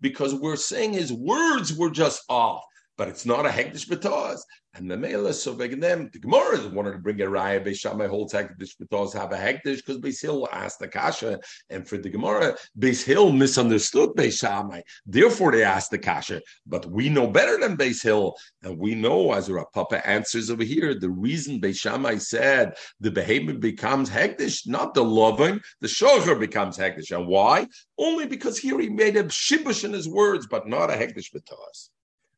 Because 0.00 0.34
we're 0.34 0.56
saying 0.56 0.92
his 0.92 1.12
words 1.12 1.76
were 1.76 1.90
just 1.90 2.22
off 2.28 2.64
but 2.96 3.08
it's 3.08 3.26
not 3.26 3.46
a 3.46 3.50
hektish 3.50 3.86
betos. 3.88 4.40
And 4.74 4.90
the 4.90 4.96
mela 4.96 5.32
so 5.32 5.54
them 5.54 6.10
the 6.12 6.18
Gemara 6.18 6.68
wanted 6.68 6.92
to 6.92 6.98
bring 6.98 7.20
a 7.22 7.24
raya 7.24 7.64
Beishamai 7.64 8.08
holds 8.10 8.34
hektish 8.34 8.76
betos 8.76 9.14
have 9.14 9.32
a 9.32 9.36
hektish 9.36 9.76
because 9.76 9.96
Beis 9.98 10.20
Hill 10.20 10.46
asked 10.52 10.80
the 10.80 10.88
kasha, 10.88 11.40
and 11.70 11.88
for 11.88 11.96
the 11.96 12.10
Gemara 12.10 12.54
Beis 12.78 13.02
Hill 13.02 13.32
misunderstood 13.32 14.10
Beishamai, 14.10 14.82
therefore 15.06 15.52
they 15.52 15.62
asked 15.62 15.92
the 15.92 15.98
kasha. 15.98 16.42
But 16.66 16.84
we 16.86 17.08
know 17.08 17.26
better 17.26 17.58
than 17.58 17.78
Beis 17.78 18.02
Hill, 18.02 18.36
and 18.62 18.78
we 18.78 18.94
know 18.94 19.32
as 19.32 19.50
Rav 19.50 19.72
Papa 19.72 20.06
answers 20.06 20.50
over 20.50 20.64
here 20.64 20.94
the 20.94 21.10
reason 21.10 21.60
Beishamai 21.60 22.20
said 22.20 22.74
the 23.00 23.10
behavior 23.10 23.54
becomes 23.54 24.10
hektish, 24.10 24.66
not 24.66 24.92
the 24.92 25.04
loving, 25.04 25.58
the 25.80 25.88
shocher 25.88 26.38
becomes 26.38 26.76
hektish, 26.76 27.16
and 27.16 27.26
why? 27.26 27.66
Only 27.96 28.26
because 28.26 28.58
here 28.58 28.78
he 28.78 28.90
made 28.90 29.16
a 29.16 29.24
shibush 29.24 29.84
in 29.84 29.94
his 29.94 30.06
words, 30.06 30.46
but 30.46 30.68
not 30.68 30.90
a 30.90 30.94
hektish 30.94 31.32
betos. 31.34 31.88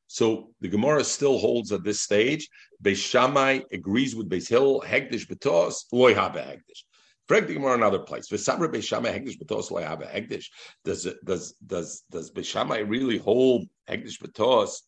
So 0.09 0.51
the 0.61 0.69
Gemara 0.69 1.05
still 1.05 1.39
holds 1.39 1.71
at 1.71 1.85
this 1.85 2.01
stage. 2.01 2.49
Beis 2.83 2.97
Shammai 2.97 3.61
agrees 3.71 4.17
with 4.17 4.29
Beis 4.29 4.49
Hill. 4.49 4.81
Hegdish 4.81 5.29
betos 5.29 5.85
loy 5.93 6.15
habe 6.15 6.39
hegdish. 6.39 6.83
Frag 7.29 7.47
the 7.47 7.53
Gemara 7.55 7.75
another 7.75 7.99
place. 7.99 8.29
Beis 8.29 8.83
Shammai 8.83 9.13
hegdish 9.17 9.39
betos 9.39 9.71
loy 9.71 9.83
habe 9.83 10.07
hegdish. 10.07 10.47
Does 10.85 11.07
does 11.25 11.53
does 11.65 12.05
does 12.11 12.31
Beis 12.31 12.47
Shammai 12.47 12.79
really 12.79 13.19
hold 13.19 13.69
hegdish 13.89 14.19
betos 14.19 14.81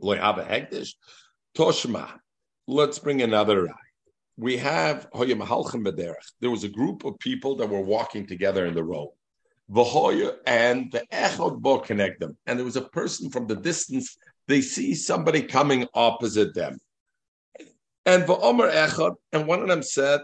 loy 0.00 0.18
habe 0.18 0.44
hegdish? 0.44 0.94
Toshma. 1.56 2.18
Let's 2.66 2.98
bring 2.98 3.22
another. 3.22 3.72
We 4.36 4.56
have 4.56 5.08
There 5.14 6.50
was 6.50 6.64
a 6.64 6.68
group 6.68 7.04
of 7.04 7.18
people 7.20 7.54
that 7.56 7.68
were 7.68 7.80
walking 7.80 8.26
together 8.26 8.66
in 8.66 8.74
the 8.74 8.82
road 8.82 9.12
and 9.68 10.92
the 10.92 11.04
echod 11.12 11.60
bo 11.60 11.78
connect 11.78 12.20
them. 12.20 12.36
And 12.46 12.58
there 12.58 12.64
was 12.64 12.76
a 12.76 12.82
person 12.82 13.30
from 13.30 13.46
the 13.46 13.56
distance, 13.56 14.16
they 14.46 14.60
see 14.60 14.94
somebody 14.94 15.42
coming 15.42 15.86
opposite 15.94 16.54
them. 16.54 16.78
And 18.04 18.24
v'omer 18.24 18.72
echod, 18.72 19.16
and 19.32 19.46
one 19.46 19.62
of 19.62 19.68
them 19.68 19.82
said, 19.82 20.20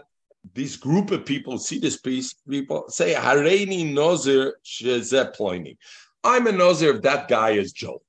this 0.53 0.75
group 0.75 1.11
of 1.11 1.25
people 1.25 1.57
see 1.57 1.79
this 1.79 1.97
piece, 1.97 2.33
people 2.49 2.85
say, 2.89 3.13
Hareini 3.13 3.93
Nozir 3.93 4.51
Shezeploini. 4.65 5.77
I'm 6.23 6.47
a 6.47 6.51
Nozir 6.51 6.95
if 6.95 7.01
that 7.03 7.27
guy 7.27 7.51
is 7.51 7.71
Joe. 7.71 8.01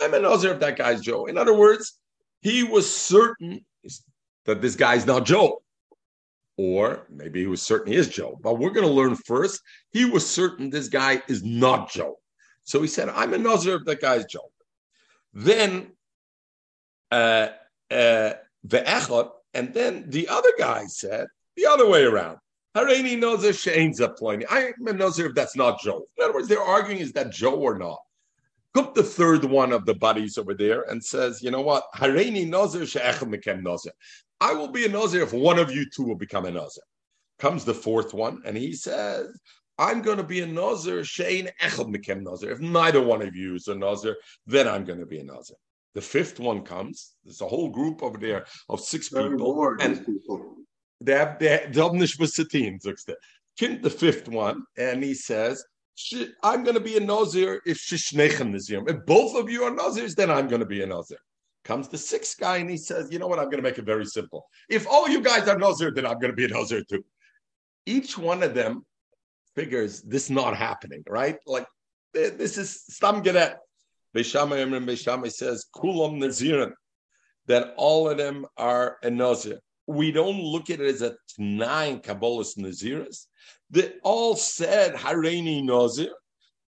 I'm 0.00 0.14
a 0.14 0.18
Nozir 0.18 0.54
if 0.54 0.60
that 0.60 0.76
guy 0.76 0.92
is 0.92 1.00
Joe. 1.00 1.26
In 1.26 1.38
other 1.38 1.54
words, 1.56 1.98
he 2.40 2.62
was 2.62 2.92
certain 2.92 3.64
that 4.44 4.60
this 4.60 4.76
guy's 4.76 5.06
not 5.06 5.24
Joe 5.24 5.62
or 6.58 7.06
maybe 7.08 7.40
he 7.40 7.46
was 7.46 7.62
certain 7.62 7.92
he 7.92 7.98
is 7.98 8.08
Joe. 8.08 8.38
But 8.42 8.58
we're 8.58 8.70
going 8.70 8.86
to 8.86 8.92
learn 8.92 9.14
first. 9.14 9.62
He 9.90 10.04
was 10.04 10.28
certain 10.28 10.68
this 10.68 10.88
guy 10.88 11.22
is 11.28 11.42
not 11.42 11.90
Joe. 11.90 12.16
So 12.64 12.82
he 12.82 12.88
said, 12.88 13.08
I'm 13.08 13.32
a 13.32 13.38
Nazir 13.38 13.76
if 13.76 13.84
that 13.84 14.02
guy 14.02 14.16
is 14.16 14.26
Joe. 14.26 14.50
Then 15.32 15.92
uh, 17.12 17.48
uh, 17.90 18.32
the 18.64 19.32
and 19.54 19.72
then 19.72 20.04
the 20.10 20.28
other 20.28 20.52
guy 20.58 20.84
said 20.86 21.28
the 21.56 21.66
other 21.66 21.88
way 21.88 22.02
around. 22.04 22.38
Hareini 22.76 23.18
Nazir 23.18 23.52
Shane's 23.52 24.02
ploy. 24.18 24.40
I'm 24.50 24.86
a 24.86 24.92
Nazir 24.92 25.26
if 25.26 25.34
that's 25.34 25.56
not 25.56 25.80
Joe. 25.80 26.04
In 26.16 26.24
other 26.24 26.34
words, 26.34 26.48
they're 26.48 26.60
arguing 26.60 27.00
is 27.00 27.12
that 27.12 27.32
Joe 27.32 27.54
or 27.54 27.78
not. 27.78 27.98
Cook 28.74 28.94
the 28.94 29.02
third 29.02 29.44
one 29.44 29.72
of 29.72 29.86
the 29.86 29.94
buddies 29.94 30.38
over 30.38 30.54
there 30.54 30.82
and 30.82 31.02
says, 31.02 31.40
you 31.40 31.50
know 31.50 31.62
what? 31.62 31.84
Hareini 31.94 32.46
Nazir 32.48 32.84
She'echem 32.84 33.32
Mekem 33.32 33.62
Nazir. 33.62 33.92
I 34.40 34.52
will 34.54 34.68
be 34.68 34.84
a 34.84 34.88
Nazir 34.88 35.22
if 35.22 35.32
one 35.32 35.58
of 35.58 35.70
you 35.70 35.86
two 35.90 36.04
will 36.04 36.16
become 36.16 36.44
a 36.44 36.50
Nazir. 36.50 36.82
Comes 37.38 37.64
the 37.64 37.74
fourth 37.74 38.14
one, 38.14 38.42
and 38.44 38.56
he 38.56 38.72
says, 38.72 39.38
I'm 39.78 40.02
going 40.02 40.16
to 40.16 40.24
be 40.24 40.40
a 40.40 40.46
Nazir, 40.46 41.04
Shane 41.04 41.48
Echad 41.62 41.94
Mekem 41.94 42.22
Nazir. 42.22 42.50
If 42.50 42.60
neither 42.60 43.02
one 43.02 43.22
of 43.22 43.36
you 43.36 43.54
is 43.54 43.68
a 43.68 43.74
Nazir, 43.74 44.16
then 44.46 44.66
I'm 44.66 44.84
going 44.84 44.98
to 44.98 45.06
be 45.06 45.20
a 45.20 45.24
Nazir. 45.24 45.56
The 45.94 46.00
fifth 46.00 46.40
one 46.40 46.62
comes. 46.62 47.14
There's 47.24 47.40
a 47.40 47.48
whole 47.48 47.68
group 47.68 48.02
over 48.02 48.18
there 48.18 48.46
of 48.68 48.80
six 48.80 49.08
Very 49.08 49.30
people. 49.30 49.76
and 49.80 50.04
people. 50.04 50.56
they 51.00 51.14
have 51.14 51.38
they 51.38 51.48
have 51.48 51.72
the 53.82 53.90
fifth 53.90 54.28
one, 54.28 54.64
and 54.76 55.02
he 55.02 55.14
says, 55.14 55.64
I'm 56.44 56.62
going 56.62 56.74
to 56.74 56.80
be 56.80 56.96
a 56.96 57.00
Nazir 57.00 57.60
if 57.66 57.78
Shishnechem 57.78 58.50
Nazir. 58.52 58.84
If 58.86 59.06
both 59.06 59.36
of 59.36 59.50
you 59.50 59.64
are 59.64 59.70
Nazirs, 59.70 60.14
then 60.14 60.30
I'm 60.30 60.46
going 60.48 60.60
to 60.60 60.66
be 60.66 60.82
a 60.82 60.86
Nazir. 60.86 61.18
Comes 61.64 61.88
the 61.88 61.98
sixth 61.98 62.38
guy 62.38 62.58
and 62.58 62.70
he 62.70 62.76
says, 62.76 63.12
you 63.12 63.18
know 63.18 63.26
what, 63.26 63.38
I'm 63.38 63.46
going 63.46 63.58
to 63.58 63.62
make 63.62 63.78
it 63.78 63.84
very 63.84 64.06
simple. 64.06 64.46
If 64.70 64.86
all 64.86 65.08
you 65.08 65.20
guys 65.20 65.48
are 65.48 65.58
Nazir, 65.58 65.90
then 65.90 66.06
I'm 66.06 66.18
going 66.18 66.32
to 66.32 66.36
be 66.36 66.46
a 66.46 66.48
Nazir 66.48 66.82
too. 66.84 67.04
Each 67.84 68.16
one 68.16 68.42
of 68.42 68.54
them 68.54 68.86
figures 69.54 70.02
this 70.02 70.30
not 70.30 70.56
happening, 70.56 71.02
right? 71.08 71.36
Like 71.46 71.66
this 72.14 72.56
is 72.56 72.84
Stam 72.88 73.22
Geret. 73.22 73.56
Beishamai 74.16 74.64
Emrim 74.64 74.86
Beishamai 74.86 75.30
says, 75.30 75.66
Kulam 75.74 76.18
Nazirin, 76.18 76.72
that 77.46 77.74
all 77.76 78.08
of 78.08 78.16
them 78.16 78.46
are 78.56 78.98
a 79.02 79.10
Nazir. 79.10 79.58
We 79.86 80.12
don't 80.12 80.40
look 80.40 80.70
at 80.70 80.80
it 80.80 80.94
as 80.94 81.02
a 81.02 81.16
nine 81.38 82.00
Kabbalist 82.00 82.58
Naziris. 82.58 83.26
They 83.70 83.94
all 84.02 84.36
said 84.36 84.94
Hareini 84.94 85.64
Nazir. 85.64 86.12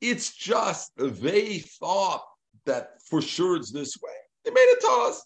It's 0.01 0.35
just 0.35 0.93
they 0.97 1.61
thought 1.61 2.25
that 2.67 3.01
for 3.09 3.23
sure 3.23 3.57
it's 3.57 3.71
this 3.71 3.97
way. 4.03 4.13
They 4.45 4.51
made 4.51 4.75
a 4.79 4.81
toss. 4.81 5.23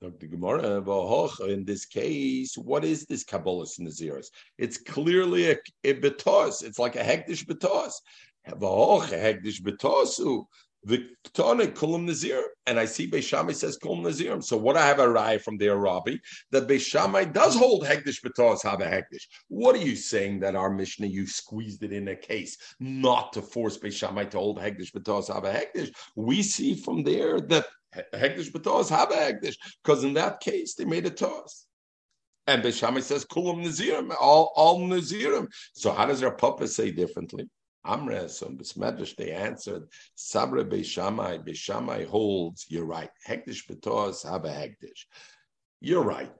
The 0.00 0.26
Gemara, 0.26 0.82
uh, 0.82 1.44
in 1.44 1.64
this 1.64 1.84
case, 1.84 2.56
what 2.58 2.84
is 2.84 3.06
this 3.06 3.22
Kabbalah's 3.22 3.78
Naziris? 3.78 4.26
It's 4.58 4.76
clearly 4.76 5.52
a, 5.52 5.56
a 5.84 5.94
betos. 5.94 6.64
It's 6.64 6.78
like 6.80 6.96
a 6.96 7.04
hektish 7.04 7.46
betos. 7.46 7.92
Betosu. 8.48 10.44
The 10.84 11.08
kulam 11.32 12.44
and 12.66 12.80
I 12.80 12.84
see 12.86 13.08
Beishamai 13.08 13.54
says 13.54 13.78
kulam 13.78 14.02
nazirim. 14.02 14.42
So 14.42 14.56
what 14.56 14.76
I 14.76 14.84
have 14.84 14.98
a 14.98 15.08
rai 15.08 15.38
from 15.38 15.56
the 15.56 15.68
Arabi 15.68 16.20
that 16.50 16.66
Beishamai 16.66 17.32
does 17.32 17.54
hold 17.54 17.84
hektish 17.84 18.20
betos 18.20 18.64
have 18.64 18.80
a 18.80 18.86
hektish. 18.86 19.28
What 19.46 19.76
are 19.76 19.84
you 19.86 19.94
saying 19.94 20.40
that 20.40 20.56
our 20.56 20.70
Mishnah 20.70 21.06
you 21.06 21.28
squeezed 21.28 21.84
it 21.84 21.92
in 21.92 22.08
a 22.08 22.16
case 22.16 22.56
not 22.80 23.32
to 23.34 23.42
force 23.42 23.78
Beishamai 23.78 24.30
to 24.30 24.38
hold 24.38 24.58
hektish 24.58 24.90
betos 24.90 25.32
have 25.32 25.44
a 25.44 25.52
hektish? 25.52 25.92
We 26.16 26.42
see 26.42 26.74
from 26.74 27.04
there 27.04 27.40
that 27.40 27.66
Hektish 27.94 28.50
betos 28.52 28.88
have 28.88 29.10
a 29.10 29.16
hektish 29.16 29.56
because 29.82 30.04
in 30.04 30.14
that 30.14 30.40
case 30.40 30.74
they 30.74 30.84
made 30.84 31.06
a 31.06 31.10
toss. 31.10 31.66
And 32.46 32.62
Beishamai 32.62 33.02
says 33.02 33.24
kulam 33.24 33.64
nazirim, 33.64 34.14
all 34.20 34.52
all 34.56 34.80
nazirim. 34.80 35.48
So 35.74 35.92
how 35.92 36.06
does 36.06 36.20
their 36.20 36.32
papa 36.32 36.66
say 36.68 36.90
differently? 36.90 37.48
Amres 37.84 38.42
and 38.42 38.58
Bismedrash 38.58 39.16
they 39.16 39.32
answered 39.32 39.84
Sabra 40.14 40.64
Beishamai. 40.64 41.46
Beishamai 41.46 42.06
holds. 42.06 42.66
You're 42.68 42.86
right. 42.86 43.10
Hektish 43.28 43.66
betos 43.66 44.28
have 44.28 44.44
a 44.44 44.50
hektish. 44.50 45.06
You're 45.80 46.04
right. 46.04 46.32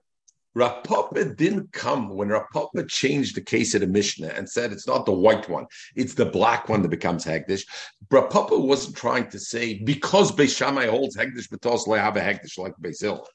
Rav 0.54 0.84
Papa 0.84 1.24
didn't 1.24 1.72
come 1.72 2.10
when 2.10 2.28
Rav 2.28 2.44
Papa 2.52 2.84
changed 2.86 3.36
the 3.36 3.40
case 3.40 3.74
of 3.74 3.80
the 3.80 3.86
Mishnah 3.86 4.28
and 4.28 4.48
said 4.48 4.72
it's 4.72 4.86
not 4.86 5.06
the 5.06 5.12
white 5.12 5.48
one, 5.48 5.66
it's 5.96 6.14
the 6.14 6.26
black 6.26 6.68
one 6.68 6.82
that 6.82 6.88
becomes 6.88 7.24
Hegdish. 7.24 7.64
Rav 8.10 8.30
Papa 8.30 8.58
wasn't 8.58 8.96
trying 8.96 9.28
to 9.30 9.38
say 9.38 9.82
because 9.84 10.30
Beis 10.32 10.56
Shammai 10.56 10.86
holds 10.86 11.16
Hegdish, 11.16 11.48
but 11.50 11.64
also 11.64 11.94
have 11.94 12.16
a 12.16 12.20
Hegdish 12.20 12.58
like 12.58 12.74
Hill. 13.00 13.26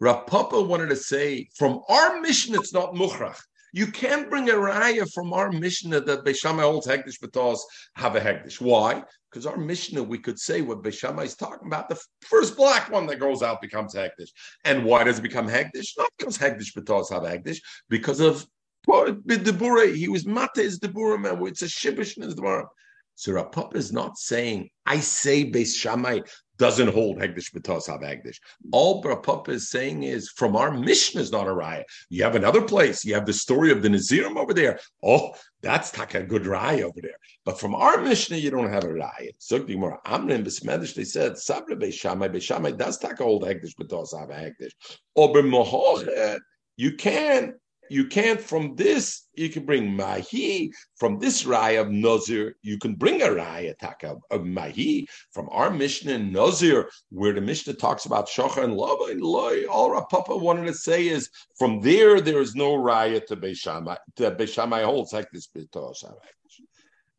Rav 0.00 0.26
wanted 0.32 0.88
to 0.88 0.96
say 0.96 1.48
from 1.56 1.80
our 1.88 2.20
Mishnah 2.20 2.58
it's 2.58 2.72
not 2.72 2.94
Mukhrach. 2.94 3.38
You 3.72 3.86
can't 3.86 4.28
bring 4.28 4.50
a 4.50 4.54
raya 4.54 5.10
from 5.12 5.32
our 5.32 5.50
Mishnah 5.52 6.00
that 6.00 6.24
Beishamai 6.24 6.62
holds 6.62 6.86
Hegdish 6.86 7.20
Batos 7.22 7.58
have 7.96 8.16
a 8.16 8.20
Hegdish. 8.20 8.60
Why? 8.60 9.02
Because 9.30 9.46
our 9.46 9.56
Mishnah, 9.56 10.02
we 10.02 10.18
could 10.18 10.38
say 10.38 10.60
what 10.60 10.82
Beishamai 10.82 11.24
is 11.24 11.36
talking 11.36 11.68
about, 11.68 11.88
the 11.88 12.00
first 12.22 12.56
black 12.56 12.90
one 12.90 13.06
that 13.06 13.20
goes 13.20 13.42
out 13.42 13.60
becomes 13.60 13.94
Hegdish. 13.94 14.30
And 14.64 14.84
why 14.84 15.04
does 15.04 15.18
it 15.18 15.22
become 15.22 15.48
Hegdish? 15.48 15.96
Not 15.96 16.10
because 16.18 16.36
Hegdish 16.36 16.74
Batos 16.76 17.10
have 17.10 17.22
Hegdish, 17.22 17.58
because 17.88 18.20
of 18.20 18.44
Debura. 18.88 19.94
He 19.94 20.08
was 20.08 20.26
Mate 20.26 20.48
is 20.56 20.80
Debura, 20.80 21.20
man. 21.20 21.46
It's 21.46 21.62
a 21.62 21.66
Shibish 21.66 22.16
in 22.16 22.24
his 22.24 22.34
Debura. 22.34 22.66
So 23.14 23.32
Rav 23.32 23.52
Papa 23.52 23.76
is 23.76 23.92
not 23.92 24.16
saying, 24.16 24.70
I 24.86 25.00
say 25.00 25.50
Beis 25.50 25.76
Shammai 25.76 26.20
doesn't 26.60 26.92
hold 26.92 27.16
Hegdish 27.16 27.52
B'tos 27.54 27.86
Hav 27.86 28.02
Hegdish. 28.02 28.36
All 28.70 29.02
Rav 29.02 29.22
Papa 29.22 29.50
is 29.50 29.70
saying 29.70 30.02
is 30.02 30.28
from 30.28 30.54
our 30.54 30.70
Mishnah 30.70 31.22
is 31.22 31.32
not 31.32 31.48
a 31.48 31.50
raya. 31.50 31.84
You 32.10 32.22
have 32.22 32.36
another 32.36 32.60
place. 32.60 33.02
You 33.02 33.14
have 33.14 33.24
the 33.24 33.32
story 33.32 33.72
of 33.72 33.80
the 33.80 33.88
Nazirim 33.88 34.36
over 34.36 34.52
there. 34.52 34.78
Oh, 35.02 35.32
that's 35.62 35.96
like 35.98 36.14
a 36.14 36.22
good 36.22 36.42
raya 36.42 36.82
over 36.82 37.00
there. 37.00 37.16
But 37.46 37.58
from 37.58 37.74
our 37.74 38.02
Mishnah, 38.02 38.36
you 38.36 38.50
don't 38.50 38.70
have 38.70 38.84
a 38.84 38.88
raya. 38.88 39.78
More 39.78 40.00
Amrin 40.06 40.44
B'smedish, 40.44 40.94
they 40.94 41.04
said, 41.04 41.38
Sabra 41.38 41.76
Beis 41.76 41.94
Shammai, 41.94 42.28
Beis 42.28 42.42
Shammai 42.42 42.72
does 42.72 42.98
take 42.98 43.20
a 43.20 43.24
hold 43.24 43.44
Hegdish 43.44 43.74
B'tos 43.80 44.16
Hav 44.16 44.28
Hegdish. 44.28 44.72
Ober 45.16 45.42
Mohochet, 45.42 46.38
you 46.76 46.94
can 46.96 47.54
you 47.90 48.06
can't 48.06 48.40
from 48.40 48.76
this, 48.76 49.26
you 49.34 49.48
can 49.48 49.66
bring 49.66 49.96
Mahi. 49.96 50.72
From 50.96 51.18
this 51.18 51.42
raya 51.42 51.80
of 51.80 51.90
Nazir, 51.90 52.54
you 52.62 52.78
can 52.78 52.94
bring 52.94 53.20
a 53.20 53.26
raya 53.26 53.76
taka 53.76 54.16
of 54.30 54.46
Mahi. 54.46 55.08
From 55.32 55.48
our 55.50 55.70
Mishnah 55.70 56.12
in 56.12 56.32
Nazir, 56.32 56.88
where 57.10 57.32
the 57.32 57.40
Mishnah 57.40 57.74
talks 57.74 58.04
about 58.04 58.28
Shachar 58.28 58.62
and 58.62 58.74
Lava 58.74 59.10
and 59.10 59.20
Loy, 59.20 59.64
all 59.66 60.00
Papa 60.06 60.36
wanted 60.36 60.66
to 60.66 60.74
say 60.74 61.08
is 61.08 61.30
from 61.58 61.80
there, 61.80 62.20
there 62.20 62.40
is 62.40 62.54
no 62.54 62.74
raya 62.74 63.26
to 63.26 63.36
Beishamai. 63.36 63.96
To 64.16 64.30
Beishamai 64.30 64.84
holds 64.84 65.12
like 65.12 65.28
this. 65.32 65.48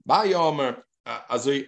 By 0.06 0.32
Omer, 0.32 0.84
uh, 1.06 1.20
as 1.30 1.48
I, 1.48 1.66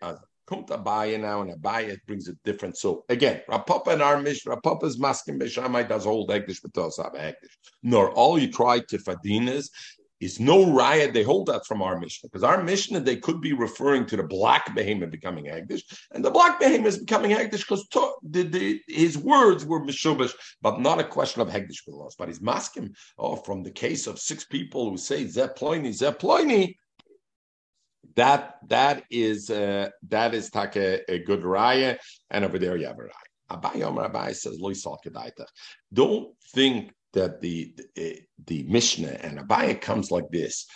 uh, 0.00 0.14
Kommt 0.48 0.68
Abaya 0.68 1.20
now, 1.20 1.42
and 1.42 1.52
Abaya 1.52 1.98
brings 2.06 2.26
a 2.28 2.32
different. 2.44 2.78
So 2.78 3.04
again, 3.10 3.42
Rav 3.48 3.66
Papa 3.66 3.90
and 3.90 4.02
our 4.02 4.20
Mishnah, 4.20 4.52
Rav 4.52 4.62
Papa's 4.62 4.98
masking 4.98 5.38
Beshamai 5.38 5.86
does 5.86 6.04
hold 6.04 6.30
Hektish, 6.30 6.62
but 6.62 6.72
does 6.72 6.96
have 6.96 7.12
Hektish. 7.12 7.54
Nor 7.82 8.10
all 8.12 8.38
you 8.38 8.50
try 8.50 8.80
to 8.80 8.98
Fadinas 8.98 9.68
is 10.20 10.40
no 10.40 10.72
riot. 10.72 11.12
They 11.12 11.22
hold 11.22 11.46
that 11.46 11.66
from 11.66 11.82
our 11.82 12.00
Mishnah 12.00 12.28
because 12.28 12.42
our 12.42 12.62
Mishnah 12.62 13.00
they 13.00 13.16
could 13.16 13.42
be 13.42 13.52
referring 13.52 14.06
to 14.06 14.16
the 14.16 14.22
black 14.22 14.74
behemoth 14.74 15.10
becoming 15.10 15.44
Hagdish, 15.44 15.82
and 16.12 16.24
the 16.24 16.30
black 16.30 16.58
behemoth 16.58 16.94
is 16.94 16.98
becoming 16.98 17.30
Hagdish 17.30 17.68
because 17.68 17.86
the, 18.22 18.42
the, 18.44 18.80
his 18.88 19.18
words 19.18 19.66
were 19.66 19.84
Mishubish, 19.84 20.32
but 20.62 20.80
not 20.80 20.98
a 20.98 21.04
question 21.04 21.42
of 21.42 21.48
Hagdish 21.48 21.86
laws. 21.86 22.16
But 22.18 22.28
he's 22.28 22.40
masking 22.40 22.94
oh, 23.18 23.36
from 23.36 23.62
the 23.62 23.70
case 23.70 24.06
of 24.06 24.18
six 24.18 24.44
people 24.44 24.90
who 24.90 24.96
say 24.96 25.24
Zeploini, 25.24 25.90
Zeploini 25.90 26.74
that 28.18 28.56
that 28.66 29.04
is 29.10 29.50
uh, 29.50 29.88
that 30.08 30.34
is 30.34 30.50
take 30.50 30.76
a, 30.76 31.18
good 31.20 31.42
raya, 31.42 31.98
and 32.30 32.44
over 32.44 32.58
there 32.58 32.76
you 32.76 32.86
have 32.86 32.98
a 32.98 33.02
raya. 33.02 33.26
Abai 33.50 33.82
Omer 33.82 34.08
Abai 34.08 34.34
says 34.34 34.58
loy 34.60 34.74
Don't 35.92 36.28
think 36.54 36.92
that 37.12 37.40
the, 37.40 37.74
the 37.94 38.20
the 38.46 38.64
Mishnah 38.64 39.16
and 39.20 39.38
Abaya 39.38 39.80
comes 39.80 40.10
like 40.10 40.28
this, 40.30 40.66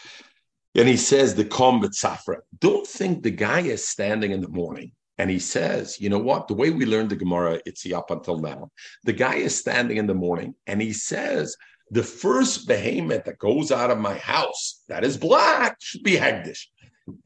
and 0.74 0.88
he 0.88 0.97
says 0.97 1.34
the 1.34 1.45
combat 1.45 1.93
safra. 1.93 2.38
Don't 2.61 2.86
think 2.86 3.22
the 3.22 3.30
guy 3.30 3.61
is 3.61 3.86
standing 3.86 4.30
in 4.30 4.40
the 4.40 4.49
morning 4.49 4.93
and 5.18 5.30
he 5.30 5.38
says, 5.38 6.01
you 6.01 6.09
know 6.09 6.18
what? 6.18 6.49
The 6.49 6.55
way 6.55 6.70
we 6.70 6.86
learned 6.86 7.11
the 7.11 7.16
Gemara, 7.16 7.61
it's 7.66 7.90
up 7.93 8.11
until 8.11 8.38
now. 8.38 8.70
The 9.05 9.12
guy 9.12 9.34
is 9.34 9.59
standing 9.59 9.99
in 9.99 10.07
the 10.07 10.14
morning 10.14 10.55
and 10.66 10.80
he 10.80 10.93
says, 10.93 11.55
the 11.90 12.03
first 12.03 12.66
behemoth 12.66 13.24
that 13.24 13.38
goes 13.38 13.70
out 13.70 13.90
of 13.90 13.99
my 13.99 14.14
house 14.14 14.82
that 14.88 15.05
is 15.05 15.18
black 15.18 15.76
should 15.80 16.03
be 16.03 16.16
Hagdish. 16.16 16.66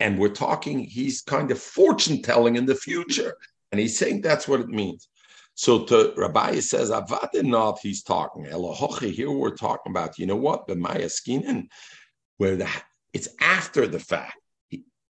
And 0.00 0.18
we're 0.18 0.28
talking, 0.28 0.80
he's 0.80 1.22
kind 1.22 1.50
of 1.50 1.58
fortune 1.60 2.22
telling 2.22 2.56
in 2.56 2.66
the 2.66 2.74
future. 2.74 3.36
And 3.72 3.80
he's 3.80 3.98
saying 3.98 4.22
that's 4.22 4.48
what 4.48 4.60
it 4.60 4.68
means. 4.68 5.08
So 5.54 5.84
to 5.84 6.12
Rabbi 6.16 6.60
says, 6.60 6.90
Avadinov, 6.90 7.78
he's 7.80 8.02
talking. 8.02 8.44
Elohochi, 8.44 9.10
here 9.10 9.30
we're 9.30 9.56
talking 9.56 9.90
about, 9.90 10.18
you 10.18 10.26
know 10.26 10.36
what? 10.36 10.66
The 10.66 10.74
Skinin, 10.74 11.68
where 12.36 12.56
the, 12.56 12.68
it's 13.12 13.28
after 13.40 13.86
the 13.86 13.98
fact. 13.98 14.36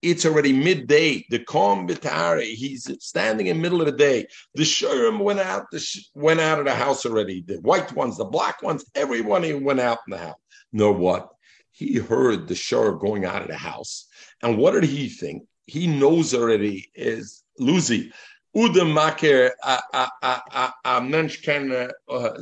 It's 0.03 0.23
already 0.23 0.53
midday. 0.53 1.25
The 1.31 1.39
Kom 1.39 1.87
Bitari, 1.87 2.53
he's 2.53 2.91
standing 3.03 3.47
in 3.47 3.57
the 3.57 3.61
middle 3.63 3.81
of 3.81 3.87
the 3.87 3.91
day. 3.93 4.27
The 4.53 4.61
Shurim 4.61 5.19
went 5.19 5.39
out, 5.39 5.65
the 5.71 5.79
sh- 5.79 6.09
went 6.13 6.39
out 6.39 6.59
of 6.59 6.65
the 6.65 6.75
house 6.75 7.07
already. 7.07 7.41
The 7.41 7.55
white 7.55 7.91
ones, 7.93 8.17
the 8.17 8.25
black 8.25 8.61
ones, 8.61 8.85
everyone 8.93 9.63
went 9.63 9.79
out 9.79 9.97
in 10.07 10.11
the 10.11 10.19
house. 10.19 10.37
Know 10.71 10.91
what? 10.91 11.29
He 11.75 11.97
heard 11.97 12.47
the 12.47 12.55
Shur 12.55 12.93
going 12.93 13.25
out 13.25 13.41
of 13.41 13.49
the 13.49 13.57
house 13.57 14.07
and 14.41 14.57
what 14.57 14.71
did 14.71 14.85
he 14.85 15.09
think? 15.09 15.43
He 15.65 15.87
knows 15.87 16.33
already 16.33 16.89
is 16.95 17.43
Lucy. 17.59 18.11
Ude 18.55 18.87
maker 18.87 19.51
a 19.63 21.01
mensch 21.01 21.41
ken 21.41 21.89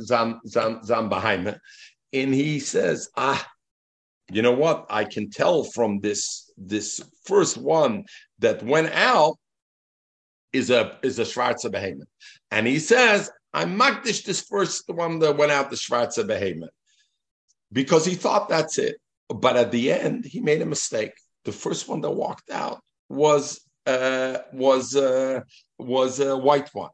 zam 0.02 0.40
zam 0.46 0.80
zam 0.84 1.08
behind 1.08 1.58
and 2.12 2.32
he 2.32 2.60
says, 2.60 3.08
ah, 3.16 3.44
you 4.30 4.40
know 4.42 4.52
what? 4.52 4.86
I 4.88 5.04
can 5.04 5.30
tell 5.30 5.64
from 5.64 6.00
this 6.00 6.50
this 6.56 7.02
first 7.24 7.56
one 7.58 8.04
that 8.38 8.62
went 8.62 8.92
out 8.92 9.36
is 10.52 10.70
a 10.70 10.96
is 11.02 11.18
a 11.18 11.24
Schwarzer 11.24 11.70
behemoth, 11.70 12.08
and 12.50 12.66
he 12.66 12.78
says, 12.78 13.30
I 13.52 13.64
magdish 13.64 14.24
this 14.24 14.42
first 14.42 14.84
one 14.88 15.18
that 15.18 15.36
went 15.36 15.52
out 15.52 15.70
the 15.70 15.76
Schwarzer 15.76 16.26
behemoth 16.26 16.70
because 17.72 18.06
he 18.06 18.14
thought 18.14 18.48
that's 18.48 18.78
it, 18.78 18.96
but 19.28 19.56
at 19.56 19.70
the 19.70 19.92
end 19.92 20.24
he 20.24 20.40
made 20.40 20.62
a 20.62 20.66
mistake 20.66 21.12
the 21.44 21.52
first 21.52 21.88
one 21.88 22.00
that 22.00 22.10
walked 22.10 22.50
out 22.50 22.80
was 23.08 23.60
uh, 23.86 24.38
was 24.52 24.96
uh, 24.96 25.40
was 25.78 26.20
a 26.20 26.36
white 26.36 26.70
one. 26.72 26.90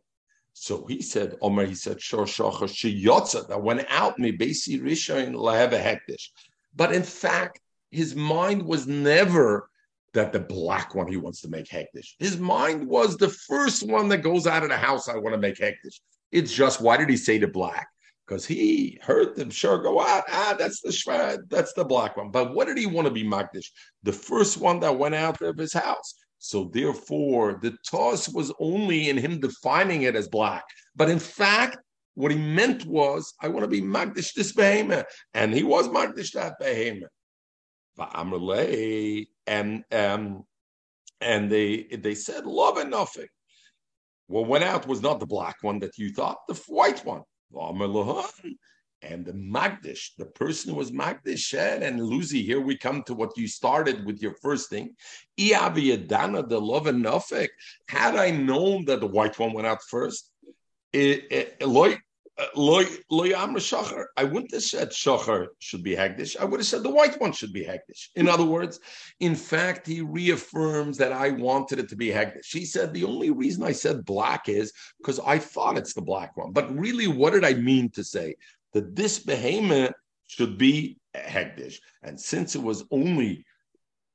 So 0.53 0.85
he 0.87 1.01
said, 1.01 1.37
Omer, 1.41 1.65
he 1.65 1.75
said, 1.75 2.03
Shor 2.03 2.25
Shocher 2.25 2.69
Shiyotza, 2.69 3.49
that 3.49 3.63
went 3.63 3.87
out 3.89 4.19
me 4.19 4.33
Basi 4.33 4.81
Rishon 4.81 5.33
Laheva 5.33 5.81
Hektish. 5.81 6.31
But 6.75 6.93
in 6.93 7.03
fact, 7.03 7.61
his 7.91 8.15
mind 8.15 8.63
was 8.63 8.87
never 8.87 9.71
that 10.13 10.33
the 10.33 10.41
black 10.41 10.95
one 10.95 11.07
he 11.07 11.17
wants 11.17 11.41
to 11.43 11.49
make 11.49 11.69
hektish. 11.69 12.15
His 12.19 12.37
mind 12.37 12.87
was 12.87 13.17
the 13.17 13.29
first 13.29 13.89
one 13.89 14.09
that 14.09 14.19
goes 14.19 14.47
out 14.47 14.65
of 14.65 14.69
the 14.69 14.77
house. 14.77 15.09
I 15.09 15.17
want 15.17 15.35
to 15.35 15.41
make 15.41 15.57
hektish. 15.57 16.01
It's 16.33 16.53
just 16.53 16.81
why 16.81 16.97
did 16.97 17.09
he 17.09 17.17
say 17.17 17.39
the 17.39 17.47
black? 17.47 17.87
Because 18.31 18.47
he 18.47 18.97
heard 19.03 19.35
them 19.35 19.51
sure 19.51 19.83
go 19.83 20.01
out. 20.01 20.23
Ah, 20.29 20.55
that's 20.57 20.81
the 20.81 20.91
shvad, 20.91 21.49
that's 21.49 21.73
the 21.73 21.85
black 21.85 22.17
one. 22.17 22.31
But 22.31 22.55
what 22.55 22.69
did 22.69 22.79
he 22.79 22.87
want 22.87 23.09
to 23.09 23.13
be 23.13 23.25
magdish? 23.25 23.67
The 24.05 24.13
first 24.13 24.57
one 24.59 24.79
that 24.81 24.97
went 24.97 25.17
out 25.17 25.43
of 25.43 25.59
his 25.59 25.73
house. 25.73 26.15
So 26.39 26.71
therefore, 26.73 27.59
the 27.61 27.77
toss 27.85 28.29
was 28.29 28.53
only 28.61 29.11
in 29.11 29.17
him 29.17 29.41
defining 29.41 30.03
it 30.03 30.15
as 30.15 30.29
black. 30.29 30.63
But 30.95 31.11
in 31.11 31.19
fact, 31.19 31.79
what 32.15 32.31
he 32.31 32.39
meant 32.39 32.87
was, 32.87 33.35
I 33.43 33.49
want 33.49 33.65
to 33.65 33.69
be 33.69 33.83
magdish 33.83 34.33
this 34.35 34.53
behemoth, 34.53 35.07
and 35.35 35.53
he 35.53 35.65
was 35.65 35.89
magdish 35.89 36.33
that 36.35 36.55
behemoth. 36.61 37.11
And 39.49 39.85
um, 39.91 40.45
and 41.21 41.51
they 41.51 41.83
they 41.83 42.15
said 42.15 42.47
love 42.47 42.77
and 42.77 42.93
nothing. 42.93 43.27
What 44.29 44.47
went 44.47 44.63
out 44.63 44.87
was 44.87 45.03
not 45.03 45.19
the 45.19 45.27
black 45.27 45.57
one 45.63 45.81
that 45.81 45.99
you 45.99 46.13
thought, 46.13 46.39
the 46.47 46.55
white 46.69 47.05
one. 47.05 47.23
And 49.03 49.25
the 49.25 49.33
Magdish, 49.33 50.11
the 50.19 50.27
person 50.27 50.71
who 50.71 50.77
was 50.77 50.93
Magdish, 50.93 51.55
and 51.55 52.05
Lucy, 52.05 52.43
here 52.43 52.61
we 52.61 52.77
come 52.77 53.03
to 53.05 53.15
what 53.15 53.37
you 53.37 53.49
started 53.49 54.05
with 54.05 54.21
your 54.21 54.35
first 54.35 54.69
thing. 54.69 54.95
Iaviyadana, 55.39 56.49
the 56.49 56.61
love 56.61 56.87
and 56.87 57.05
Nafik. 57.05 57.49
Had 57.89 58.17
I 58.17 58.31
known 58.31 58.85
that 58.85 59.01
the 59.01 59.07
white 59.07 59.39
one 59.39 59.55
went 59.55 59.67
out 59.67 59.83
first, 59.83 60.31
it, 60.93 61.25
it, 61.31 61.57
Uh, 62.41 62.47
loy 62.57 62.85
Shachar. 63.11 64.07
I 64.17 64.25
wouldn't 64.25 64.53
have 64.55 64.63
said 64.63 64.91
Shachar 64.91 65.49
should 65.59 65.83
be 65.83 65.95
Hagdish. 65.95 66.39
I 66.39 66.45
would 66.45 66.61
have 66.61 66.67
said 66.67 66.83
the 66.83 66.91
white 66.91 67.21
one 67.21 67.33
should 67.33 67.53
be 67.53 67.65
Hagdish. 67.65 68.09
In 68.17 68.29
other 68.29 68.45
words, 68.45 68.81
in 69.19 69.35
fact, 69.35 69.87
he 69.87 70.01
reaffirms 70.01 70.97
that 70.99 71.13
I 71.13 71.31
wanted 71.31 71.81
it 71.81 71.89
to 71.91 71.97
be 71.97 72.09
Hagdish. 72.09 72.51
He 72.51 72.65
said 72.65 72.95
the 72.95 73.05
only 73.05 73.31
reason 73.31 73.63
I 73.63 73.73
said 73.73 74.07
black 74.07 74.49
is 74.49 74.73
because 74.99 75.21
I 75.21 75.39
thought 75.39 75.77
it's 75.77 75.93
the 75.93 76.01
black 76.01 76.35
one. 76.37 76.53
But 76.53 76.75
really, 76.75 77.09
what 77.09 77.35
did 77.35 77.45
I 77.45 77.55
mean 77.55 77.91
to 77.91 78.03
say? 78.03 78.37
That 78.73 78.97
this 78.97 79.19
behemoth 79.19 79.93
should 80.27 80.57
be 80.57 80.97
Hagdish. 81.15 81.77
And 82.03 82.19
since 82.19 82.55
it 82.55 82.63
was 82.63 82.85
only 82.91 83.45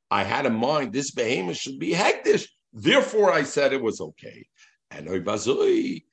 I 0.10 0.24
had 0.24 0.48
in 0.48 0.56
mind 0.56 0.94
this 0.94 1.12
behemoth 1.12 1.58
should 1.58 1.78
be 1.78 1.92
Hagdish, 1.92 2.48
therefore 2.74 3.32
I 3.32 3.44
said 3.44 3.72
it 3.72 3.84
was 3.84 4.02
okay. 4.02 4.48
And 4.90 5.08
Oibazoi 5.08 6.04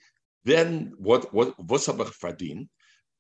then 0.45 0.93
what 0.99 1.33
what 1.33 1.55
what's 1.59 1.87
fadin? 1.87 2.69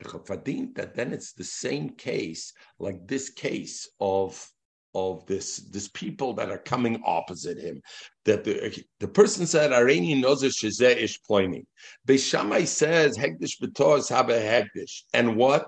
Fadin 0.02 0.74
that 0.74 0.94
then 0.94 1.12
it's 1.12 1.32
the 1.32 1.44
same 1.44 1.90
case 1.90 2.52
like 2.78 3.06
this 3.06 3.30
case 3.30 3.88
of 4.00 4.44
of 4.94 5.24
this 5.26 5.56
this 5.70 5.88
people 5.88 6.34
that 6.34 6.50
are 6.50 6.58
coming 6.58 7.00
opposite 7.04 7.58
him. 7.58 7.80
That 8.24 8.44
the 8.44 8.84
the 9.00 9.08
person 9.08 9.46
said 9.46 9.70
Areni 9.70 10.20
knows 10.20 10.42
shizeh 10.42 10.96
ish 10.96 11.20
ploini. 11.28 11.64
Beishamai 12.06 12.66
says 12.66 13.16
hegdish 13.16 13.60
betos 13.62 14.08
have 14.10 14.28
a 14.28 14.38
hegdish. 14.38 15.02
And 15.14 15.36
what 15.36 15.66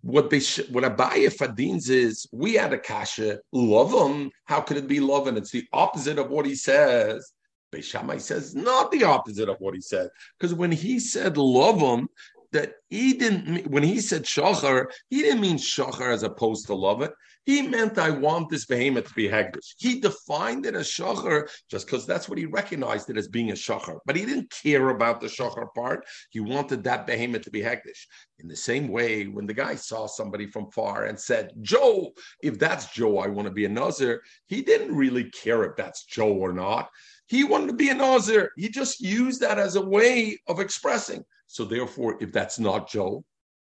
what 0.00 0.28
Beish, 0.28 0.70
what 0.70 0.84
Abaya 0.84 1.34
Fadins 1.34 1.88
is 1.88 2.26
we 2.32 2.54
had 2.54 2.72
a 2.72 2.78
kasha 2.78 3.38
love 3.52 3.92
him. 3.92 4.30
How 4.44 4.60
could 4.60 4.76
it 4.76 4.88
be 4.88 5.00
love? 5.00 5.26
And 5.26 5.38
it's 5.38 5.50
the 5.50 5.64
opposite 5.72 6.18
of 6.18 6.30
what 6.30 6.46
he 6.46 6.54
says. 6.54 7.32
Beis 7.74 7.84
Shammai 7.84 8.18
says 8.18 8.54
not 8.54 8.90
the 8.90 9.04
opposite 9.04 9.48
of 9.48 9.56
what 9.58 9.74
he 9.74 9.80
said. 9.80 10.08
Because 10.38 10.54
when 10.54 10.72
he 10.72 10.98
said 10.98 11.36
love 11.36 11.78
him, 11.78 12.08
that 12.54 12.74
he 12.88 13.14
didn't 13.14 13.66
when 13.66 13.82
he 13.82 14.00
said 14.00 14.22
shachar, 14.22 14.86
he 15.10 15.22
didn't 15.22 15.40
mean 15.40 15.58
shachar 15.58 16.12
as 16.12 16.22
opposed 16.22 16.66
to 16.66 16.74
love 16.74 17.02
it. 17.02 17.12
He 17.46 17.60
meant 17.60 17.98
I 17.98 18.08
want 18.10 18.48
this 18.48 18.64
behemoth 18.64 19.08
to 19.08 19.14
be 19.14 19.28
hagdish. 19.28 19.74
He 19.76 20.00
defined 20.00 20.64
it 20.64 20.74
as 20.74 20.88
shachar 20.88 21.50
just 21.68 21.86
because 21.86 22.06
that's 22.06 22.28
what 22.28 22.38
he 22.38 22.46
recognized 22.46 23.10
it 23.10 23.18
as 23.18 23.28
being 23.28 23.50
a 23.50 23.54
shachar. 23.54 23.98
But 24.06 24.16
he 24.16 24.24
didn't 24.24 24.50
care 24.62 24.90
about 24.90 25.20
the 25.20 25.26
shachar 25.26 25.66
part. 25.74 26.06
He 26.30 26.40
wanted 26.40 26.84
that 26.84 27.06
behemoth 27.06 27.42
to 27.42 27.50
be 27.50 27.60
hagdish. 27.60 28.06
In 28.38 28.48
the 28.48 28.56
same 28.56 28.88
way, 28.88 29.24
when 29.24 29.46
the 29.46 29.52
guy 29.52 29.74
saw 29.74 30.06
somebody 30.06 30.46
from 30.46 30.70
far 30.70 31.04
and 31.04 31.20
said, 31.20 31.50
Joe, 31.60 32.12
if 32.42 32.58
that's 32.58 32.92
Joe, 32.94 33.18
I 33.18 33.26
want 33.26 33.46
to 33.46 33.52
be 33.52 33.66
a 33.66 33.68
Nazir, 33.68 34.22
he 34.46 34.62
didn't 34.62 34.94
really 34.94 35.24
care 35.30 35.64
if 35.64 35.76
that's 35.76 36.04
Joe 36.04 36.32
or 36.32 36.52
not. 36.52 36.88
He 37.26 37.44
wanted 37.44 37.68
to 37.68 37.72
be 37.74 37.90
a 37.90 37.94
Nazir. 37.94 38.52
He 38.56 38.68
just 38.68 39.00
used 39.00 39.40
that 39.40 39.58
as 39.58 39.76
a 39.76 39.84
way 39.84 40.38
of 40.46 40.60
expressing. 40.60 41.24
So 41.46 41.64
therefore, 41.64 42.16
if 42.20 42.32
that's 42.32 42.58
not 42.58 42.88
Joe, 42.88 43.24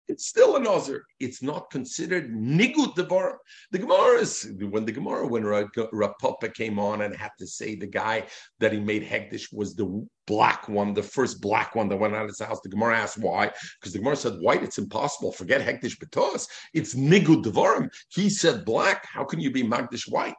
it's 0.09 0.27
still 0.27 0.57
a 0.57 0.61
nazir. 0.61 1.05
It's 1.21 1.43
not 1.43 1.71
considered 1.71 2.33
nigut 2.33 2.95
devar. 2.95 3.39
The 3.71 3.79
Gemara 3.79 4.19
is 4.19 4.53
when 4.71 4.85
the 4.85 4.93
Gemara 4.93 5.27
when 5.27 5.45
Rav 5.45 6.19
Papa 6.21 6.49
came 6.49 6.79
on 6.79 7.03
and 7.03 7.17
had 7.17 7.31
to 7.39 7.47
say 7.47 7.75
the 7.75 7.87
guy 7.87 8.27
that 8.59 8.73
he 8.73 8.81
made 8.81 9.05
hektish 9.05 9.53
was 9.53 9.75
the 9.75 10.07
black 10.27 10.69
one, 10.69 10.93
the 10.93 11.03
first 11.03 11.41
black 11.41 11.75
one 11.75 11.89
that 11.89 11.97
went 11.97 12.15
out 12.15 12.23
of 12.23 12.29
his 12.29 12.41
house. 12.41 12.61
The 12.61 12.69
Gemara 12.69 12.99
asked 12.99 13.19
why, 13.19 13.53
because 13.81 13.93
the 13.93 14.01
Gemara 14.01 14.17
said 14.17 14.35
white. 14.41 14.63
It's 14.63 14.79
impossible. 14.79 15.33
Forget 15.33 15.61
hektish 15.61 15.99
betos. 15.99 16.49
It's 16.75 16.95
nigut 16.95 17.45
devarim. 17.45 17.89
He 18.09 18.29
said 18.29 18.65
black. 18.65 19.07
How 19.07 19.25
can 19.25 19.41
you 19.41 19.51
be 19.51 19.63
magdish 19.63 20.11
white? 20.11 20.35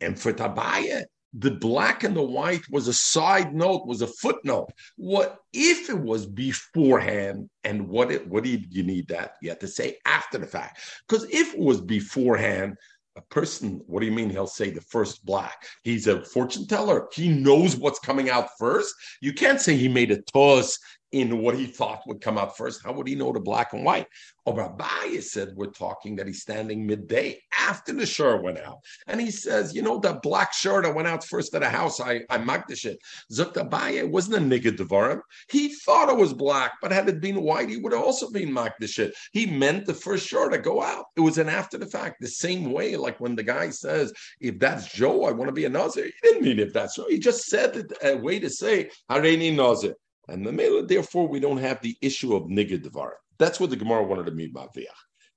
And 0.00 0.18
for 0.18 0.32
Tabaya, 0.32 1.04
the 1.34 1.50
black 1.50 2.04
and 2.04 2.14
the 2.14 2.22
white 2.22 2.62
was 2.70 2.88
a 2.88 2.92
side 2.92 3.54
note, 3.54 3.86
was 3.86 4.02
a 4.02 4.06
footnote. 4.06 4.70
What 4.96 5.38
if 5.52 5.88
it 5.88 5.98
was 5.98 6.26
beforehand? 6.26 7.48
And 7.64 7.88
what 7.88 8.10
it, 8.10 8.28
what 8.28 8.44
did 8.44 8.74
you 8.74 8.82
need 8.82 9.08
that? 9.08 9.36
You 9.40 9.50
have 9.50 9.58
to 9.60 9.68
say 9.68 9.98
after 10.04 10.38
the 10.38 10.46
fact. 10.46 10.80
Because 11.08 11.24
if 11.30 11.54
it 11.54 11.60
was 11.60 11.80
beforehand, 11.80 12.76
a 13.16 13.22
person, 13.22 13.82
what 13.86 14.00
do 14.00 14.06
you 14.06 14.12
mean 14.12 14.30
he'll 14.30 14.46
say 14.46 14.70
the 14.70 14.80
first 14.80 15.24
black? 15.24 15.66
He's 15.82 16.06
a 16.06 16.24
fortune 16.24 16.66
teller. 16.66 17.08
He 17.12 17.28
knows 17.28 17.76
what's 17.76 17.98
coming 17.98 18.30
out 18.30 18.48
first. 18.58 18.94
You 19.20 19.32
can't 19.34 19.60
say 19.60 19.76
he 19.76 19.88
made 19.88 20.10
a 20.10 20.22
toss 20.22 20.78
in 21.12 21.38
what 21.38 21.56
he 21.56 21.66
thought 21.66 22.06
would 22.06 22.20
come 22.20 22.38
out 22.38 22.56
first. 22.56 22.82
How 22.82 22.92
would 22.92 23.06
he 23.06 23.14
know 23.14 23.32
the 23.32 23.40
black 23.40 23.72
and 23.72 23.84
white? 23.84 24.06
Rabbi 24.46 25.20
said 25.20 25.54
we're 25.54 25.66
talking 25.66 26.16
that 26.16 26.26
he's 26.26 26.42
standing 26.42 26.86
midday 26.86 27.38
after 27.56 27.92
the 27.92 28.06
shirt 28.06 28.42
went 28.42 28.58
out. 28.58 28.78
And 29.06 29.20
he 29.20 29.30
says, 29.30 29.74
you 29.74 29.82
know, 29.82 29.98
that 30.00 30.22
black 30.22 30.52
shirt 30.52 30.84
that 30.84 30.94
went 30.94 31.06
out 31.06 31.24
first 31.24 31.54
at 31.54 31.60
the 31.60 31.68
house, 31.68 32.00
I, 32.00 32.22
I 32.28 32.38
magdish 32.38 32.84
it. 32.84 32.98
Zuktabaye 33.32 34.08
wasn't 34.08 34.36
a 34.36 34.58
nigga 34.58 34.76
devarim. 34.76 35.20
He 35.48 35.74
thought 35.74 36.08
it 36.08 36.16
was 36.16 36.32
black, 36.32 36.72
but 36.82 36.90
had 36.90 37.08
it 37.08 37.20
been 37.20 37.42
white, 37.42 37.68
he 37.68 37.76
would 37.76 37.92
have 37.92 38.02
also 38.02 38.30
been 38.30 38.50
magdish 38.50 38.98
it. 38.98 39.14
He 39.32 39.46
meant 39.46 39.86
the 39.86 39.94
first 39.94 40.26
shirt 40.26 40.52
to 40.52 40.58
go 40.58 40.82
out. 40.82 41.04
It 41.16 41.20
was 41.20 41.38
an 41.38 41.48
after 41.48 41.78
the 41.78 41.86
fact, 41.86 42.16
the 42.20 42.28
same 42.28 42.72
way, 42.72 42.96
like 42.96 43.20
when 43.20 43.36
the 43.36 43.42
guy 43.42 43.70
says, 43.70 44.12
if 44.40 44.58
that's 44.58 44.92
Joe, 44.92 45.24
I 45.24 45.32
want 45.32 45.48
to 45.48 45.52
be 45.52 45.66
a 45.66 45.68
Nazir. 45.68 46.06
He 46.06 46.12
didn't 46.22 46.42
mean 46.42 46.58
if 46.58 46.72
that's 46.72 46.96
so. 46.96 47.06
He 47.08 47.18
just 47.18 47.44
said 47.44 47.76
it 47.76 47.92
a 48.02 48.16
way 48.16 48.40
to 48.40 48.50
say, 48.50 48.90
Hareini 49.10 49.54
Nazir. 49.54 49.94
And 50.28 50.46
the 50.46 50.52
Mela, 50.52 50.84
therefore, 50.84 51.28
we 51.28 51.40
don't 51.40 51.58
have 51.58 51.80
the 51.80 51.96
issue 52.00 52.34
of 52.34 52.44
nigga 52.44 52.82
devar. 52.82 53.16
That's 53.38 53.58
what 53.58 53.70
the 53.70 53.76
Gemara 53.76 54.04
wanted 54.04 54.26
to 54.26 54.32
mean 54.32 54.52
by 54.52 54.66
Viach. 54.66 54.86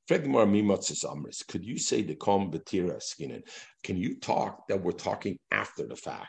Fred 0.07 0.23
Gemara, 0.23 0.45
Mimots 0.45 0.91
is 0.91 1.03
Amris. 1.03 1.45
Could 1.47 1.65
you 1.65 1.79
say 1.79 2.03
the 2.03 2.15
kom 2.15 2.51
betira 2.51 3.01
skinin? 3.01 3.41
Can 3.83 3.97
you 3.97 4.19
talk 4.19 4.67
that 4.67 4.79
we're 4.79 4.91
talking 4.91 5.39
after 5.49 5.87
the 5.87 5.95
fact? 5.95 6.27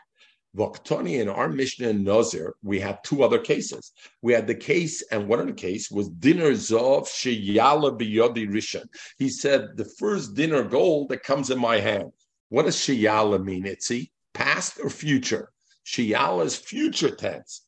Vaktani 0.57 1.21
in 1.21 1.29
our 1.29 1.47
Mishnah 1.47 1.89
in 1.89 2.03
Nazir, 2.03 2.55
we 2.63 2.79
had 2.79 3.03
two 3.03 3.21
other 3.21 3.37
cases. 3.37 3.91
We 4.23 4.33
had 4.33 4.47
the 4.47 4.55
case, 4.55 5.03
and 5.11 5.27
one 5.27 5.39
of 5.39 5.45
the 5.45 5.53
case 5.53 5.91
was 5.91 6.09
dinner 6.09 6.51
zov 6.51 7.05
sheyala 7.05 7.99
biyodi 7.99 8.49
rishon. 8.49 8.87
He 9.19 9.29
said 9.29 9.77
the 9.77 9.85
first 9.99 10.33
dinner 10.33 10.63
gold 10.63 11.09
that 11.09 11.21
comes 11.21 11.51
in 11.51 11.59
my 11.59 11.79
hand. 11.79 12.11
What 12.49 12.65
does 12.65 12.77
sheyala 12.77 13.43
mean? 13.43 13.65
Itzi 13.65 14.09
past 14.33 14.79
or 14.81 14.89
future? 14.89 15.51
Sheyala 15.85 16.45
is 16.45 16.55
future 16.55 17.11
tense. 17.11 17.66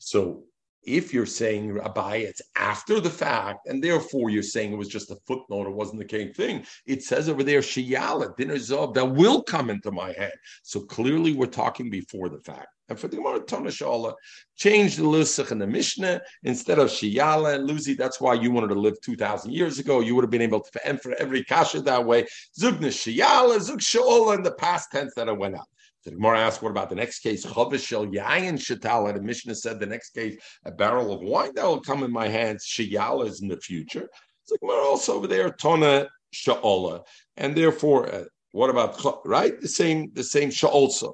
So 0.00 0.44
if 0.86 1.12
you're 1.12 1.26
saying 1.26 1.72
Rabbi, 1.72 2.16
it's 2.16 2.42
after 2.54 3.00
the 3.00 3.10
fact, 3.10 3.66
and 3.66 3.82
therefore 3.82 4.30
you're 4.30 4.42
saying 4.42 4.72
it 4.72 4.78
was 4.78 4.88
just 4.88 5.10
a 5.10 5.16
footnote, 5.26 5.66
it 5.66 5.74
wasn't 5.74 6.00
the 6.00 6.18
same 6.18 6.32
thing. 6.32 6.64
It 6.86 7.02
says 7.02 7.28
over 7.28 7.42
there, 7.42 7.60
Shiyala, 7.60 8.36
dinner 8.36 8.56
that 8.56 9.12
will 9.12 9.42
come 9.42 9.68
into 9.68 9.90
my 9.90 10.12
head. 10.12 10.34
So 10.62 10.80
clearly 10.80 11.32
we're 11.32 11.46
talking 11.46 11.90
before 11.90 12.28
the 12.28 12.38
fact. 12.38 12.68
And 12.88 12.98
for 12.98 13.08
the 13.08 13.16
Gemara 13.16 13.40
Tonashala, 13.40 14.14
change 14.54 14.94
the 14.94 15.02
Lusach 15.02 15.50
in 15.50 15.58
the 15.58 15.66
Mishnah 15.66 16.20
instead 16.44 16.78
of 16.78 16.88
Shiyala 16.88 17.56
and 17.56 17.68
Luzi. 17.68 17.96
That's 17.96 18.20
why 18.20 18.34
you 18.34 18.52
wanted 18.52 18.68
to 18.68 18.78
live 18.78 19.00
2,000 19.00 19.52
years 19.52 19.80
ago. 19.80 19.98
You 19.98 20.14
would 20.14 20.22
have 20.22 20.30
been 20.30 20.40
able 20.40 20.60
to 20.60 20.98
for 20.98 21.14
every 21.18 21.42
kasha 21.42 21.80
that 21.80 22.04
way. 22.04 22.26
Zugna 22.56 22.92
Shiyala, 22.92 23.60
Zug 23.60 23.80
Shola 23.80 24.36
in 24.36 24.44
the 24.44 24.52
past 24.52 24.92
tense 24.92 25.14
that 25.16 25.26
it 25.26 25.36
went 25.36 25.56
out. 25.56 25.66
The 26.06 26.12
Gemara 26.12 26.38
asked, 26.38 26.62
what 26.62 26.70
about 26.70 26.88
the 26.88 26.94
next 26.94 27.18
case? 27.18 27.44
Chavishel 27.44 28.14
Yayin 28.14 28.54
Shatala. 28.54 29.12
The 29.12 29.20
Mishnah 29.20 29.56
said 29.56 29.80
the 29.80 29.86
next 29.86 30.10
case, 30.10 30.40
a 30.64 30.70
barrel 30.70 31.12
of 31.12 31.20
wine 31.20 31.52
that 31.56 31.66
will 31.66 31.80
come 31.80 32.04
in 32.04 32.12
my 32.12 32.28
hands. 32.28 32.64
Shiyala 32.64 33.26
is 33.26 33.42
in 33.42 33.48
the 33.48 33.56
future. 33.56 34.08
So 34.44 34.56
Gemara 34.58 34.84
also 34.84 35.14
over 35.14 35.26
there, 35.26 35.50
Tona 35.50 36.06
Sha'ola. 36.32 37.02
And 37.36 37.56
therefore, 37.56 38.06
uh, 38.14 38.24
what 38.52 38.70
about, 38.70 39.26
right? 39.26 39.60
The 39.60 39.66
same, 39.66 40.12
the 40.12 40.22
same 40.22 40.50
Sha'olsa. 40.50 41.12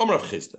Omrav. 0.00 0.54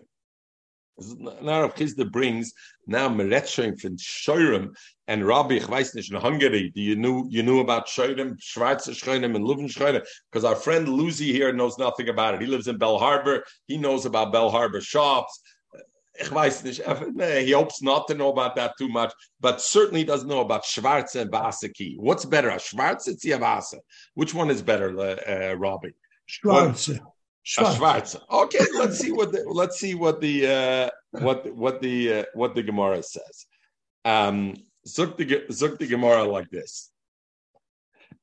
Now 1.41 1.61
Rav 1.61 1.75
Chisda 1.75 2.09
brings 2.09 2.53
now 2.87 3.09
Meretshim 3.09 3.79
from 3.79 3.97
Shoirim 3.97 4.75
and 5.07 5.25
Rabbi, 5.25 5.55
ich 5.55 6.09
in 6.09 6.15
Hungary, 6.19 6.71
do 6.73 6.81
you 6.81 6.95
knew 6.95 7.27
you 7.29 7.43
knew 7.43 7.59
about 7.59 7.87
Shoirim, 7.87 8.37
Schweizer 8.39 8.93
Shoirim 8.93 9.35
and 9.35 9.45
Leuven? 9.45 10.01
Because 10.31 10.45
our 10.45 10.55
friend 10.55 10.87
Lucy 10.87 11.31
here 11.31 11.51
knows 11.51 11.77
nothing 11.77 12.09
about 12.09 12.35
it. 12.35 12.41
He 12.41 12.47
lives 12.47 12.67
in 12.67 12.77
Belle 12.77 12.97
Harbor. 12.97 13.43
He 13.67 13.77
knows 13.77 14.05
about 14.05 14.31
Belle 14.31 14.49
Harbor 14.49 14.81
shops. 14.81 15.41
Nicht, 16.19 16.81
he 17.45 17.51
hopes 17.51 17.81
not 17.81 18.07
to 18.07 18.13
know 18.13 18.29
about 18.29 18.55
that 18.55 18.77
too 18.77 18.89
much, 18.89 19.11
but 19.39 19.61
certainly 19.61 20.03
doesn't 20.03 20.27
know 20.27 20.41
about 20.41 20.63
Schwarze 20.63 21.15
and 21.15 21.31
Vasaki. 21.31 21.95
What's 21.97 22.25
better, 22.25 22.49
a 22.49 22.57
Schwarze 22.57 23.07
or? 23.07 23.79
Which 24.13 24.33
one 24.33 24.49
is 24.49 24.61
better, 24.61 24.97
uh, 24.99 25.51
uh 25.51 25.55
Robbie? 25.55 25.95
Schwarze. 26.29 26.99
Schwarze. 27.45 28.19
Okay, 28.29 28.65
let's 28.77 28.97
see 28.99 29.11
what 29.11 29.31
the, 29.31 29.43
let's 29.47 29.79
see 29.79 29.95
what 29.95 30.21
the 30.21 30.47
uh, 30.47 30.89
what 31.19 31.53
what 31.55 31.81
the 31.81 32.13
uh, 32.13 32.23
what 32.33 32.55
the 32.55 32.63
Gemara 32.63 33.01
says. 33.01 33.45
Um, 34.05 34.55
Zuk 34.87 35.17
the 35.17 35.25
Zuk 35.49 35.77
the 35.77 35.87
Gemara 35.87 36.23
like 36.23 36.49
this. 36.49 36.91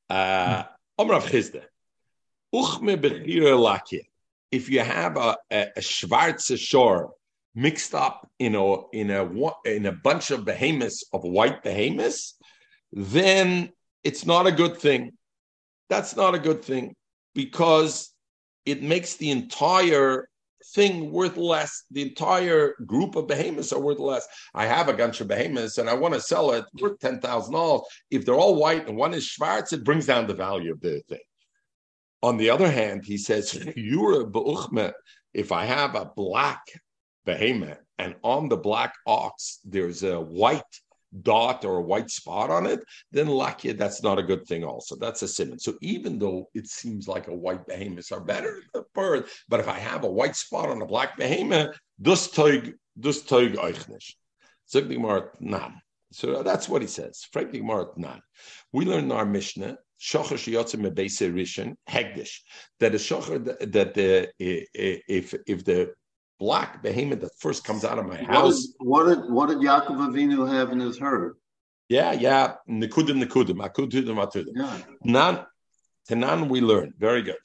Uh, 0.09 0.65
If 4.51 4.71
you 4.71 4.81
have 4.81 5.17
a, 5.17 5.37
a, 5.51 5.67
a 5.77 5.81
Schwarze 5.81 6.59
shore 6.59 7.13
mixed 7.55 7.95
up 7.95 8.31
in 8.39 8.55
a 8.55 8.89
in 8.91 9.11
a 9.11 9.25
in 9.65 9.87
a 9.87 9.93
bunch 9.93 10.31
of 10.31 10.45
behemoths 10.45 11.05
of 11.13 11.25
white 11.25 11.63
behemoths, 11.63 12.39
then 12.93 13.71
it's 14.05 14.25
not 14.25 14.47
a 14.47 14.53
good 14.53 14.79
thing. 14.79 15.13
That's 15.91 16.17
not 16.17 16.35
a 16.35 16.39
good 16.39 16.65
thing 16.65 16.95
because 17.35 18.13
it 18.71 18.83
makes 18.83 19.17
the 19.17 19.31
entire 19.31 20.29
thing 20.75 21.11
worth 21.11 21.37
less. 21.37 21.85
The 21.91 22.03
entire 22.03 22.75
group 22.87 23.17
of 23.17 23.27
behemoths 23.27 23.73
are 23.73 23.81
worth 23.81 23.99
less. 23.99 24.27
I 24.55 24.67
have 24.67 24.89
a 24.89 24.93
bunch 24.93 25.21
of 25.21 25.29
behemoths 25.29 25.79
and 25.79 25.89
I 25.89 25.95
want 25.95 26.15
to 26.15 26.21
sell 26.21 26.53
it 26.53 26.65
worth 26.81 26.99
ten 26.99 27.21
thousand 27.21 27.55
dollars. 27.55 27.83
If 28.11 28.25
they're 28.25 28.35
all 28.35 28.57
white 28.57 28.89
and 28.89 28.97
one 28.97 29.15
is 29.15 29.25
schwarz, 29.25 29.73
it 29.73 29.85
brings 29.85 30.07
down 30.07 30.27
the 30.27 30.35
value 30.35 30.73
of 30.73 30.81
the 30.81 31.03
thing. 31.09 31.19
On 32.23 32.37
the 32.37 32.51
other 32.51 32.71
hand, 32.71 33.05
he 33.05 33.17
says, 33.17 33.55
if 35.35 35.53
I 35.53 35.65
have 35.65 35.95
a 35.95 36.11
black 36.17 36.63
behemoth 37.25 37.79
and 37.99 38.17
on 38.23 38.49
the 38.49 38.57
black 38.57 38.95
ox 39.07 39.61
there's 39.65 40.03
a 40.03 40.19
white 40.19 40.63
dot 41.23 41.65
or 41.65 41.79
a 41.79 41.83
white 41.83 42.11
spot 42.11 42.51
on 42.51 42.67
it, 42.67 42.81
then 43.13 43.27
lakia, 43.27 43.77
that's 43.77 44.03
not 44.03 44.19
a 44.19 44.23
good 44.23 44.47
thing 44.47 44.65
also. 44.65 44.97
That's 44.97 45.23
a 45.23 45.29
simon. 45.29 45.59
So 45.59 45.75
even 45.81 46.19
though 46.19 46.49
it 46.55 46.67
seems 46.67 47.09
like 47.09 47.29
a 47.29 47.35
white 47.35 47.67
behemoth 47.67 48.13
are 48.13 48.21
better 48.21 48.63
than 48.75 48.85
bird, 48.95 49.27
but 49.49 49.61
if 49.61 49.69
I 49.69 49.79
have 49.79 50.05
a 50.05 50.11
white 50.11 50.37
spot 50.37 50.69
on 50.69 50.83
a 50.83 50.87
black 50.87 51.17
behemoth, 51.17 51.77
dus 52.01 52.29
teug, 52.29 52.75
dus 52.99 53.23
teug 53.23 53.57
eichnish. 53.57 54.15
So 56.11 56.43
that's 56.43 56.69
what 56.69 56.83
he 56.83 56.89
says. 56.89 57.27
Frankly, 57.33 57.61
nan. 57.61 58.23
We 58.73 58.85
learn 58.85 59.05
in 59.05 59.13
our 59.13 59.27
Mishnah, 59.27 59.79
Shocher 60.01 60.37
Shiyotzim 60.37 60.81
Mebese 60.81 61.33
Rishon, 61.33 61.75
Hegdish, 61.89 62.41
that 62.81 62.95
a 62.95 62.99
Shocher, 62.99 63.45
that 63.73 63.95
the, 63.95 64.31
if, 64.39 65.35
if 65.47 65.65
the 65.65 65.93
black 66.39 66.83
behemoth 66.83 67.21
that 67.21 67.31
first 67.39 67.65
comes 67.65 67.85
out 67.85 67.99
of 67.99 68.07
my 68.07 68.17
house. 68.17 68.75
What 68.79 69.07
did, 69.09 69.19
what 69.19 69.25
did, 69.25 69.31
what 69.31 69.49
did 69.49 69.59
Yaakov 69.59 70.13
Avinu 70.13 70.49
have 70.49 70.71
in 70.73 70.81
his 70.81 70.99
herd? 70.99 71.37
Yeah, 71.89 72.13
yeah. 72.13 72.55
Nikudim, 72.69 73.23
nikudim, 73.23 73.59
akudim, 73.67 74.17
akudim. 74.25 74.47
Yeah. 74.55 74.79
Nan, 75.05 75.47
Tanan, 76.09 76.49
we 76.49 76.61
learn. 76.61 76.95
Very 76.99 77.23
good. 77.23 77.37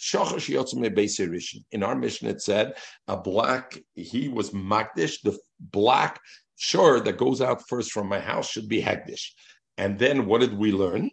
In 1.71 1.83
our 1.83 1.95
Mishnah, 1.95 2.29
it 2.29 2.41
said 2.41 2.73
a 3.07 3.17
black, 3.17 3.77
he 3.95 4.29
was 4.29 4.51
Makdish, 4.51 5.21
the 5.23 5.37
black 5.59 6.19
shore 6.55 6.99
that 7.01 7.17
goes 7.17 7.41
out 7.41 7.67
first 7.67 7.91
from 7.91 8.07
my 8.07 8.19
house 8.19 8.49
should 8.49 8.69
be 8.69 8.81
Hagdish. 8.81 9.31
And 9.77 9.97
then 9.97 10.25
what 10.27 10.41
did 10.41 10.57
we 10.57 10.71
learn? 10.71 11.09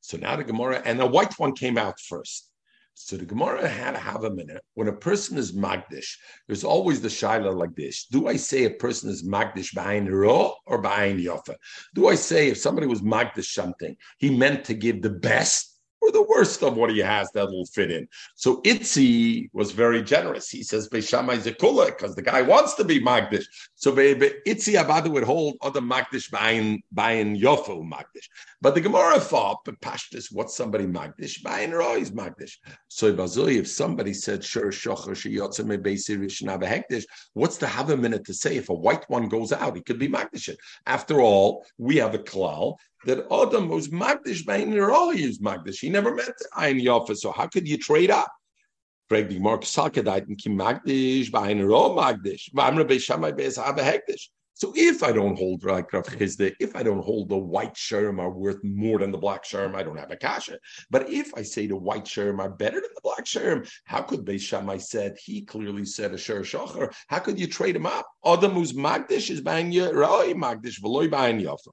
So 0.00 0.18
now 0.18 0.36
the 0.36 0.44
Gemara, 0.44 0.82
and 0.84 1.00
a 1.00 1.06
white 1.06 1.38
one 1.38 1.54
came 1.54 1.78
out 1.78 1.98
first. 2.00 2.50
So 2.96 3.16
the 3.16 3.24
Gemara 3.26 3.68
had 3.68 3.96
have 3.96 4.24
a 4.24 4.30
minute. 4.30 4.62
When 4.74 4.88
a 4.88 4.92
person 4.92 5.36
is 5.36 5.52
Magdish, 5.52 6.16
there's 6.46 6.64
always 6.64 7.00
the 7.00 7.08
Shaila 7.08 7.54
like 7.54 7.74
this. 7.74 8.06
Do 8.06 8.28
I 8.28 8.36
say 8.36 8.64
a 8.64 8.70
person 8.70 9.10
is 9.10 9.26
Magdish 9.26 9.74
behind 9.74 10.10
Ro 10.10 10.54
or 10.64 10.78
behind 10.78 11.18
Yofa? 11.18 11.56
Do 11.94 12.08
I 12.08 12.14
say 12.14 12.48
if 12.48 12.58
somebody 12.58 12.86
was 12.86 13.02
Magdish 13.02 13.52
something, 13.52 13.96
he 14.18 14.30
meant 14.30 14.64
to 14.66 14.74
give 14.74 15.02
the 15.02 15.10
best 15.10 15.74
or 16.04 16.12
the 16.12 16.22
worst 16.22 16.62
of 16.62 16.76
what 16.76 16.90
he 16.90 16.98
has 16.98 17.30
that 17.32 17.46
will 17.46 17.64
fit 17.66 17.90
in. 17.90 18.06
So 18.34 18.60
Itzi 18.62 19.48
was 19.52 19.72
very 19.72 20.02
generous. 20.02 20.50
He 20.50 20.62
says 20.62 20.88
Beishamai 20.88 21.38
Zekula 21.38 21.86
because 21.86 22.14
the 22.14 22.22
guy 22.22 22.42
wants 22.42 22.74
to 22.74 22.84
be 22.84 23.00
Magdish. 23.00 23.44
So 23.74 23.92
Itzi 23.92 24.74
Abada 24.82 25.08
would 25.08 25.24
hold 25.24 25.56
other 25.62 25.80
Magdish 25.80 26.30
buying 26.30 26.82
buying 26.92 27.40
Yofu 27.40 27.88
Magdish. 27.90 28.28
But 28.64 28.74
the 28.74 28.80
Gemara 28.80 29.20
thought, 29.20 29.58
but 29.66 29.78
Pashtus, 29.82 30.28
what's 30.32 30.56
somebody 30.56 30.86
Magdish? 30.86 31.42
Buying 31.42 31.72
Roy 31.72 31.96
is 31.96 32.12
Magdish. 32.12 32.56
So 32.88 33.08
if 33.08 33.68
somebody 33.68 34.14
said 34.14 34.42
Sure 34.42 34.70
Shocher 34.70 35.10
Rishna 35.10 36.62
Hektish, 36.62 37.04
what's 37.34 37.58
the 37.58 37.66
have 37.66 37.90
a 37.90 37.96
minute 37.98 38.24
to 38.24 38.32
say 38.32 38.56
if 38.56 38.70
a 38.70 38.74
white 38.74 39.04
one 39.08 39.28
goes 39.28 39.52
out? 39.52 39.76
He 39.76 39.82
could 39.82 39.98
be 39.98 40.08
Magdish. 40.08 40.56
After 40.86 41.20
all, 41.20 41.66
we 41.76 41.96
have 41.96 42.14
a 42.14 42.18
klal 42.18 42.76
that 43.04 43.26
Adam 43.30 43.68
was 43.68 43.88
Magdish 43.88 44.46
by 44.46 44.64
all 44.90 45.10
is 45.10 45.40
Magdish. 45.40 45.80
He 45.80 45.90
never 45.90 46.14
meant 46.14 46.32
Ein 46.56 46.80
Yofa. 46.80 47.14
So 47.18 47.32
how 47.32 47.46
could 47.46 47.68
you 47.68 47.76
trade 47.76 48.10
up? 48.10 48.32
Frag 49.10 49.28
die 49.28 49.40
Mark 49.40 49.64
Salkadaiten 49.64 50.38
Kim 50.38 50.56
Magdish 50.56 51.30
by 51.30 51.50
Ein 51.50 51.62
Ro 51.62 51.94
Magdish. 51.94 52.50
Vamra 52.54 52.88
be 52.88 52.96
Shamai 52.96 53.36
be 53.36 53.44
Habe 53.44 53.82
Hektish. 53.82 54.30
So 54.56 54.72
if 54.76 55.02
I 55.02 55.10
don't 55.10 55.36
hold 55.36 55.64
like 55.64 55.92
Rav 55.92 56.04
Chizde, 56.04 56.54
if 56.60 56.76
I 56.76 56.84
don't 56.84 57.02
hold 57.02 57.28
the 57.28 57.36
white 57.36 57.74
sherm 57.74 58.20
are 58.20 58.30
worth 58.30 58.62
more 58.62 59.00
than 59.00 59.10
the 59.10 59.18
black 59.18 59.42
sherm, 59.42 59.74
I 59.74 59.82
don't 59.82 59.98
have 59.98 60.12
a 60.12 60.16
kasha. 60.16 60.60
But 60.90 61.10
if 61.10 61.32
I 61.36 61.42
say 61.42 61.66
the 61.66 61.76
white 61.76 62.04
sherm 62.04 62.38
are 62.38 62.50
better 62.50 62.80
than 62.80 62.90
the 62.94 63.00
black 63.02 63.24
sherm, 63.24 63.68
how 63.84 64.02
could 64.02 64.24
Beis 64.24 64.42
Shammai 64.42 64.78
said 64.78 65.16
he 65.20 65.42
clearly 65.42 65.84
said 65.84 66.14
a 66.14 66.18
sher 66.18 66.42
shocher? 66.42 66.94
How 67.08 67.18
could 67.18 67.40
you 67.40 67.48
trade 67.48 67.74
him 67.74 67.86
up? 67.86 68.06
Adam 68.24 68.52
who's 68.52 68.72
magdish 68.72 69.28
is 69.28 69.40
buying 69.40 69.72
you 69.72 69.90
roi 69.90 70.34
magdish 70.34 70.80
v'loy 70.80 71.10
buying 71.10 71.40
yafa. 71.40 71.72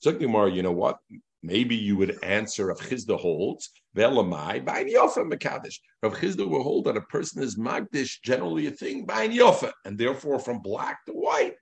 So 0.00 0.10
you 0.10 0.62
know 0.62 0.72
what? 0.72 0.98
Maybe 1.42 1.76
you 1.76 1.96
would 1.96 2.22
answer 2.22 2.66
Rav 2.66 2.78
Chizda 2.78 3.18
holds 3.18 3.70
velamai 3.96 4.62
buying 4.64 4.88
yafa 4.88 5.26
mekadesh. 5.32 5.76
Rav 6.02 6.12
Chizda 6.12 6.46
will 6.46 6.62
hold 6.62 6.84
that 6.84 6.96
a 6.98 7.02
person 7.02 7.42
is 7.42 7.56
magdish 7.56 8.20
generally 8.22 8.66
a 8.66 8.70
thing 8.70 9.06
buying 9.06 9.32
yafa, 9.32 9.72
and 9.86 9.96
therefore 9.96 10.38
from 10.38 10.60
black 10.60 11.04
to 11.06 11.12
white. 11.12 11.54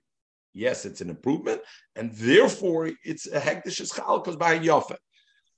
Yes, 0.53 0.85
it's 0.85 1.01
an 1.01 1.09
improvement, 1.09 1.61
and 1.95 2.11
therefore 2.13 2.91
it's 3.03 3.27
a 3.27 3.39
hektish 3.39 3.81
schal 3.89 4.23
because 4.23 4.35
by 4.35 4.59
yofa. 4.59 4.97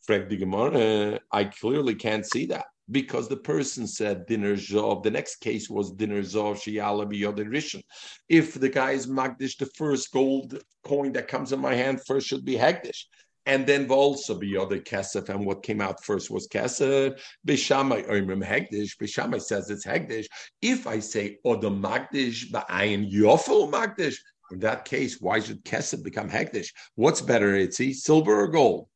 Frag 0.05 0.29
the 0.29 0.37
Gemara, 0.37 0.77
uh, 0.77 1.19
I 1.31 1.45
clearly 1.45 1.95
can't 1.95 2.25
see 2.25 2.45
that 2.47 2.65
because 2.91 3.27
the 3.27 3.37
person 3.37 3.87
said 3.87 4.25
dinner 4.25 4.55
zov. 4.55 5.03
The 5.03 5.11
next 5.11 5.37
case 5.37 5.69
was 5.69 5.91
dinner 5.91 6.21
zov 6.21 6.55
shiyala 6.55 7.07
rishon. 7.07 7.81
If 8.29 8.53
the 8.55 8.69
guy 8.69 8.91
is 8.91 9.07
magdish, 9.07 9.57
the 9.57 9.69
first 9.77 10.11
gold 10.11 10.61
coin 10.83 11.13
that 11.13 11.27
comes 11.27 11.53
in 11.53 11.59
my 11.59 11.73
hand 11.73 12.01
first 12.05 12.27
should 12.27 12.45
be 12.45 12.55
hektish. 12.55 13.05
And 13.45 13.67
then 13.67 13.89
also 13.89 14.35
be 14.39 14.55
other 14.55 14.79
kesef, 14.79 15.27
and 15.27 15.45
what 15.45 15.63
came 15.63 15.81
out 15.81 16.01
first 16.03 16.31
was 16.31 16.47
kesef. 16.47 17.19
Bishamai 17.45 18.07
oimrim 18.07 18.45
hegdish. 18.45 18.97
Bishamai 19.01 19.41
says 19.41 19.69
it's 19.69 19.85
hegdish. 19.85 20.27
If 20.61 20.87
I 20.87 20.99
say 20.99 21.37
odom 21.45 21.81
magdish, 21.81 22.51
ba'ayin 22.51 23.11
yofel 23.11 23.69
magdish, 23.69 24.15
in 24.53 24.59
that 24.59 24.85
case, 24.85 25.19
why 25.19 25.39
should 25.39 25.63
Kesed 25.65 26.03
become 26.03 26.29
Hektish? 26.29 26.69
What's 26.95 27.21
better, 27.21 27.53
Itzi, 27.53 27.93
silver 27.93 28.41
or 28.41 28.47
gold? 28.47 28.87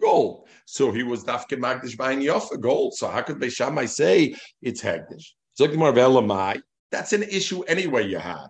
Gold. 0.00 0.48
So 0.66 0.92
he 0.92 1.02
was 1.02 1.24
Dafke 1.24 1.58
Magdish 1.58 1.96
buying 1.96 2.20
Yofa 2.20 2.60
gold. 2.60 2.94
So 2.94 3.08
how 3.08 3.22
could 3.22 3.38
Beishamai 3.38 3.88
say 3.88 4.34
it's 4.62 4.82
Hektish? 4.82 5.32
That's 6.90 7.12
an 7.12 7.22
issue 7.22 7.62
anyway 7.64 8.06
you 8.06 8.18
have. 8.18 8.48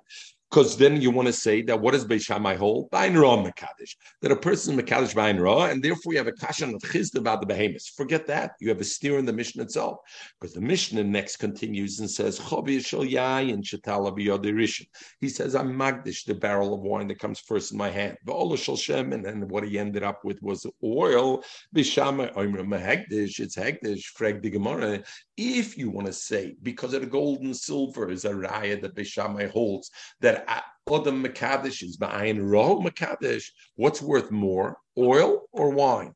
Because 0.50 0.76
then 0.76 1.00
you 1.00 1.12
want 1.12 1.26
to 1.26 1.32
say 1.32 1.62
that 1.62 1.80
what 1.80 1.94
is 1.94 2.04
Beis 2.04 2.56
hold? 2.56 2.90
Bain 2.90 3.16
Ra 3.16 3.36
Mekadesh. 3.36 3.94
That 4.20 4.32
a 4.32 4.36
person 4.36 4.76
is 4.76 4.84
Mekadesh 4.84 5.14
Bain 5.14 5.38
Ra, 5.38 5.66
and 5.66 5.80
therefore 5.80 6.12
you 6.12 6.18
have 6.18 6.26
a 6.26 6.32
kashan 6.32 6.74
of 6.74 6.82
Chizd 6.82 7.16
about 7.16 7.40
the 7.40 7.46
behemoths. 7.46 7.88
Forget 7.88 8.26
that. 8.26 8.52
You 8.60 8.68
have 8.70 8.80
a 8.80 8.84
steer 8.84 9.18
in 9.18 9.26
the 9.26 9.32
Mishnah 9.32 9.62
itself. 9.62 9.98
Because 10.40 10.54
the 10.54 10.60
Mishnah 10.60 11.04
next 11.04 11.36
continues 11.36 12.00
and 12.00 12.10
says, 12.10 12.40
Chobi 12.40 12.84
Shal 12.84 13.04
Yayin 13.04 13.62
Shetala 13.62 14.16
Biyodirishin. 14.16 14.86
He 15.20 15.28
says, 15.28 15.54
I'm 15.54 15.72
Magdish, 15.72 16.24
the 16.24 16.34
barrel 16.34 16.74
of 16.74 16.80
wine 16.80 17.06
that 17.08 17.20
comes 17.20 17.38
first 17.38 17.70
in 17.70 17.78
my 17.78 17.88
hand. 17.88 18.16
V'ola 18.26 18.58
Shal 18.58 18.76
Shem, 18.76 19.12
and 19.12 19.24
then 19.24 19.46
what 19.46 19.62
he 19.62 19.78
ended 19.78 20.02
up 20.02 20.24
with 20.24 20.42
was 20.42 20.66
oil. 20.82 21.44
Beis 21.74 21.84
Shammai 21.84 22.30
Oimra 22.30 22.66
Mahegdish, 22.66 23.38
it's 23.38 23.54
Hegdish, 23.54 24.02
Freg 24.18 24.42
the 24.42 24.50
Gemara. 24.50 25.04
If 25.36 25.78
you 25.78 25.90
want 25.90 26.08
to 26.08 26.12
say, 26.12 26.56
because 26.62 26.92
of 26.92 27.02
the 27.02 27.06
gold 27.06 27.40
and 27.42 27.56
silver 27.56 28.10
is 28.10 28.24
a 28.24 28.30
raya 28.30 28.82
that 28.82 28.96
Beis 28.96 29.50
holds, 29.50 29.90
that 30.20 30.39
Odom 30.88 31.24
Makadesh 31.24 31.82
is 31.82 31.98
Ma'ayin 31.98 32.40
Roh 32.42 32.80
Makadesh. 32.80 33.44
What's 33.76 34.02
worth 34.02 34.30
more, 34.30 34.78
oil 34.98 35.42
or 35.52 35.70
wine? 35.70 36.14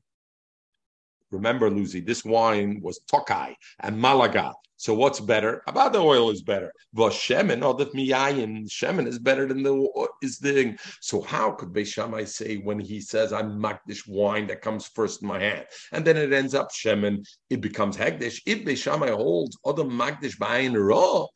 Remember, 1.31 1.71
Lucy, 1.71 2.01
this 2.01 2.25
wine 2.25 2.81
was 2.83 3.01
Tokai 3.09 3.55
and 3.81 4.01
Malaga. 4.01 4.53
So 4.77 4.93
what's 4.93 5.21
better? 5.21 5.63
About 5.67 5.93
the 5.93 6.01
oil 6.01 6.31
is 6.31 6.43
better. 6.43 6.73
Vashemen, 6.97 7.63
or 7.63 7.67
oh, 7.67 7.73
that 7.75 7.95
miyayin, 7.95 8.69
shemen 8.69 9.07
is 9.07 9.19
better 9.19 9.47
than 9.47 9.63
the 9.63 10.09
is 10.21 10.39
the. 10.39 10.77
So 11.01 11.21
how 11.21 11.53
could 11.53 11.71
Beishamai 11.71 12.27
say 12.27 12.57
when 12.57 12.81
he 12.81 13.01
says 13.01 13.33
I'm 13.33 13.59
makdish 13.61 14.07
wine 14.07 14.49
that 14.49 14.63
comes 14.63 14.87
first 14.87 15.23
in 15.23 15.29
my 15.29 15.41
hand, 15.41 15.67
and 15.93 16.05
then 16.05 16.17
it 16.17 16.33
ends 16.33 16.55
up 16.55 16.71
shemen, 16.73 17.25
it 17.51 17.61
becomes 17.61 17.97
hegdish. 17.97 18.41
If 18.47 18.65
Beishamai 18.65 19.15
holds 19.15 19.57
other 19.65 19.85
makdish 19.85 20.39
buying 20.39 20.75
raw, 20.75 21.27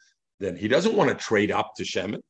then 0.40 0.56
he 0.56 0.68
doesn't 0.68 0.96
want 0.96 1.10
to 1.10 1.16
trade 1.16 1.52
up 1.52 1.72
to 1.76 1.84
shemen. 1.84 2.20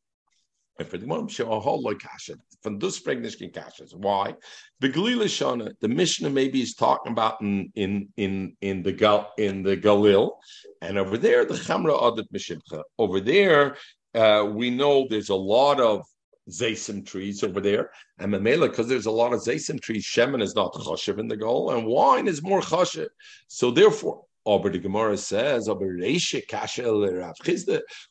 From 0.79 2.79
this 2.79 3.01
pregnancy 3.01 3.49
kashas. 3.49 3.95
Why? 3.95 4.35
The 4.79 4.89
galilishana, 4.89 5.72
the 5.81 5.89
Mishnah 5.89 6.31
maybe 6.31 6.62
is 6.62 6.74
talking 6.74 7.12
about 7.12 7.41
in 7.41 7.72
in 7.74 8.09
in 8.16 8.57
in 8.61 8.85
the 8.85 8.93
Gal 8.93 9.33
in 9.39 9.64
the 9.64 9.76
Galil, 9.76 10.37
and 10.81 10.97
over 10.97 11.18
there 11.18 11.45
the 11.45 11.55
Chamra 11.55 12.01
Adat 12.01 12.29
Mishimcha. 12.33 12.85
Over 12.97 13.18
there, 13.18 13.76
uh, 14.14 14.49
we 14.53 14.70
know 14.70 15.09
there's 15.11 15.31
a 15.31 15.35
lot 15.35 15.81
of 15.81 16.05
Zasim 16.49 17.05
trees 17.05 17.43
over 17.43 17.61
there, 17.61 17.91
and 18.18 18.33
Mamela, 18.33 18.70
because 18.70 18.87
there's 18.87 19.07
a 19.07 19.11
lot 19.11 19.33
of 19.33 19.41
Zasim 19.41 19.81
trees, 19.81 20.05
Shemen 20.05 20.43
is 20.43 20.55
not 20.55 20.74
chashiv 20.74 21.18
in 21.18 21.26
the 21.26 21.37
Gal, 21.37 21.70
and 21.70 21.87
wine 21.87 22.29
is 22.29 22.41
more 22.41 22.61
chashiv. 22.61 23.09
So 23.49 23.72
therefore, 23.72 24.26
but 24.57 24.73
the 24.73 24.79
Gemara 24.79 25.19
says, 25.19 25.69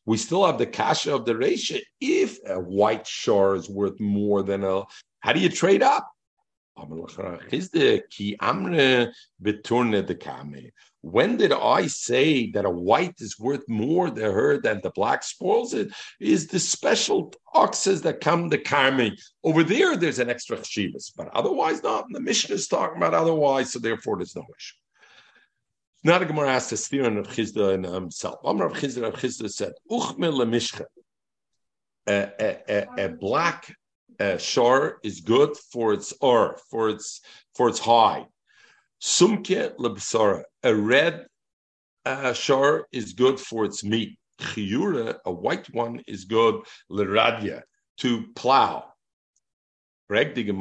we 0.06 0.18
still 0.18 0.46
have 0.46 0.58
the 0.58 0.68
kasha 0.68 1.16
of 1.16 1.26
the 1.26 1.34
Reisha. 1.34 1.82
If 2.00 2.38
a 2.46 2.60
white 2.60 3.08
shore 3.08 3.56
is 3.56 3.68
worth 3.70 4.00
more 4.00 4.44
than 4.44 4.64
a, 4.64 4.84
how 5.22 5.34
do 5.34 5.40
you 5.40 5.50
trade 5.50 5.82
up? 5.82 6.08
When 11.02 11.38
did 11.38 11.52
I 11.52 11.88
say 11.88 12.52
that 12.52 12.66
a 12.66 12.70
white 12.70 13.16
is 13.18 13.40
worth 13.40 13.68
more 13.68 14.12
than 14.12 14.32
her 14.32 14.62
than 14.62 14.82
the 14.84 14.92
black 14.92 15.24
spoils 15.24 15.74
it? 15.74 15.92
Is 16.20 16.48
the 16.48 16.60
special 16.60 17.34
oxes 17.54 18.04
that 18.04 18.22
come 18.22 18.52
to 18.52 18.60
Karmi. 18.60 19.20
Over 19.44 19.64
there, 19.64 19.98
there's 19.98 20.20
an 20.20 20.30
extra 20.30 20.58
chivas, 20.58 21.12
but 21.16 21.30
otherwise 21.30 21.82
not. 21.82 22.06
The 22.12 22.20
Mishnah 22.20 22.56
is 22.56 22.68
talking 22.68 22.98
about 22.98 23.16
otherwise, 23.16 23.72
so 23.72 23.80
therefore 23.80 24.18
there's 24.18 24.36
no 24.36 24.44
issue. 24.44 24.76
Not 26.04 26.22
a 26.22 26.26
Gemara 26.26 26.62
to 26.62 26.78
steer 26.78 27.06
on 27.06 27.16
Rav 27.16 27.28
Chizda 27.28 27.74
and 27.74 27.86
himself. 27.86 28.40
Um, 28.46 28.60
Rav 28.60 28.74
Chizda, 28.74 29.04
Rav 29.04 29.16
Chizda 29.16 29.50
said, 29.50 29.74
"Uchmel 29.90 30.34
lemishcha." 30.34 30.86
A, 32.08 32.32
a, 32.70 33.06
a, 33.06 33.10
black 33.10 33.76
uh, 34.20 34.38
shore 34.38 35.00
is 35.04 35.20
good 35.20 35.58
for 35.72 35.94
its 35.94 36.14
or 36.22 36.58
for 36.70 36.90
its 36.90 37.22
for 37.56 37.68
its 37.68 37.80
high. 37.80 38.26
Sumke 39.02 39.76
lebsara. 39.76 40.44
A 40.64 40.74
red 40.74 41.26
uh, 42.06 42.34
shore 42.34 42.88
is 42.92 43.14
good 43.14 43.40
for 43.40 43.66
its 43.66 43.84
meat. 43.84 44.18
Chiyura, 44.40 45.18
a 45.26 45.32
white 45.32 45.68
one, 45.74 46.02
is 46.08 46.26
good 46.26 46.62
leradia 46.90 47.64
to 47.98 48.28
plow. 48.36 48.94
What 50.10 50.36
do 50.36 50.42
you 50.42 50.54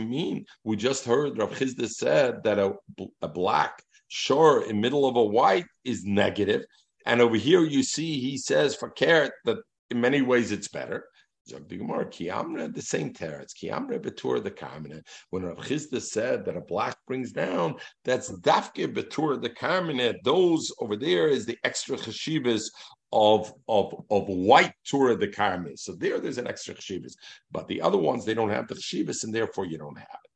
mean? 0.00 0.46
We 0.64 0.76
just 0.76 1.04
heard 1.06 1.38
Rav 1.38 1.50
Chizda 1.52 1.88
said 1.88 2.42
that 2.44 2.58
a, 2.58 2.74
a 3.22 3.28
black 3.28 3.82
shore 4.08 4.64
in 4.64 4.80
middle 4.82 5.06
of 5.06 5.16
a 5.16 5.24
white 5.24 5.64
is 5.84 6.04
negative, 6.04 6.64
and 7.06 7.22
over 7.22 7.36
here 7.36 7.64
you 7.64 7.82
see 7.82 8.20
he 8.20 8.36
says 8.36 8.74
for 8.74 8.90
carrot 8.90 9.32
that 9.46 9.58
in 9.90 10.00
many 10.00 10.20
ways 10.20 10.52
it's 10.52 10.68
better. 10.68 11.06
The 11.46 12.82
same 12.84 13.14
teretz. 13.14 13.54
The. 13.58 15.02
When 15.30 15.42
Rav 15.44 15.56
Chizda 15.56 16.02
said 16.02 16.44
that 16.44 16.58
a 16.58 16.60
black 16.60 16.98
brings 17.06 17.32
down, 17.32 17.76
that's 18.04 18.30
dafke 18.40 18.92
betur 18.92 19.40
the 19.40 19.48
karmine. 19.48 20.14
Those 20.24 20.70
over 20.78 20.96
there 20.96 21.28
is 21.28 21.46
the 21.46 21.56
extra 21.64 21.96
chashivas 21.96 22.70
of 23.12 23.52
of 23.68 24.04
of 24.10 24.28
white 24.28 24.72
Torah 24.88 25.16
the 25.16 25.28
Karmi. 25.28 25.78
So 25.78 25.94
there, 25.94 26.20
there's 26.20 26.38
an 26.38 26.46
extra 26.46 26.74
chshivas, 26.74 27.14
but 27.50 27.66
the 27.68 27.80
other 27.80 27.98
ones 27.98 28.24
they 28.24 28.34
don't 28.34 28.50
have 28.50 28.68
the 28.68 28.74
chshivas, 28.74 29.24
and 29.24 29.34
therefore 29.34 29.66
you 29.66 29.78
don't 29.78 29.98
have 29.98 30.20
it. 30.24 30.30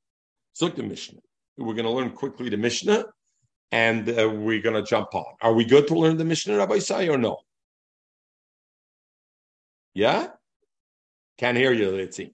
So 0.54 0.66
look 0.66 0.76
the 0.76 0.82
Mishnah. 0.82 1.20
We're 1.58 1.74
going 1.74 1.84
to 1.84 1.90
learn 1.90 2.10
quickly 2.10 2.48
the 2.48 2.56
Mishnah, 2.56 3.04
and 3.70 4.08
uh, 4.08 4.30
we're 4.30 4.62
going 4.62 4.74
to 4.74 4.82
jump 4.82 5.14
on. 5.14 5.34
Are 5.42 5.52
we 5.52 5.64
good 5.64 5.86
to 5.88 5.94
learn 5.94 6.16
the 6.16 6.24
Mishnah, 6.24 6.56
Rabbi 6.56 6.78
Sai, 6.78 7.08
or 7.08 7.18
no? 7.18 7.38
Yeah, 9.94 10.28
can't 11.36 11.56
hear 11.56 11.72
you, 11.72 11.88
Litzi. 11.90 12.32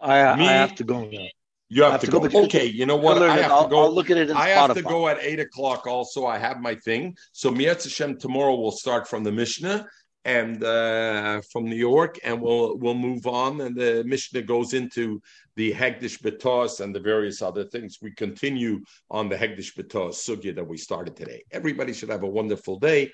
I, 0.00 0.36
Me- 0.36 0.46
I 0.46 0.52
have 0.52 0.74
to 0.76 0.84
go 0.84 1.04
now. 1.04 1.26
You 1.74 1.84
have, 1.84 1.92
have 1.92 2.00
to, 2.02 2.06
to 2.08 2.12
go. 2.12 2.28
go, 2.28 2.44
okay, 2.44 2.66
you 2.66 2.84
know 2.84 2.96
what? 2.96 3.22
I 3.22 3.34
have 3.38 3.50
I'll, 3.50 3.64
to 3.64 3.70
go. 3.70 3.84
I'll 3.84 3.94
look 3.98 4.10
at 4.10 4.18
it 4.18 4.28
in 4.28 4.36
I 4.36 4.50
Spotify. 4.50 4.66
have 4.66 4.74
to 4.74 4.82
go 4.82 5.08
at 5.08 5.18
eight 5.22 5.40
o'clock. 5.40 5.86
Also, 5.86 6.26
I 6.26 6.36
have 6.36 6.60
my 6.60 6.74
thing. 6.74 7.16
So 7.32 7.50
Mietz 7.50 7.84
Hashem 7.84 8.18
tomorrow 8.18 8.54
we'll 8.60 8.72
start 8.84 9.08
from 9.08 9.24
the 9.24 9.32
Mishnah 9.32 9.86
and 10.26 10.62
uh, 10.62 11.40
from 11.50 11.64
New 11.64 11.76
York, 11.76 12.18
and 12.24 12.42
we'll 12.42 12.76
we'll 12.76 12.94
move 13.08 13.26
on. 13.26 13.62
And 13.62 13.74
the 13.74 14.04
Mishnah 14.04 14.42
goes 14.42 14.74
into 14.74 15.22
the 15.56 15.72
Hegdish 15.72 16.20
Betos 16.20 16.80
and 16.80 16.94
the 16.94 17.00
various 17.00 17.40
other 17.42 17.64
things. 17.64 17.98
We 18.02 18.12
continue 18.12 18.82
on 19.10 19.30
the 19.30 19.36
Hegdish 19.36 19.74
Betos 19.74 20.16
sugya 20.26 20.54
that 20.54 20.68
we 20.68 20.76
started 20.76 21.16
today. 21.16 21.42
Everybody 21.52 21.94
should 21.94 22.10
have 22.10 22.22
a 22.22 22.28
wonderful 22.28 22.78
day. 22.78 23.10